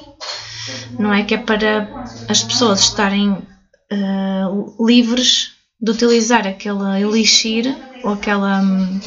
Não 1.00 1.14
é 1.14 1.24
que 1.24 1.34
é 1.34 1.38
para 1.38 2.06
as 2.28 2.44
pessoas 2.44 2.82
estarem 2.82 3.32
uh, 3.32 4.86
livres 4.86 5.52
de 5.82 5.92
utilizar 5.92 6.46
aquela 6.46 7.00
elixir 7.00 7.76
ou 8.04 8.14
aquela 8.14 8.62
um, 8.62 9.00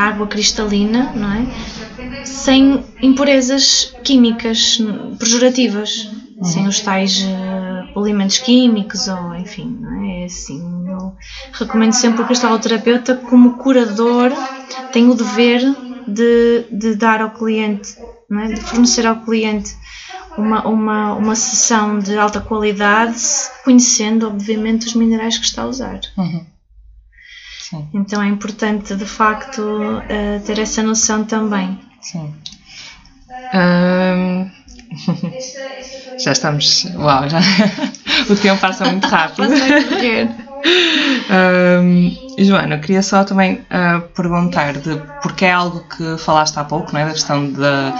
água 0.00 0.26
cristalina, 0.26 1.12
não 1.14 1.32
é? 1.32 2.24
Sem 2.24 2.84
impurezas 3.02 3.94
químicas 4.04 4.78
pejorativas, 5.18 6.10
uhum. 6.36 6.44
sem 6.44 6.66
os 6.66 6.80
tais 6.80 7.22
uh, 7.22 7.98
alimentos 7.98 8.38
químicos 8.38 9.08
ou 9.08 9.34
enfim, 9.34 9.78
não 9.80 10.04
é? 10.04 10.22
é 10.22 10.24
assim, 10.24 10.62
eu 10.88 11.14
recomendo 11.52 11.92
sempre 11.92 12.22
o 12.22 12.26
cristaloterapeuta 12.26 13.16
como 13.16 13.58
curador 13.58 14.32
tem 14.92 15.08
o 15.08 15.14
dever 15.14 15.60
de, 16.06 16.64
de 16.70 16.94
dar 16.94 17.20
ao 17.20 17.30
cliente, 17.30 17.96
não 18.28 18.40
é? 18.40 18.52
de 18.52 18.60
fornecer 18.60 19.06
ao 19.06 19.16
cliente 19.16 19.76
uma, 20.36 20.66
uma, 20.66 21.14
uma 21.14 21.34
sessão 21.34 21.98
de 21.98 22.16
alta 22.16 22.40
qualidade, 22.40 23.20
conhecendo 23.64 24.26
obviamente 24.26 24.86
os 24.86 24.94
minerais 24.94 25.36
que 25.36 25.44
está 25.44 25.62
a 25.62 25.66
usar. 25.66 26.00
Uhum. 26.16 26.46
Então 27.92 28.22
é 28.22 28.28
importante 28.28 28.94
de 28.94 29.04
facto 29.04 29.60
uh, 29.60 30.40
ter 30.46 30.58
essa 30.58 30.82
noção 30.82 31.24
também. 31.24 31.78
Sim. 32.00 32.32
Um, 33.54 34.50
já 36.18 36.32
estamos. 36.32 36.86
Uau, 36.94 37.28
já, 37.28 37.40
o 38.28 38.36
tempo 38.36 38.60
passa 38.60 38.86
muito 38.86 39.06
rápido. 39.08 39.48
Um, 41.30 42.16
Joana, 42.38 42.78
queria 42.78 43.02
só 43.02 43.24
também 43.24 43.54
uh, 43.54 44.00
perguntar 44.14 44.74
de 44.74 44.96
porque 45.22 45.44
é 45.44 45.52
algo 45.52 45.84
que 45.88 46.16
falaste 46.18 46.56
há 46.56 46.64
pouco, 46.64 46.92
não 46.92 47.00
é? 47.00 47.04
Da 47.06 47.12
questão 47.12 47.50
da, 47.52 47.94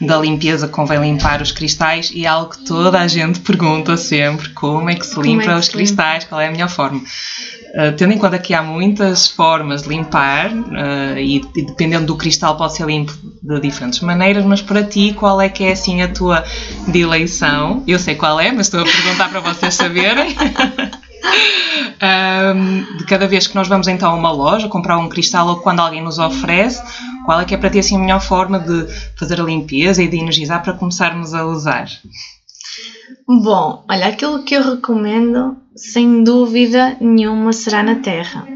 da 0.00 0.18
limpeza, 0.18 0.68
convém 0.68 1.00
limpar 1.00 1.40
os 1.40 1.52
cristais 1.52 2.10
e 2.12 2.24
é 2.24 2.28
algo 2.28 2.50
que 2.50 2.64
toda 2.64 3.00
a 3.00 3.08
gente 3.08 3.40
pergunta 3.40 3.96
sempre: 3.96 4.50
como 4.50 4.90
é 4.90 4.94
que 4.94 5.06
se 5.06 5.18
limpa 5.20 5.44
é 5.44 5.46
que 5.46 5.60
os 5.60 5.68
cristais, 5.68 6.24
limpa? 6.24 6.28
qual 6.28 6.40
é 6.40 6.48
a 6.48 6.50
melhor 6.50 6.68
forma? 6.68 7.00
Uh, 7.74 7.90
tendo 7.96 8.12
em 8.12 8.18
conta 8.18 8.38
que 8.38 8.54
há 8.54 8.62
muitas 8.62 9.26
formas 9.26 9.82
de 9.82 9.88
limpar 9.88 10.52
uh, 10.52 11.18
e, 11.18 11.38
e, 11.56 11.62
dependendo 11.62 12.06
do 12.06 12.16
cristal 12.16 12.56
pode 12.56 12.76
ser 12.76 12.86
limpo 12.86 13.12
de 13.42 13.60
diferentes 13.60 13.98
maneiras, 13.98 14.44
mas 14.44 14.62
para 14.62 14.84
ti 14.84 15.12
qual 15.12 15.40
é 15.40 15.48
que 15.48 15.64
é 15.64 15.72
assim 15.72 16.00
a 16.00 16.06
tua 16.06 16.44
dileição? 16.86 17.82
Eu 17.84 17.98
sei 17.98 18.14
qual 18.14 18.38
é, 18.38 18.52
mas 18.52 18.66
estou 18.66 18.80
a 18.80 18.84
perguntar 18.84 19.28
para 19.28 19.40
vocês 19.40 19.74
saberem. 19.74 20.36
um, 22.54 22.96
de 22.98 23.04
cada 23.06 23.26
vez 23.26 23.46
que 23.48 23.54
nós 23.54 23.66
vamos 23.66 23.88
então 23.88 24.12
a 24.12 24.14
uma 24.14 24.30
loja 24.30 24.68
comprar 24.68 24.98
um 24.98 25.08
cristal 25.08 25.48
ou 25.48 25.56
quando 25.56 25.80
alguém 25.80 26.02
nos 26.02 26.20
oferece, 26.20 26.82
qual 27.24 27.40
é 27.40 27.44
que 27.44 27.54
é 27.54 27.56
para 27.56 27.70
ti 27.70 27.78
assim 27.78 27.96
a 27.96 27.98
melhor 27.98 28.20
forma 28.20 28.58
de 28.58 28.86
fazer 29.18 29.40
a 29.40 29.44
limpeza 29.44 30.02
e 30.02 30.08
de 30.08 30.16
energizar 30.16 30.62
para 30.62 30.74
começarmos 30.74 31.34
a 31.34 31.44
usar? 31.44 31.88
Bom, 33.26 33.84
olha, 33.88 34.06
aquilo 34.06 34.44
que 34.44 34.54
eu 34.54 34.62
recomendo, 34.62 35.56
sem 35.76 36.22
dúvida 36.22 36.96
nenhuma, 37.00 37.52
será 37.52 37.82
na 37.82 37.96
terra. 37.96 38.46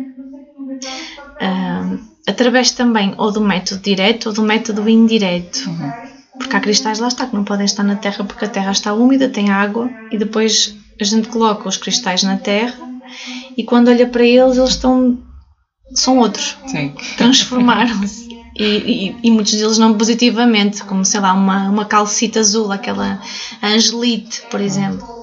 Uh, 1.41 1.99
através 2.27 2.71
também 2.71 3.15
ou 3.17 3.33
do 3.33 3.41
método 3.41 3.81
direto 3.83 4.27
ou 4.27 4.33
do 4.33 4.43
método 4.43 4.89
indireto. 4.89 5.69
Uhum. 5.69 5.93
Porque 6.39 6.57
há 6.57 6.61
cristais 6.61 6.99
lá 6.99 7.09
está 7.09 7.27
que 7.27 7.35
não 7.35 7.45
podem 7.45 7.65
estar 7.65 7.83
na 7.83 7.97
terra 7.97 8.25
porque 8.25 8.45
a 8.45 8.49
terra 8.49 8.71
está 8.71 8.93
úmida, 8.93 9.29
tem 9.29 9.51
água 9.51 9.91
e 10.11 10.19
depois 10.19 10.77
a 11.01 11.05
gente 11.05 11.29
coloca 11.29 11.69
os 11.69 11.77
cristais 11.77 12.23
na 12.23 12.37
terra 12.37 12.89
e 13.57 13.65
quando 13.65 13.89
olha 13.89 14.07
para 14.07 14.25
eles, 14.25 14.57
eles 14.57 14.71
estão. 14.71 15.19
são 15.95 16.19
outros. 16.19 16.57
Transformaram-se. 17.17 18.29
E, 18.57 18.65
e, 18.65 19.17
e, 19.23 19.31
muitos 19.31 19.53
deles 19.53 19.79
não 19.79 19.97
positivamente, 19.97 20.83
como 20.83 21.05
sei 21.05 21.21
lá, 21.21 21.33
uma, 21.33 21.69
uma 21.69 21.85
calcita 21.85 22.41
azul, 22.41 22.73
aquela 22.73 23.21
angelite, 23.63 24.43
por 24.51 24.61
exemplo. 24.61 25.18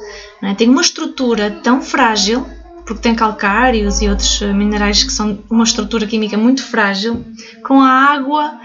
É? 0.46 0.54
Tem 0.54 0.70
uma 0.70 0.82
estrutura 0.82 1.50
tão 1.64 1.82
frágil, 1.82 2.46
porque 2.86 3.02
tem 3.02 3.16
calcários 3.16 4.02
e 4.02 4.10
outros 4.10 4.42
minerais 4.42 5.04
que 5.04 5.12
são 5.12 5.40
uma 5.50 5.64
estrutura 5.64 6.06
química 6.06 6.38
muito 6.38 6.64
frágil, 6.64 7.26
com 7.64 7.82
a 7.82 7.90
água 7.90 8.60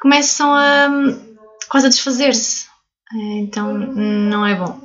começam 0.00 0.54
a 0.54 0.88
quase 1.68 1.86
a 1.86 1.90
desfazer-se. 1.90 2.66
É, 3.12 3.38
então 3.38 3.72
não 3.72 4.46
é 4.46 4.54
bom. 4.54 4.78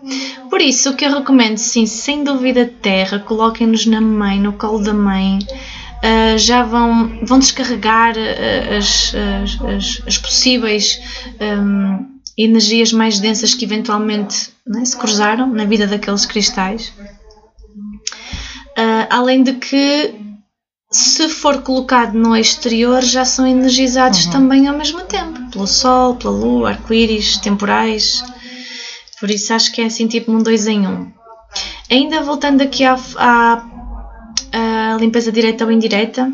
Por 0.49 0.61
isso, 0.61 0.91
o 0.91 0.95
que 0.95 1.05
eu 1.05 1.13
recomendo, 1.13 1.57
sim, 1.57 1.85
sem 1.85 2.23
dúvida, 2.23 2.65
terra, 2.81 3.19
coloquem-nos 3.19 3.85
na 3.85 3.99
mãe, 3.99 4.39
no 4.39 4.53
colo 4.53 4.79
da 4.79 4.93
mãe, 4.93 5.39
uh, 5.39 6.37
já 6.37 6.63
vão, 6.63 7.19
vão 7.23 7.37
descarregar 7.37 8.15
uh, 8.15 8.77
as, 8.77 9.13
as, 9.13 10.01
as, 10.07 10.17
possíveis 10.17 11.01
um, 11.41 12.12
energias 12.37 12.91
mais 12.91 13.19
densas 13.19 13.53
que 13.53 13.65
eventualmente 13.65 14.51
né, 14.65 14.83
se 14.85 14.97
cruzaram 14.97 15.47
na 15.47 15.65
vida 15.65 15.85
daqueles 15.87 16.25
cristais. 16.25 16.93
Uh, 18.77 19.05
além 19.09 19.43
de 19.43 19.53
que, 19.53 20.15
se 20.91 21.29
for 21.29 21.61
colocado 21.61 22.13
no 22.13 22.35
exterior, 22.35 23.01
já 23.03 23.23
são 23.23 23.45
energizados 23.45 24.25
uhum. 24.25 24.31
também 24.31 24.67
ao 24.67 24.75
mesmo 24.75 25.01
tempo 25.01 25.51
pelo 25.51 25.67
Sol, 25.67 26.15
pela 26.15 26.33
Lua, 26.33 26.69
arco-íris, 26.69 27.37
temporais. 27.37 28.23
Por 29.19 29.29
isso 29.29 29.53
acho 29.53 29.71
que 29.71 29.81
é 29.81 29.85
assim 29.85 30.07
tipo 30.07 30.31
um 30.31 30.41
dois 30.41 30.65
em 30.65 30.87
um. 30.87 31.11
Ainda 31.89 32.21
voltando 32.21 32.61
aqui 32.61 32.83
à, 32.83 32.97
à, 33.17 33.63
à 34.51 34.97
limpeza 34.99 35.31
direta 35.31 35.65
ou 35.65 35.71
indireta, 35.71 36.31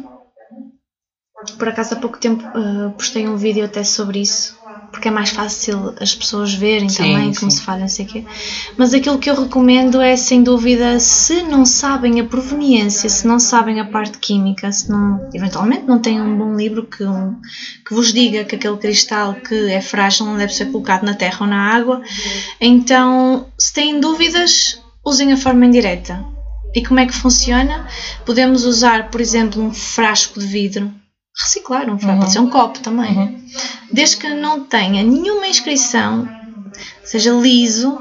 por 1.57 1.67
acaso 1.67 1.95
há 1.95 1.97
pouco 1.97 2.17
tempo 2.17 2.43
uh, 2.57 2.91
postei 2.91 3.27
um 3.27 3.35
vídeo 3.35 3.65
até 3.65 3.83
sobre 3.83 4.21
isso 4.21 4.58
porque 4.91 5.07
é 5.07 5.11
mais 5.11 5.29
fácil 5.29 5.93
as 5.99 6.13
pessoas 6.13 6.53
verem 6.53 6.89
sim, 6.89 6.97
também 6.97 7.33
como 7.33 7.51
sim. 7.51 7.57
se 7.57 7.61
faz, 7.61 7.79
não 7.79 7.87
sei 7.87 8.05
o 8.05 8.07
quê. 8.07 8.25
Mas 8.77 8.93
aquilo 8.93 9.17
que 9.17 9.29
eu 9.29 9.35
recomendo 9.35 10.01
é, 10.01 10.15
sem 10.15 10.43
dúvida, 10.43 10.99
se 10.99 11.43
não 11.43 11.65
sabem 11.65 12.19
a 12.19 12.25
proveniência, 12.25 13.09
se 13.09 13.27
não 13.27 13.39
sabem 13.39 13.79
a 13.79 13.85
parte 13.85 14.17
química, 14.17 14.71
se 14.71 14.89
não, 14.89 15.29
eventualmente 15.33 15.85
não 15.85 15.99
têm 15.99 16.21
um 16.21 16.37
bom 16.37 16.55
livro 16.55 16.85
que, 16.85 17.03
um, 17.03 17.35
que 17.87 17.93
vos 17.93 18.13
diga 18.13 18.43
que 18.43 18.55
aquele 18.55 18.77
cristal 18.77 19.35
que 19.35 19.71
é 19.71 19.81
frágil 19.81 20.25
não 20.25 20.37
deve 20.37 20.53
ser 20.53 20.71
colocado 20.71 21.03
na 21.03 21.13
terra 21.13 21.37
ou 21.41 21.47
na 21.47 21.73
água, 21.73 22.01
então, 22.59 23.47
se 23.57 23.73
têm 23.73 23.99
dúvidas, 23.99 24.81
usem 25.05 25.31
a 25.31 25.37
forma 25.37 25.65
indireta. 25.65 26.23
E 26.73 26.85
como 26.85 26.99
é 26.99 27.05
que 27.05 27.13
funciona? 27.13 27.87
Podemos 28.25 28.63
usar, 28.63 29.09
por 29.09 29.19
exemplo, 29.19 29.61
um 29.61 29.73
frasco 29.73 30.39
de 30.39 30.45
vidro 30.45 30.91
reciclar 31.39 31.89
um 31.89 31.97
frasco, 31.97 32.11
uhum. 32.11 32.19
pode 32.19 32.31
ser 32.31 32.39
um 32.39 32.49
copo 32.49 32.79
também. 32.79 33.17
Uhum. 33.17 33.45
Desde 33.91 34.17
que 34.17 34.29
não 34.29 34.65
tenha 34.65 35.03
nenhuma 35.03 35.47
inscrição, 35.47 36.27
seja 37.03 37.31
liso, 37.31 37.97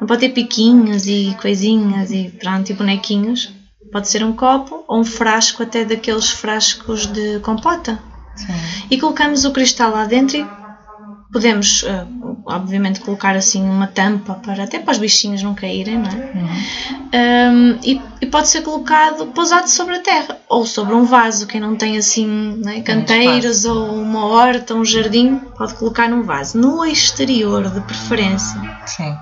não 0.00 0.06
pode 0.06 0.20
ter 0.20 0.30
piquinhos 0.30 1.06
e 1.06 1.36
coisinhas 1.40 2.10
e 2.10 2.32
pronto, 2.40 2.70
e 2.70 2.74
bonequinhos. 2.74 3.52
Pode 3.90 4.08
ser 4.08 4.22
um 4.22 4.32
copo 4.32 4.84
ou 4.86 5.00
um 5.00 5.04
frasco, 5.04 5.62
até 5.62 5.84
daqueles 5.84 6.30
frascos 6.30 7.06
de 7.06 7.40
compota. 7.40 7.98
Sim. 8.36 8.46
E 8.90 8.98
colocamos 8.98 9.44
o 9.44 9.50
cristal 9.50 9.90
lá 9.90 10.04
dentro 10.04 10.36
e 10.36 10.46
Podemos, 11.30 11.82
uh, 11.82 12.38
obviamente, 12.46 13.00
colocar 13.00 13.36
assim 13.36 13.62
uma 13.62 13.86
tampa 13.86 14.34
para 14.34 14.64
até 14.64 14.78
para 14.78 14.92
os 14.92 14.98
bichinhos 14.98 15.42
não 15.42 15.54
caírem, 15.54 15.98
não 15.98 16.08
é? 16.08 16.32
Uhum. 16.34 17.08
Um, 17.14 17.78
e, 17.82 18.00
e, 18.22 18.26
pode 18.26 18.48
ser 18.48 18.62
colocado, 18.62 19.26
pousado 19.26 19.68
sobre 19.68 19.96
a 19.96 20.00
terra 20.00 20.38
ou 20.48 20.64
sobre 20.64 20.94
um 20.94 21.04
vaso. 21.04 21.46
Quem 21.46 21.60
não 21.60 21.76
tem 21.76 21.98
assim 21.98 22.62
é? 22.66 22.80
canteiros 22.80 23.66
ou 23.66 23.94
uma 23.94 24.24
horta, 24.24 24.74
um 24.74 24.84
jardim, 24.84 25.36
pode 25.56 25.74
colocar 25.74 26.08
num 26.08 26.22
vaso. 26.22 26.58
No 26.58 26.84
exterior, 26.84 27.68
de 27.70 27.80
preferência. 27.82 28.60
Sim. 28.86 29.14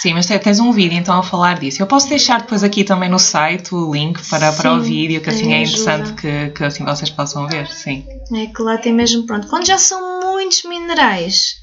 Sim, 0.00 0.14
mas 0.14 0.26
tens 0.26 0.60
um 0.60 0.72
vídeo 0.72 0.98
então 0.98 1.18
a 1.18 1.22
falar 1.22 1.58
disso. 1.58 1.82
Eu 1.82 1.86
posso 1.86 2.08
deixar 2.08 2.40
depois 2.40 2.62
aqui 2.62 2.84
também 2.84 3.08
no 3.08 3.18
site 3.18 3.74
o 3.74 3.92
link 3.92 4.20
para, 4.28 4.52
sim, 4.52 4.58
para 4.58 4.74
o 4.74 4.80
vídeo, 4.80 5.20
que 5.20 5.30
assim 5.30 5.52
é 5.52 5.62
interessante 5.62 6.12
que, 6.12 6.50
que 6.50 6.64
assim 6.64 6.84
vocês 6.84 7.10
possam 7.10 7.48
ver, 7.48 7.66
sim. 7.68 8.04
É 8.34 8.46
que 8.46 8.62
lá 8.62 8.76
tem 8.76 8.92
mesmo, 8.92 9.24
pronto, 9.24 9.48
quando 9.48 9.66
já 9.66 9.78
são 9.78 10.15
muitos 10.36 10.62
minerais, 10.64 11.56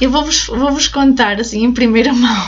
eu 0.00 0.10
vou-vos 0.10 0.46
vou 0.46 0.70
-vos 0.70 0.86
contar 0.86 1.40
assim 1.40 1.64
em 1.64 1.72
primeira 1.72 2.12
mão. 2.12 2.46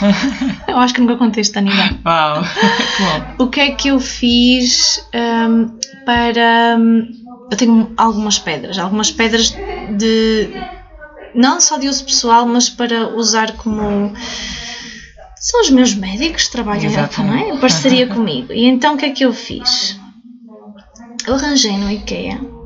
eu 0.67 0.77
acho 0.77 0.93
que 0.93 1.01
nunca 1.01 1.17
contei 1.17 1.41
isto 1.41 1.57
a 1.57 1.61
ninguém. 1.61 1.99
Uau, 2.05 2.43
O 3.39 3.47
que 3.47 3.59
é 3.59 3.71
que 3.71 3.87
eu 3.87 3.99
fiz 3.99 5.03
um, 5.13 5.79
para... 6.05 6.77
Um, 6.77 7.07
eu 7.49 7.57
tenho 7.57 7.91
algumas 7.97 8.37
pedras, 8.37 8.77
algumas 8.77 9.11
pedras 9.11 9.53
de... 9.97 10.49
Não 11.33 11.59
só 11.59 11.77
de 11.77 11.87
uso 11.87 12.05
pessoal, 12.05 12.45
mas 12.45 12.69
para 12.69 13.15
usar 13.15 13.53
como 13.53 14.13
são 15.39 15.61
os 15.61 15.69
meus 15.71 15.95
médicos 15.95 16.45
que 16.45 16.51
trabalham 16.51 16.91
não 17.23 17.33
é? 17.33 17.49
Em 17.49 17.57
parceria 17.57 18.05
comigo. 18.05 18.53
E 18.53 18.65
então 18.65 18.93
o 18.93 18.97
que 18.97 19.05
é 19.05 19.09
que 19.09 19.25
eu 19.25 19.33
fiz? 19.33 19.97
Eu 21.25 21.35
arranjei 21.35 21.77
no 21.77 21.89
IKEA 21.89 22.60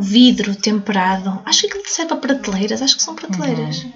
um 0.00 0.02
vidro 0.02 0.56
temperado. 0.56 1.40
Acho 1.44 1.60
que 1.60 1.66
aquilo 1.66 1.84
serve 1.86 2.08
para 2.08 2.34
prateleiras, 2.34 2.80
acho 2.80 2.96
que 2.96 3.02
são 3.02 3.14
prateleiras. 3.14 3.84
Uhum. 3.84 3.92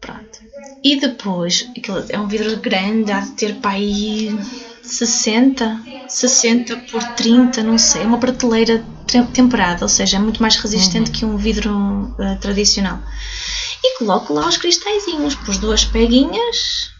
Pronto. 0.00 0.38
E 0.84 1.00
depois, 1.00 1.68
aquilo 1.76 2.04
é 2.10 2.18
um 2.18 2.28
vidro 2.28 2.56
grande, 2.58 3.10
há 3.10 3.20
de 3.20 3.30
ter 3.30 3.54
para 3.54 3.72
aí 3.72 4.38
60, 4.82 5.82
60 6.06 6.76
por 6.90 7.02
30, 7.14 7.62
não 7.62 7.78
sei. 7.78 8.02
É 8.02 8.06
uma 8.06 8.18
prateleira 8.18 8.84
temperada, 9.32 9.84
ou 9.84 9.88
seja, 9.88 10.18
é 10.18 10.20
muito 10.20 10.42
mais 10.42 10.56
resistente 10.56 11.10
uhum. 11.10 11.16
que 11.16 11.24
um 11.24 11.36
vidro 11.38 11.74
uh, 11.74 12.38
tradicional 12.40 13.00
e 13.82 13.98
coloco 13.98 14.32
lá 14.32 14.48
os 14.48 14.56
cristalzinhos, 14.56 15.34
pus 15.34 15.58
duas 15.58 15.84
peguinhas 15.84 16.93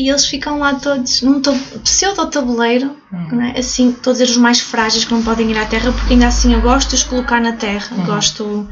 e 0.00 0.08
eles 0.08 0.24
ficam 0.26 0.58
lá 0.58 0.74
todos 0.74 1.20
num 1.20 1.42
pseudo-tabuleiro, 1.84 2.96
hum. 3.12 3.40
é? 3.42 3.58
assim, 3.58 3.92
todos 3.92 4.20
os 4.20 4.36
mais 4.36 4.60
frágeis 4.60 5.04
que 5.04 5.12
não 5.12 5.22
podem 5.22 5.50
ir 5.50 5.58
à 5.58 5.66
terra, 5.66 5.92
porque 5.92 6.14
ainda 6.14 6.26
assim 6.26 6.54
eu 6.54 6.62
gosto 6.62 6.88
de 6.90 6.94
os 6.96 7.02
colocar 7.02 7.40
na 7.40 7.52
terra, 7.52 7.88
hum. 7.92 8.04
gosto. 8.04 8.68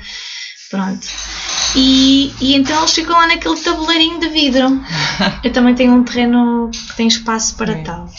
Pronto. 0.71 1.07
E, 1.75 2.33
e 2.41 2.55
então 2.55 2.79
eles 2.79 2.93
ficam 2.93 3.17
lá 3.17 3.27
naquele 3.27 3.57
tabuleirinho 3.61 4.21
de 4.21 4.29
vidro. 4.29 4.81
eu 5.45 5.53
também 5.53 5.75
tenho 5.75 5.95
um 5.95 6.05
terreno 6.05 6.71
que 6.71 6.97
tem 6.97 7.09
espaço 7.09 7.57
para 7.57 7.75
Sim. 7.75 7.83
tal. 7.85 8.11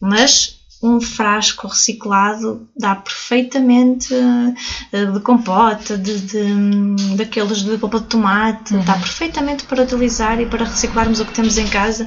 Mas 0.00 0.56
um 0.84 1.00
frasco 1.00 1.66
reciclado 1.66 2.68
dá 2.76 2.94
perfeitamente 2.94 4.12
uh, 4.12 5.12
de 5.12 5.20
compota, 5.20 5.96
de, 5.96 6.20
de, 6.20 7.16
daqueles 7.16 7.62
de 7.62 7.78
polpa 7.78 8.00
de 8.00 8.06
tomate, 8.06 8.74
uhum. 8.74 8.84
dá 8.84 8.92
perfeitamente 8.92 9.64
para 9.64 9.82
utilizar 9.82 10.38
e 10.38 10.46
para 10.46 10.66
reciclarmos 10.66 11.20
o 11.20 11.24
que 11.24 11.32
temos 11.32 11.56
em 11.56 11.66
casa 11.66 12.06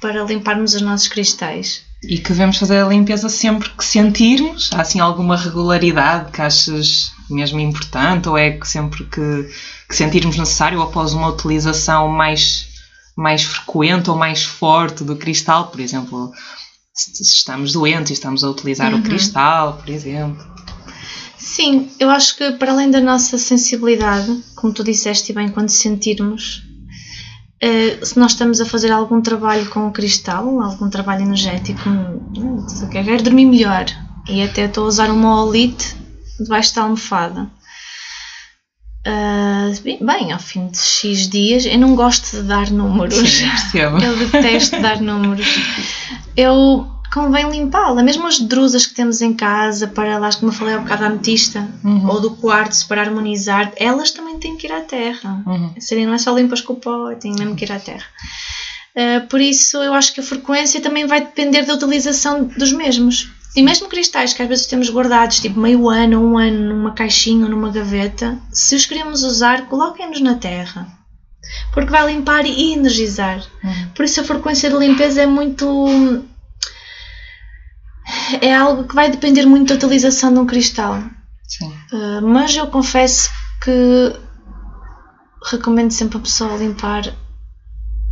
para 0.00 0.24
limparmos 0.24 0.74
os 0.74 0.80
nossos 0.80 1.08
cristais. 1.08 1.82
E 2.02 2.16
que 2.18 2.30
devemos 2.30 2.56
fazer 2.56 2.82
a 2.82 2.88
limpeza 2.88 3.28
sempre 3.28 3.68
que 3.68 3.84
sentirmos? 3.84 4.70
Há 4.72 4.80
assim 4.80 5.00
alguma 5.00 5.36
regularidade 5.36 6.32
que 6.32 6.40
achas 6.40 7.12
mesmo 7.28 7.60
importante 7.60 8.28
ou 8.28 8.38
é 8.38 8.52
que 8.52 8.66
sempre 8.66 9.04
que, 9.04 9.50
que 9.88 9.96
sentirmos 9.96 10.38
necessário 10.38 10.80
após 10.80 11.12
uma 11.12 11.28
utilização 11.28 12.08
mais, 12.08 12.68
mais 13.16 13.44
frequente 13.44 14.08
ou 14.08 14.16
mais 14.16 14.44
forte 14.44 15.04
do 15.04 15.16
cristal, 15.16 15.68
por 15.68 15.80
exemplo, 15.80 16.32
se 16.94 17.22
estamos 17.22 17.72
doentes 17.72 18.10
e 18.10 18.12
estamos 18.12 18.44
a 18.44 18.50
utilizar 18.50 18.92
uhum. 18.92 19.00
o 19.00 19.02
cristal, 19.02 19.78
por 19.78 19.90
exemplo. 19.90 20.46
Sim, 21.36 21.90
eu 21.98 22.08
acho 22.08 22.36
que 22.36 22.52
para 22.52 22.72
além 22.72 22.90
da 22.90 23.00
nossa 23.00 23.36
sensibilidade, 23.36 24.42
como 24.54 24.72
tu 24.72 24.84
disseste 24.84 25.32
bem, 25.32 25.48
quando 25.48 25.68
sentirmos, 25.68 26.62
uh, 27.62 28.06
se 28.06 28.18
nós 28.18 28.32
estamos 28.32 28.60
a 28.60 28.66
fazer 28.66 28.92
algum 28.92 29.20
trabalho 29.20 29.68
com 29.70 29.88
o 29.88 29.92
cristal, 29.92 30.60
algum 30.60 30.88
trabalho 30.88 31.22
energético, 31.22 31.82
se 32.68 32.86
quer 32.88 33.20
dormir 33.20 33.46
melhor, 33.46 33.86
e 34.28 34.42
até 34.42 34.66
estou 34.66 34.84
a 34.84 34.88
usar 34.88 35.10
uma 35.10 35.44
olite 35.44 35.96
debaixo 36.40 36.74
da 36.74 36.82
almofada. 36.82 37.50
Uh, 39.06 40.04
bem, 40.04 40.32
ao 40.32 40.38
fim 40.38 40.68
de 40.68 40.78
X 40.78 41.28
dias, 41.28 41.66
eu 41.66 41.78
não 41.78 41.94
gosto 41.94 42.36
de 42.36 42.42
dar 42.44 42.70
números. 42.70 43.28
Sim, 43.70 43.78
eu 43.78 44.16
detesto 44.16 44.80
dar 44.80 44.98
números. 45.00 45.46
Eu 46.36 46.86
convém 47.12 47.48
limpá-la, 47.48 48.02
mesmo 48.02 48.26
as 48.26 48.40
drusas 48.40 48.86
que 48.86 48.94
temos 48.94 49.22
em 49.22 49.32
casa, 49.32 49.86
para 49.86 50.18
lá, 50.18 50.30
como 50.32 50.50
eu 50.50 50.54
falei 50.54 50.74
há 50.74 50.78
bocado, 50.78 51.02
da 51.02 51.06
ametista 51.06 51.68
uhum. 51.84 52.08
ou 52.08 52.20
do 52.20 52.32
quartzo 52.32 52.88
para 52.88 53.02
harmonizar, 53.02 53.72
elas 53.76 54.10
também 54.10 54.38
têm 54.38 54.56
que 54.56 54.66
ir 54.66 54.72
à 54.72 54.80
terra. 54.80 55.42
Uhum. 55.46 55.74
Seria, 55.78 56.06
não 56.06 56.14
é 56.14 56.18
só 56.18 56.34
limpas 56.34 56.60
com 56.60 56.72
o 56.72 56.76
pó, 56.76 57.14
têm 57.14 57.32
mesmo 57.32 57.54
que 57.54 57.64
ir 57.64 57.70
à 57.70 57.78
terra. 57.78 58.04
Uh, 58.96 59.26
por 59.28 59.40
isso, 59.40 59.76
eu 59.76 59.94
acho 59.94 60.12
que 60.12 60.20
a 60.20 60.24
frequência 60.24 60.80
também 60.80 61.06
vai 61.06 61.20
depender 61.20 61.62
da 61.62 61.74
utilização 61.74 62.44
dos 62.44 62.72
mesmos. 62.72 63.30
E 63.56 63.62
mesmo 63.62 63.88
cristais 63.88 64.32
que 64.32 64.42
às 64.42 64.48
vezes 64.48 64.66
temos 64.66 64.90
guardados, 64.90 65.38
tipo 65.38 65.60
meio 65.60 65.88
ano, 65.88 66.20
um 66.20 66.36
ano, 66.36 66.74
numa 66.74 66.90
caixinha 66.90 67.44
ou 67.44 67.50
numa 67.50 67.70
gaveta, 67.70 68.36
se 68.50 68.74
os 68.74 68.84
queremos 68.84 69.22
usar, 69.22 69.66
coloquem-nos 69.66 70.20
na 70.20 70.34
terra. 70.34 70.88
Porque 71.72 71.90
vai 71.90 72.06
limpar 72.12 72.46
e 72.46 72.72
energizar. 72.72 73.42
Uhum. 73.62 73.88
Por 73.94 74.04
isso 74.04 74.20
a 74.20 74.24
frequência 74.24 74.70
de 74.70 74.76
limpeza 74.76 75.22
é 75.22 75.26
muito. 75.26 76.24
É 78.40 78.54
algo 78.54 78.84
que 78.84 78.94
vai 78.94 79.10
depender 79.10 79.46
muito 79.46 79.68
da 79.68 79.74
utilização 79.74 80.32
de 80.32 80.38
um 80.38 80.46
cristal. 80.46 81.02
Sim. 81.46 81.72
Uh, 81.92 82.26
mas 82.26 82.54
eu 82.56 82.66
confesso 82.66 83.30
que 83.62 84.16
recomendo 85.50 85.90
sempre 85.90 86.18
a 86.18 86.20
pessoa 86.20 86.56
limpar 86.56 87.12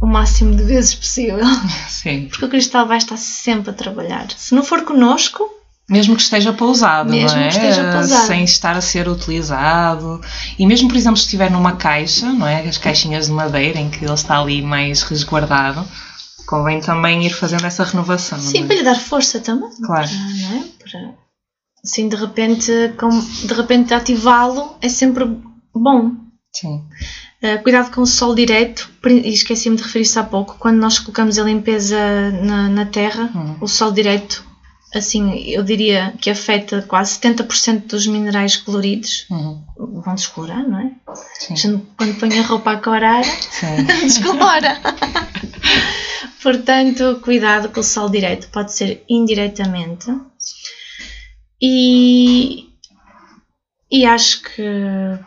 o 0.01 0.07
máximo 0.07 0.55
de 0.55 0.64
vezes 0.64 0.95
possível. 0.95 1.38
Sim. 1.88 2.28
Porque 2.28 2.45
o 2.45 2.49
cristal 2.49 2.86
vai 2.86 2.99
estar 2.99 3.16
sempre 3.16 3.70
a 3.70 3.74
trabalhar. 3.74 4.30
Se 4.32 4.55
não 4.55 4.64
for 4.64 4.84
connosco. 4.84 5.49
Mesmo 5.93 6.16
que 6.16 6.22
esteja 6.22 6.55
pousado, 6.55 7.11
mesmo 7.11 7.36
não 7.38 7.45
é? 7.45 7.49
Esteja 7.49 7.93
pousado. 7.93 8.26
Sem 8.26 8.45
estar 8.45 8.74
a 8.76 8.80
ser 8.80 9.07
utilizado. 9.09 10.22
E 10.59 10.66
mesmo, 10.66 10.88
por 10.88 10.97
exemplo, 10.97 11.18
se 11.18 11.24
estiver 11.24 11.51
numa 11.51 11.76
caixa, 11.76 12.32
não 12.32 12.47
é? 12.49 12.66
As 12.66 12.78
caixinhas 12.78 13.26
de 13.26 13.32
madeira 13.32 13.78
em 13.78 13.90
que 13.90 14.03
ele 14.03 14.14
está 14.14 14.40
ali 14.40 14.62
mais 14.62 15.03
resguardado, 15.03 15.86
convém 16.47 16.80
também 16.80 17.26
ir 17.26 17.30
fazendo 17.30 17.66
essa 17.66 17.84
renovação. 17.84 18.38
Sim, 18.38 18.64
é? 18.64 18.66
para 18.66 18.76
lhe 18.76 18.82
dar 18.82 18.99
força 18.99 19.38
também. 19.38 19.68
Claro. 19.84 20.09
Para, 20.09 20.18
não 20.18 20.57
é? 20.57 20.64
Para, 20.82 21.14
assim, 21.84 22.09
de 22.09 22.16
repente, 22.16 22.72
com, 22.99 23.11
de 23.11 23.53
repente 23.53 23.93
ativá-lo 23.93 24.74
é 24.80 24.88
sempre 24.88 25.26
bom. 25.74 26.12
Sim. 26.55 26.82
Uh, 27.43 27.62
cuidado 27.62 27.90
com 27.90 28.01
o 28.01 28.07
sol 28.07 28.34
direto, 28.34 28.88
e 29.05 29.28
esqueci-me 29.28 29.76
de 29.76 29.82
referir 29.82 30.05
isso 30.05 30.18
há 30.18 30.22
pouco, 30.22 30.57
quando 30.59 30.78
nós 30.78 30.99
colocamos 30.99 31.38
a 31.38 31.43
limpeza 31.43 31.99
na, 32.43 32.68
na 32.68 32.86
terra, 32.86 33.30
Uhum. 33.34 33.57
o 33.61 33.68
sol 33.68 33.90
direto, 33.90 34.45
assim, 34.95 35.38
eu 35.49 35.62
diria 35.62 36.12
que 36.20 36.28
afeta 36.30 36.82
quase 36.82 37.18
70% 37.18 37.86
dos 37.86 38.07
minerais 38.07 38.57
coloridos, 38.57 39.26
Uhum. 39.30 39.62
vão 40.05 40.14
descolorar, 40.14 40.66
não 40.68 40.78
é? 40.78 40.90
Sim. 41.38 41.57
Gente, 41.57 41.84
quando 41.97 42.18
põe 42.18 42.38
a 42.38 42.43
roupa 42.43 42.72
a 42.72 42.76
corar, 42.78 43.22
descolora. 44.03 44.80
Portanto, 46.43 47.20
cuidado 47.22 47.68
com 47.70 47.80
o 47.80 47.84
sol 47.84 48.09
direto, 48.11 48.49
pode 48.49 48.72
ser 48.72 49.05
indiretamente. 49.09 50.07
E, 51.61 52.68
e 53.90 54.05
acho 54.05 54.43
que, 54.43 54.62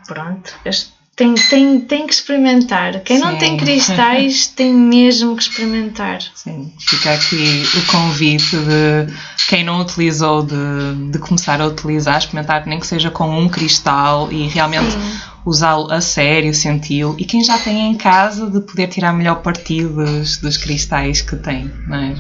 pronto, 0.08 0.54
este- 0.66 0.94
tem, 1.16 1.34
tem, 1.34 1.80
tem 1.80 2.06
que 2.06 2.14
experimentar. 2.14 3.00
Quem 3.00 3.20
não 3.20 3.32
Sim. 3.32 3.38
tem 3.38 3.58
cristais 3.58 4.48
tem 4.54 4.74
mesmo 4.74 5.36
que 5.36 5.44
experimentar. 5.44 6.20
Sim, 6.34 6.74
fica 6.78 7.14
aqui 7.14 7.64
o 7.78 7.92
convite 7.92 8.58
de 8.58 9.14
quem 9.48 9.64
não 9.64 9.80
utilizou 9.80 10.44
de, 10.44 11.12
de 11.12 11.20
começar 11.20 11.62
a 11.62 11.68
utilizar, 11.68 12.18
experimentar 12.18 12.66
nem 12.68 12.80
que 12.80 12.88
seja 12.88 13.10
com 13.10 13.30
um 13.30 13.48
cristal 13.48 14.30
e 14.32 14.48
realmente 14.48 14.96
usá-lo 15.46 15.90
a 15.90 16.02
sério, 16.02 16.54
senti-lo. 16.54 17.16
E 17.18 17.24
quem 17.24 17.42
já 17.44 17.58
tem 17.60 17.92
em 17.92 17.96
casa 17.96 18.50
de 18.50 18.60
poder 18.60 18.88
tirar 18.88 19.14
melhor 19.14 19.42
partido 19.42 20.04
dos, 20.04 20.38
dos 20.38 20.58
cristais 20.58 21.22
que 21.22 21.38
tem, 21.38 21.72
não 21.88 21.98
é? 21.98 22.16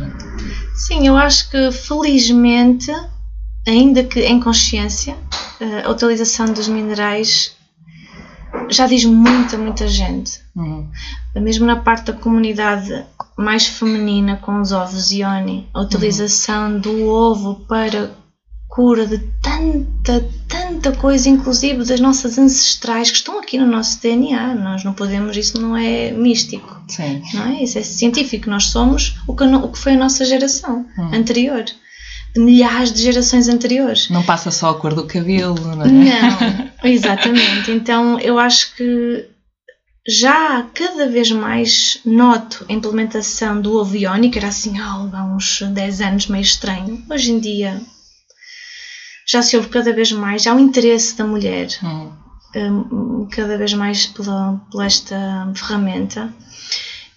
Sim, 0.75 1.05
eu 1.05 1.17
acho 1.17 1.49
que 1.49 1.71
felizmente, 1.71 2.93
ainda 3.67 4.03
que 4.03 4.21
em 4.21 4.39
consciência, 4.39 5.17
eh, 5.59 5.83
a 5.83 5.89
utilização 5.89 6.45
dos 6.45 6.67
minerais 6.67 7.55
já 8.69 8.87
diz 8.87 9.05
muita, 9.05 9.57
muita 9.57 9.87
gente. 9.87 10.39
Uhum. 10.55 10.89
Mesmo 11.35 11.65
na 11.65 11.75
parte 11.77 12.05
da 12.05 12.13
comunidade 12.13 13.05
mais 13.37 13.67
feminina, 13.67 14.37
com 14.37 14.59
os 14.61 14.71
ovos 14.71 15.11
Ioni, 15.11 15.67
a 15.73 15.81
utilização 15.81 16.79
do 16.79 17.05
ovo 17.07 17.65
para 17.67 18.11
cura 18.67 19.05
de 19.05 19.19
tanta, 19.41 20.27
tanta 20.49 20.91
coisa, 20.91 21.29
inclusive 21.29 21.85
das 21.85 21.99
nossas 22.01 22.37
ancestrais 22.37 23.09
que 23.09 23.17
estão 23.17 23.39
aqui 23.39 23.57
no 23.57 23.65
nosso 23.67 24.01
DNA. 24.01 24.53
Nós 24.55 24.83
não 24.83 24.93
podemos, 24.93 25.37
isso 25.37 25.61
não 25.61 25.77
é 25.77 26.11
místico, 26.11 26.81
Sim. 26.87 27.21
não 27.33 27.45
é? 27.47 27.63
Isso 27.63 27.77
é 27.77 27.83
científico. 27.83 28.49
Nós 28.49 28.65
somos 28.65 29.17
o 29.27 29.33
que, 29.35 29.43
o 29.45 29.67
que 29.69 29.77
foi 29.79 29.93
a 29.93 29.97
nossa 29.97 30.25
geração 30.25 30.85
Hum. 30.97 31.11
anterior, 31.13 31.63
milhares 32.35 32.91
de 32.91 33.01
gerações 33.01 33.47
anteriores. 33.47 34.09
Não 34.09 34.23
passa 34.23 34.51
só 34.51 34.69
a 34.69 34.75
cor 34.75 34.93
do 34.93 35.05
cabelo, 35.05 35.59
não 35.75 35.85
é? 35.85 35.87
Não, 35.87 36.71
exatamente. 36.89 37.71
Então 37.71 38.19
eu 38.19 38.37
acho 38.37 38.75
que 38.75 39.27
já 40.07 40.63
cada 40.73 41.07
vez 41.07 41.31
mais 41.31 41.99
noto 42.05 42.65
a 42.69 42.73
implementação 42.73 43.59
do 43.59 43.73
ovo 43.75 43.95
iónico, 43.95 44.37
era 44.37 44.49
assim 44.49 44.77
algo 44.77 45.15
há 45.15 45.23
uns 45.23 45.61
10 45.61 46.01
anos 46.01 46.27
meio 46.27 46.43
estranho. 46.43 47.03
Hoje 47.09 47.31
em 47.31 47.39
dia 47.39 47.81
já 49.27 49.41
se 49.41 49.57
ouve 49.57 49.69
cada 49.69 49.91
vez 49.91 50.11
mais, 50.11 50.45
há 50.45 50.53
um 50.53 50.59
interesse 50.59 51.17
da 51.17 51.23
mulher 51.25 51.67
Uhum. 51.81 52.11
hum, 52.55 53.27
cada 53.31 53.57
vez 53.57 53.73
mais 53.73 54.05
pela, 54.05 54.61
pela 54.69 54.85
esta 54.85 55.51
ferramenta. 55.55 56.31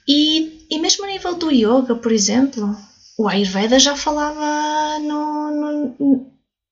E, 0.09 0.66
e 0.71 0.79
mesmo 0.79 1.05
a 1.05 1.09
nível 1.09 1.35
do 1.35 1.51
yoga, 1.51 1.95
por 1.95 2.11
exemplo, 2.11 2.75
o 3.19 3.29
Ayurveda 3.29 3.79
já 3.79 3.95
falava 3.97 4.99
no- 5.01 5.51
no- 5.99 6.27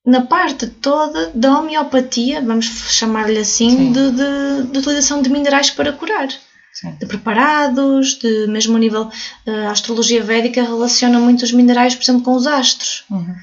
na 0.05 0.21
parte 0.21 0.65
toda 0.67 1.29
da 1.35 1.57
homeopatia, 1.59 2.41
vamos 2.41 2.65
chamar-lhe 2.65 3.39
assim, 3.39 3.69
Sim. 3.69 3.91
de, 3.91 4.11
de- 4.11 4.71
de 4.71 4.77
utilização 4.79 5.21
de 5.21 5.29
minerais 5.29 5.69
para 5.69 5.91
curar. 5.91 6.29
Sim. 6.73 6.91
De 6.99 7.05
preparados, 7.05 8.13
de 8.17 8.47
mesmo 8.47 8.77
a 8.77 8.79
nível. 8.79 9.09
eh, 9.45 9.65
A 9.67 9.71
astrologia 9.71 10.23
védica 10.23 10.61
relaciona 10.63 11.19
muito 11.19 11.43
os 11.43 11.51
minerais, 11.51 11.93
por 11.95 12.03
exemplo, 12.03 12.21
com 12.23 12.35
os 12.35 12.47
astros 12.47 13.03
Uhum. 13.11 13.35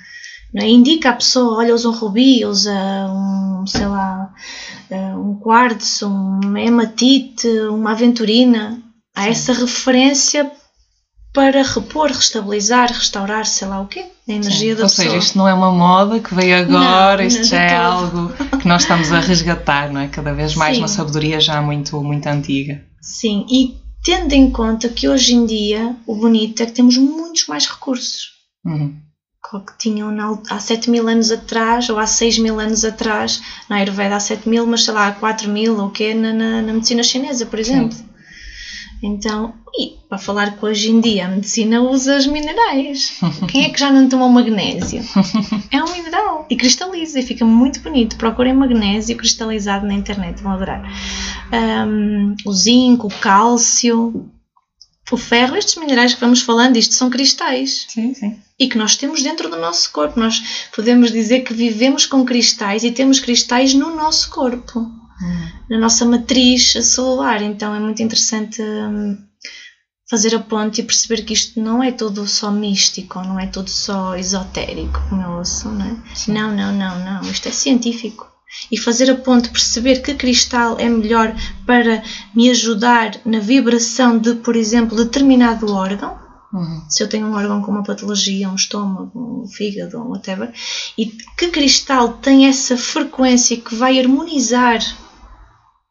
é? 0.57 0.67
indica 0.69 1.11
a 1.11 1.15
pessoa, 1.15 1.57
olha, 1.59 1.75
usa 1.75 1.89
um 1.89 1.93
rubi, 1.93 2.45
usa 2.47 2.73
um, 3.11 3.67
sei 3.67 3.87
lá, 3.87 4.33
eh, 4.89 5.15
um 5.17 5.35
quartzo, 5.37 6.09
uma 6.09 6.61
hematite, 6.61 7.49
uma 7.69 7.91
aventurina. 7.93 8.79
Há 9.17 9.25
Sim. 9.25 9.31
essa 9.31 9.53
referência 9.53 10.51
para 11.35 11.62
repor, 11.64 12.07
restabilizar, 12.12 12.91
restaurar, 12.93 13.45
sei 13.45 13.66
lá 13.68 13.80
o 13.80 13.87
quê, 13.87 14.07
a 14.28 14.32
energia 14.32 14.70
Sim. 14.70 14.76
da 14.76 14.85
Ou 14.85 14.89
pessoa. 14.89 15.07
seja, 15.09 15.16
isto 15.18 15.37
não 15.37 15.49
é 15.49 15.53
uma 15.53 15.70
moda 15.72 16.20
que 16.20 16.32
veio 16.35 16.57
agora, 16.57 17.22
Não, 17.22 17.26
isto 17.28 17.45
já 17.45 17.61
é 17.61 17.68
todo. 17.76 17.82
algo 17.85 18.32
que 18.61 18.68
nós 18.68 18.82
estamos 18.82 19.12
a 19.12 19.18
resgatar, 19.18 19.93
não 19.93 20.01
é? 20.01 20.09
Cada 20.09 20.32
vez 20.32 20.55
mais 20.55 20.76
Sim. 20.76 20.82
uma 20.82 20.89
sabedoria 20.89 21.41
já 21.41 21.61
muito, 21.61 22.01
muito 22.03 22.26
antiga. 22.28 22.82
Sim, 23.03 23.45
e 23.51 23.76
tendo 24.05 24.32
em 24.32 24.49
conta 24.51 24.89
que 24.89 25.09
hoje 25.09 25.35
em 25.35 25.45
dia 25.45 25.97
o 26.07 26.14
bonito 26.14 26.62
é 26.62 26.66
que 26.66 26.72
temos 26.72 26.97
muitos 26.97 27.47
mais 27.49 27.66
recursos. 27.66 28.32
Uhum. 28.64 28.95
que 29.43 29.76
tinham 29.78 30.11
na 30.11 30.39
há 30.49 30.59
7 30.59 30.89
mil 30.89 31.07
anos 31.07 31.30
atrás 31.30 31.91
ou 31.91 31.99
há 31.99 32.07
6 32.07 32.39
mil 32.39 32.59
anos 32.59 32.82
atrás, 32.85 33.43
na 33.68 33.76
Ayurveda 33.76 34.16
há 34.16 34.20
7 34.20 34.49
mil, 34.49 34.66
mas 34.66 34.85
sei 34.85 34.95
lá, 34.95 35.09
há 35.09 35.12
4 35.12 35.51
mil 35.51 35.78
ou 35.78 35.89
o 35.89 35.91
quê, 35.91 36.14
na, 36.14 36.32
na, 36.32 36.62
na 36.62 36.72
medicina 36.72 37.03
chinesa, 37.03 37.45
por 37.45 37.59
exemplo. 37.59 37.99
Então, 39.07 39.53
e 39.79 39.99
para 40.09 40.17
falar 40.17 40.57
que 40.57 40.65
hoje 40.65 40.91
em 40.91 40.99
dia 40.99 41.27
a 41.27 41.29
medicina 41.29 41.83
usa 41.83 42.17
os 42.17 42.27
minerais. 42.27 43.19
Quem 43.51 43.65
é 43.67 43.69
que 43.69 43.79
já 43.79 43.91
não 43.93 44.09
tomou 44.09 44.29
magnésio? 44.31 45.03
É 45.71 45.83
um 45.83 45.93
mineral 45.93 46.47
e 46.49 46.57
cristaliza 46.57 47.21
e 47.21 47.23
fica 47.23 47.45
muito 47.45 47.81
bonito. 47.81 48.17
Procurem 48.17 48.55
magnésio 48.55 49.17
cristalizado 49.17 49.87
na 49.87 49.93
internet, 49.93 50.43
vão 50.43 50.53
adorar. 50.53 50.83
Ahm, 51.53 52.35
o 52.47 52.53
zinco, 52.53 53.09
o 53.09 53.15
cálcio, 53.21 54.31
o 55.11 55.17
ferro, 55.19 55.57
estes 55.57 55.77
minerais 55.77 56.15
que 56.15 56.21
vamos 56.21 56.41
falando, 56.41 56.77
isto 56.77 56.95
são 56.95 57.11
cristais 57.11 57.87
Sim, 57.89 58.15
sim. 58.15 58.39
e 58.59 58.69
que 58.69 58.79
nós 58.79 58.97
temos 58.97 59.23
dentro 59.23 59.51
do 59.51 59.59
nosso 59.59 59.93
corpo. 59.93 60.19
Nós 60.19 60.67
podemos 60.75 61.13
dizer 61.13 61.41
que 61.41 61.53
vivemos 61.53 62.07
com 62.07 62.25
cristais 62.25 62.85
e 62.85 62.91
temos 62.91 63.21
cristais 63.21 63.75
no 63.75 63.95
nosso 63.95 64.31
corpo. 64.31 65.04
Na 65.69 65.79
nossa 65.79 66.05
matriz 66.05 66.73
celular. 66.73 67.41
Então 67.43 67.75
é 67.75 67.81
muito 67.81 68.03
interessante 68.03 68.61
hum, 68.62 69.17
fazer 70.09 70.35
a 70.35 70.41
ponte 70.41 70.81
e 70.81 70.85
perceber 70.85 71.23
que 71.23 71.33
isto 71.33 71.61
não 71.61 71.83
é 71.83 71.91
tudo 71.91 72.27
só 72.27 72.51
místico, 72.51 73.21
não 73.21 73.39
é 73.39 73.47
tudo 73.47 73.71
só 73.71 74.17
esotérico, 74.17 75.01
como 75.09 75.23
eu 75.23 75.31
ouço, 75.39 75.69
não 75.69 75.87
é? 75.87 75.97
Sim. 76.15 76.33
Não, 76.33 76.55
não, 76.55 76.73
não, 76.73 76.99
não. 77.05 77.23
Isto 77.23 77.49
é 77.49 77.53
científico. 77.53 78.27
E 78.71 78.79
fazer 78.79 79.11
a 79.11 79.15
ponte, 79.17 79.51
perceber 79.51 80.01
que 80.01 80.15
cristal 80.15 80.79
é 80.79 80.89
melhor 80.89 81.35
para 81.67 82.03
me 82.35 82.49
ajudar 82.51 83.12
na 83.25 83.41
vibração 83.41 84.17
de, 84.17 84.35
por 84.35 84.55
exemplo, 84.55 84.97
determinado 84.97 85.73
órgão, 85.73 86.23
Uhum. 86.53 86.85
se 86.89 87.03
eu 87.03 87.09
tenho 87.09 87.27
um 87.27 87.35
órgão 87.35 87.61
com 87.61 87.73
uma 87.73 87.83
patologia, 87.83 88.49
um 88.49 88.55
estômago, 88.55 89.43
um 89.43 89.49
fígado, 89.49 89.99
um 89.99 90.11
whatever, 90.11 90.53
e 90.97 91.07
que 91.37 91.49
cristal 91.49 92.11
tem 92.19 92.47
essa 92.47 92.77
frequência 92.77 93.57
que 93.57 93.75
vai 93.75 93.99
harmonizar 93.99 94.79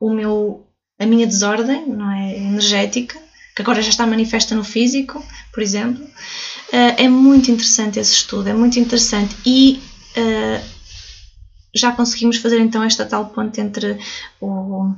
o 0.05 0.09
meu, 0.13 0.65
a 0.99 1.05
minha 1.05 1.25
desordem, 1.25 1.87
não 1.87 2.09
é, 2.11 2.37
energética, 2.37 3.17
que 3.55 3.61
agora 3.61 3.81
já 3.81 3.89
está 3.89 4.05
manifesta 4.05 4.53
no 4.55 4.63
físico, 4.63 5.23
por 5.53 5.61
exemplo, 5.63 6.03
eh, 6.71 7.03
é 7.05 7.07
muito 7.07 7.51
interessante 7.51 7.99
esse 7.99 8.13
estudo, 8.13 8.49
é 8.49 8.53
muito 8.53 8.79
interessante 8.79 9.35
e 9.45 9.79
eh, 10.15 10.59
já 11.75 11.91
conseguimos 11.91 12.37
fazer 12.37 12.59
então 12.59 12.83
esta 12.83 13.05
tal 13.05 13.25
ponte 13.27 13.61
entre 13.61 13.97
o, 14.41 14.91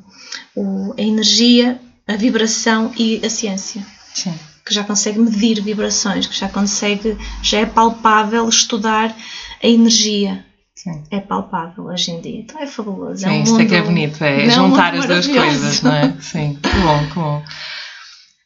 o- 0.55 0.93
a 0.97 1.01
energia, 1.01 1.79
a 2.07 2.15
vibração 2.15 2.91
e 2.97 3.19
a 3.25 3.29
ciência 3.29 3.85
Sim. 4.13 4.33
que 4.65 4.73
já 4.73 4.83
consegue 4.83 5.19
medir 5.19 5.61
vibrações, 5.61 6.25
que 6.27 6.37
já 6.37 6.47
consegue, 6.49 7.17
já 7.43 7.59
é 7.59 7.65
palpável 7.65 8.47
estudar 8.49 9.15
a 9.63 9.67
energia. 9.67 10.43
Sim. 10.75 11.03
É 11.09 11.19
palpável 11.21 11.85
hoje 11.85 12.11
em 12.11 12.21
dia. 12.21 12.39
Então 12.41 12.59
é 12.59 12.67
fabuloso. 12.67 13.25
é 13.25 13.29
Sim, 13.29 13.39
um 13.39 13.43
isto 13.43 13.51
mundo, 13.53 13.61
é 13.61 13.65
que 13.65 13.75
é 13.75 13.81
bonito, 13.81 14.23
é 14.23 14.45
um 14.45 14.49
juntar 14.49 14.93
as 14.93 15.05
duas 15.05 15.27
coisas, 15.27 15.81
não 15.81 15.93
é? 15.93 16.13
Sim, 16.19 16.59
que 16.61 16.69
bom, 16.79 17.07
que 17.07 17.13
bom. 17.15 17.43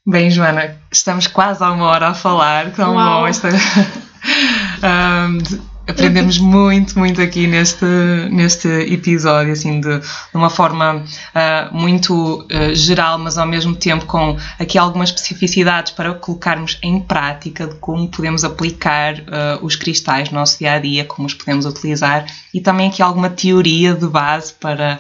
Bem, 0.05 0.29
Joana, 0.29 0.77
estamos 0.91 1.27
quase 1.27 1.63
há 1.63 1.71
uma 1.71 1.85
hora 1.85 2.09
a 2.09 2.13
falar, 2.13 2.71
tão 2.71 2.95
Uau. 2.95 3.21
bom 3.21 3.27
esta. 3.27 3.49
Ahm, 4.81 5.39
aprendemos 5.89 6.37
muito, 6.37 6.97
muito 6.97 7.21
aqui 7.21 7.47
neste, 7.47 7.85
neste 8.29 8.67
episódio, 8.67 9.53
assim, 9.53 9.81
de, 9.81 9.99
de 9.99 10.05
uma 10.33 10.49
forma 10.49 11.03
ah, 11.33 11.69
muito 11.71 12.45
ah, 12.51 12.73
geral, 12.73 13.17
mas 13.17 13.37
ao 13.37 13.47
mesmo 13.47 13.75
tempo 13.75 14.05
com 14.05 14.37
aqui 14.59 14.77
algumas 14.77 15.09
especificidades 15.09 15.91
para 15.91 16.13
colocarmos 16.13 16.77
em 16.81 16.99
prática 16.99 17.67
de 17.67 17.75
como 17.75 18.07
podemos 18.07 18.43
aplicar 18.43 19.15
ah, 19.27 19.59
os 19.61 19.75
cristais 19.75 20.29
no 20.29 20.39
nosso 20.39 20.59
dia 20.59 20.73
a 20.73 20.79
dia, 20.79 21.05
como 21.05 21.27
os 21.27 21.33
podemos 21.33 21.65
utilizar 21.65 22.25
e 22.53 22.61
também 22.61 22.89
aqui 22.89 23.01
alguma 23.01 23.29
teoria 23.29 23.93
de 23.93 24.07
base 24.07 24.53
para 24.53 24.99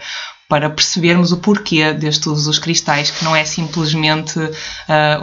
para 0.49 0.67
percebermos 0.67 1.31
o 1.31 1.37
porquê 1.37 1.93
destes 1.93 2.25
usos 2.25 2.45
dos 2.45 2.59
cristais, 2.59 3.11
que 3.11 3.23
não 3.23 3.35
é 3.35 3.45
simplesmente 3.45 4.39
uh, 4.39 4.51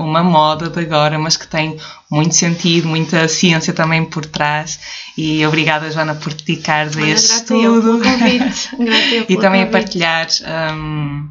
uma 0.01 0.22
moda 0.22 0.70
de 0.70 0.79
agora, 0.79 1.18
mas 1.18 1.37
que 1.37 1.49
tem 1.49 1.77
muito 2.09 2.33
sentido, 2.33 2.87
muita 2.87 3.27
ciência 3.27 3.72
também 3.72 4.05
por 4.05 4.24
trás. 4.24 4.79
E 5.18 5.45
obrigada, 5.45 5.91
Joana, 5.91 6.14
por 6.14 6.33
dedicares 6.33 6.97
a 6.97 7.03
este 7.03 7.35
estudo. 7.35 8.01
e 9.29 9.37
também 9.37 9.64
a 9.64 9.66
partilhar. 9.66 10.29
Um, 10.72 11.29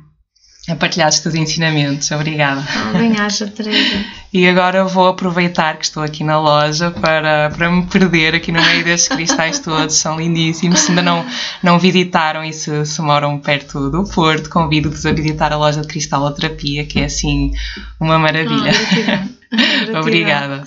a 0.67 0.75
partilhar 0.75 1.09
os 1.09 1.19
teus 1.19 1.35
ensinamentos. 1.35 2.09
Obrigada. 2.11 2.63
bem 2.93 3.19
haja, 3.19 3.47
Teresa. 3.55 4.03
E 4.33 4.47
agora 4.47 4.83
vou 4.83 5.07
aproveitar 5.07 5.77
que 5.77 5.85
estou 5.85 6.01
aqui 6.01 6.23
na 6.23 6.39
loja 6.39 6.91
para, 6.91 7.51
para 7.51 7.69
me 7.69 7.85
perder 7.85 8.35
aqui 8.35 8.51
no 8.51 8.61
meio 8.61 8.83
destes 8.83 9.07
cristais 9.07 9.59
todos, 9.59 9.95
são 9.95 10.17
lindíssimos. 10.17 10.79
Se 10.79 10.89
ainda 10.89 11.01
não, 11.01 11.25
não 11.61 11.79
visitaram 11.79 12.43
e 12.43 12.51
se, 12.51 12.85
se 12.85 13.01
moram 13.01 13.39
perto 13.39 13.89
do 13.89 14.03
Porto, 14.03 14.49
convido-vos 14.49 15.05
a 15.05 15.13
visitar 15.13 15.53
a 15.53 15.57
loja 15.57 15.81
de 15.81 15.87
cristaloterapia, 15.87 16.85
que 16.85 16.99
é 16.99 17.05
assim 17.05 17.51
uma 17.99 18.17
maravilha. 18.17 18.71
Oh, 19.93 19.99
Obrigada. 20.01 20.63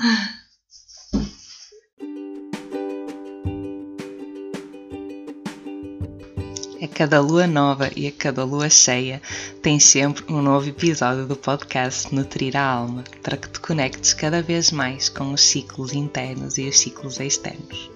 Cada 6.94 7.20
lua 7.20 7.46
nova 7.46 7.90
e 7.94 8.06
a 8.06 8.12
cada 8.12 8.44
lua 8.44 8.68
cheia 8.68 9.22
tem 9.62 9.78
sempre 9.78 10.24
um 10.32 10.42
novo 10.42 10.68
episódio 10.68 11.26
do 11.26 11.36
podcast 11.36 12.12
Nutrir 12.14 12.56
a 12.56 12.62
Alma, 12.62 13.04
para 13.22 13.36
que 13.36 13.48
te 13.48 13.60
conectes 13.60 14.12
cada 14.12 14.42
vez 14.42 14.72
mais 14.72 15.08
com 15.08 15.32
os 15.32 15.40
ciclos 15.40 15.92
internos 15.92 16.58
e 16.58 16.68
os 16.68 16.78
ciclos 16.78 17.20
externos. 17.20 17.90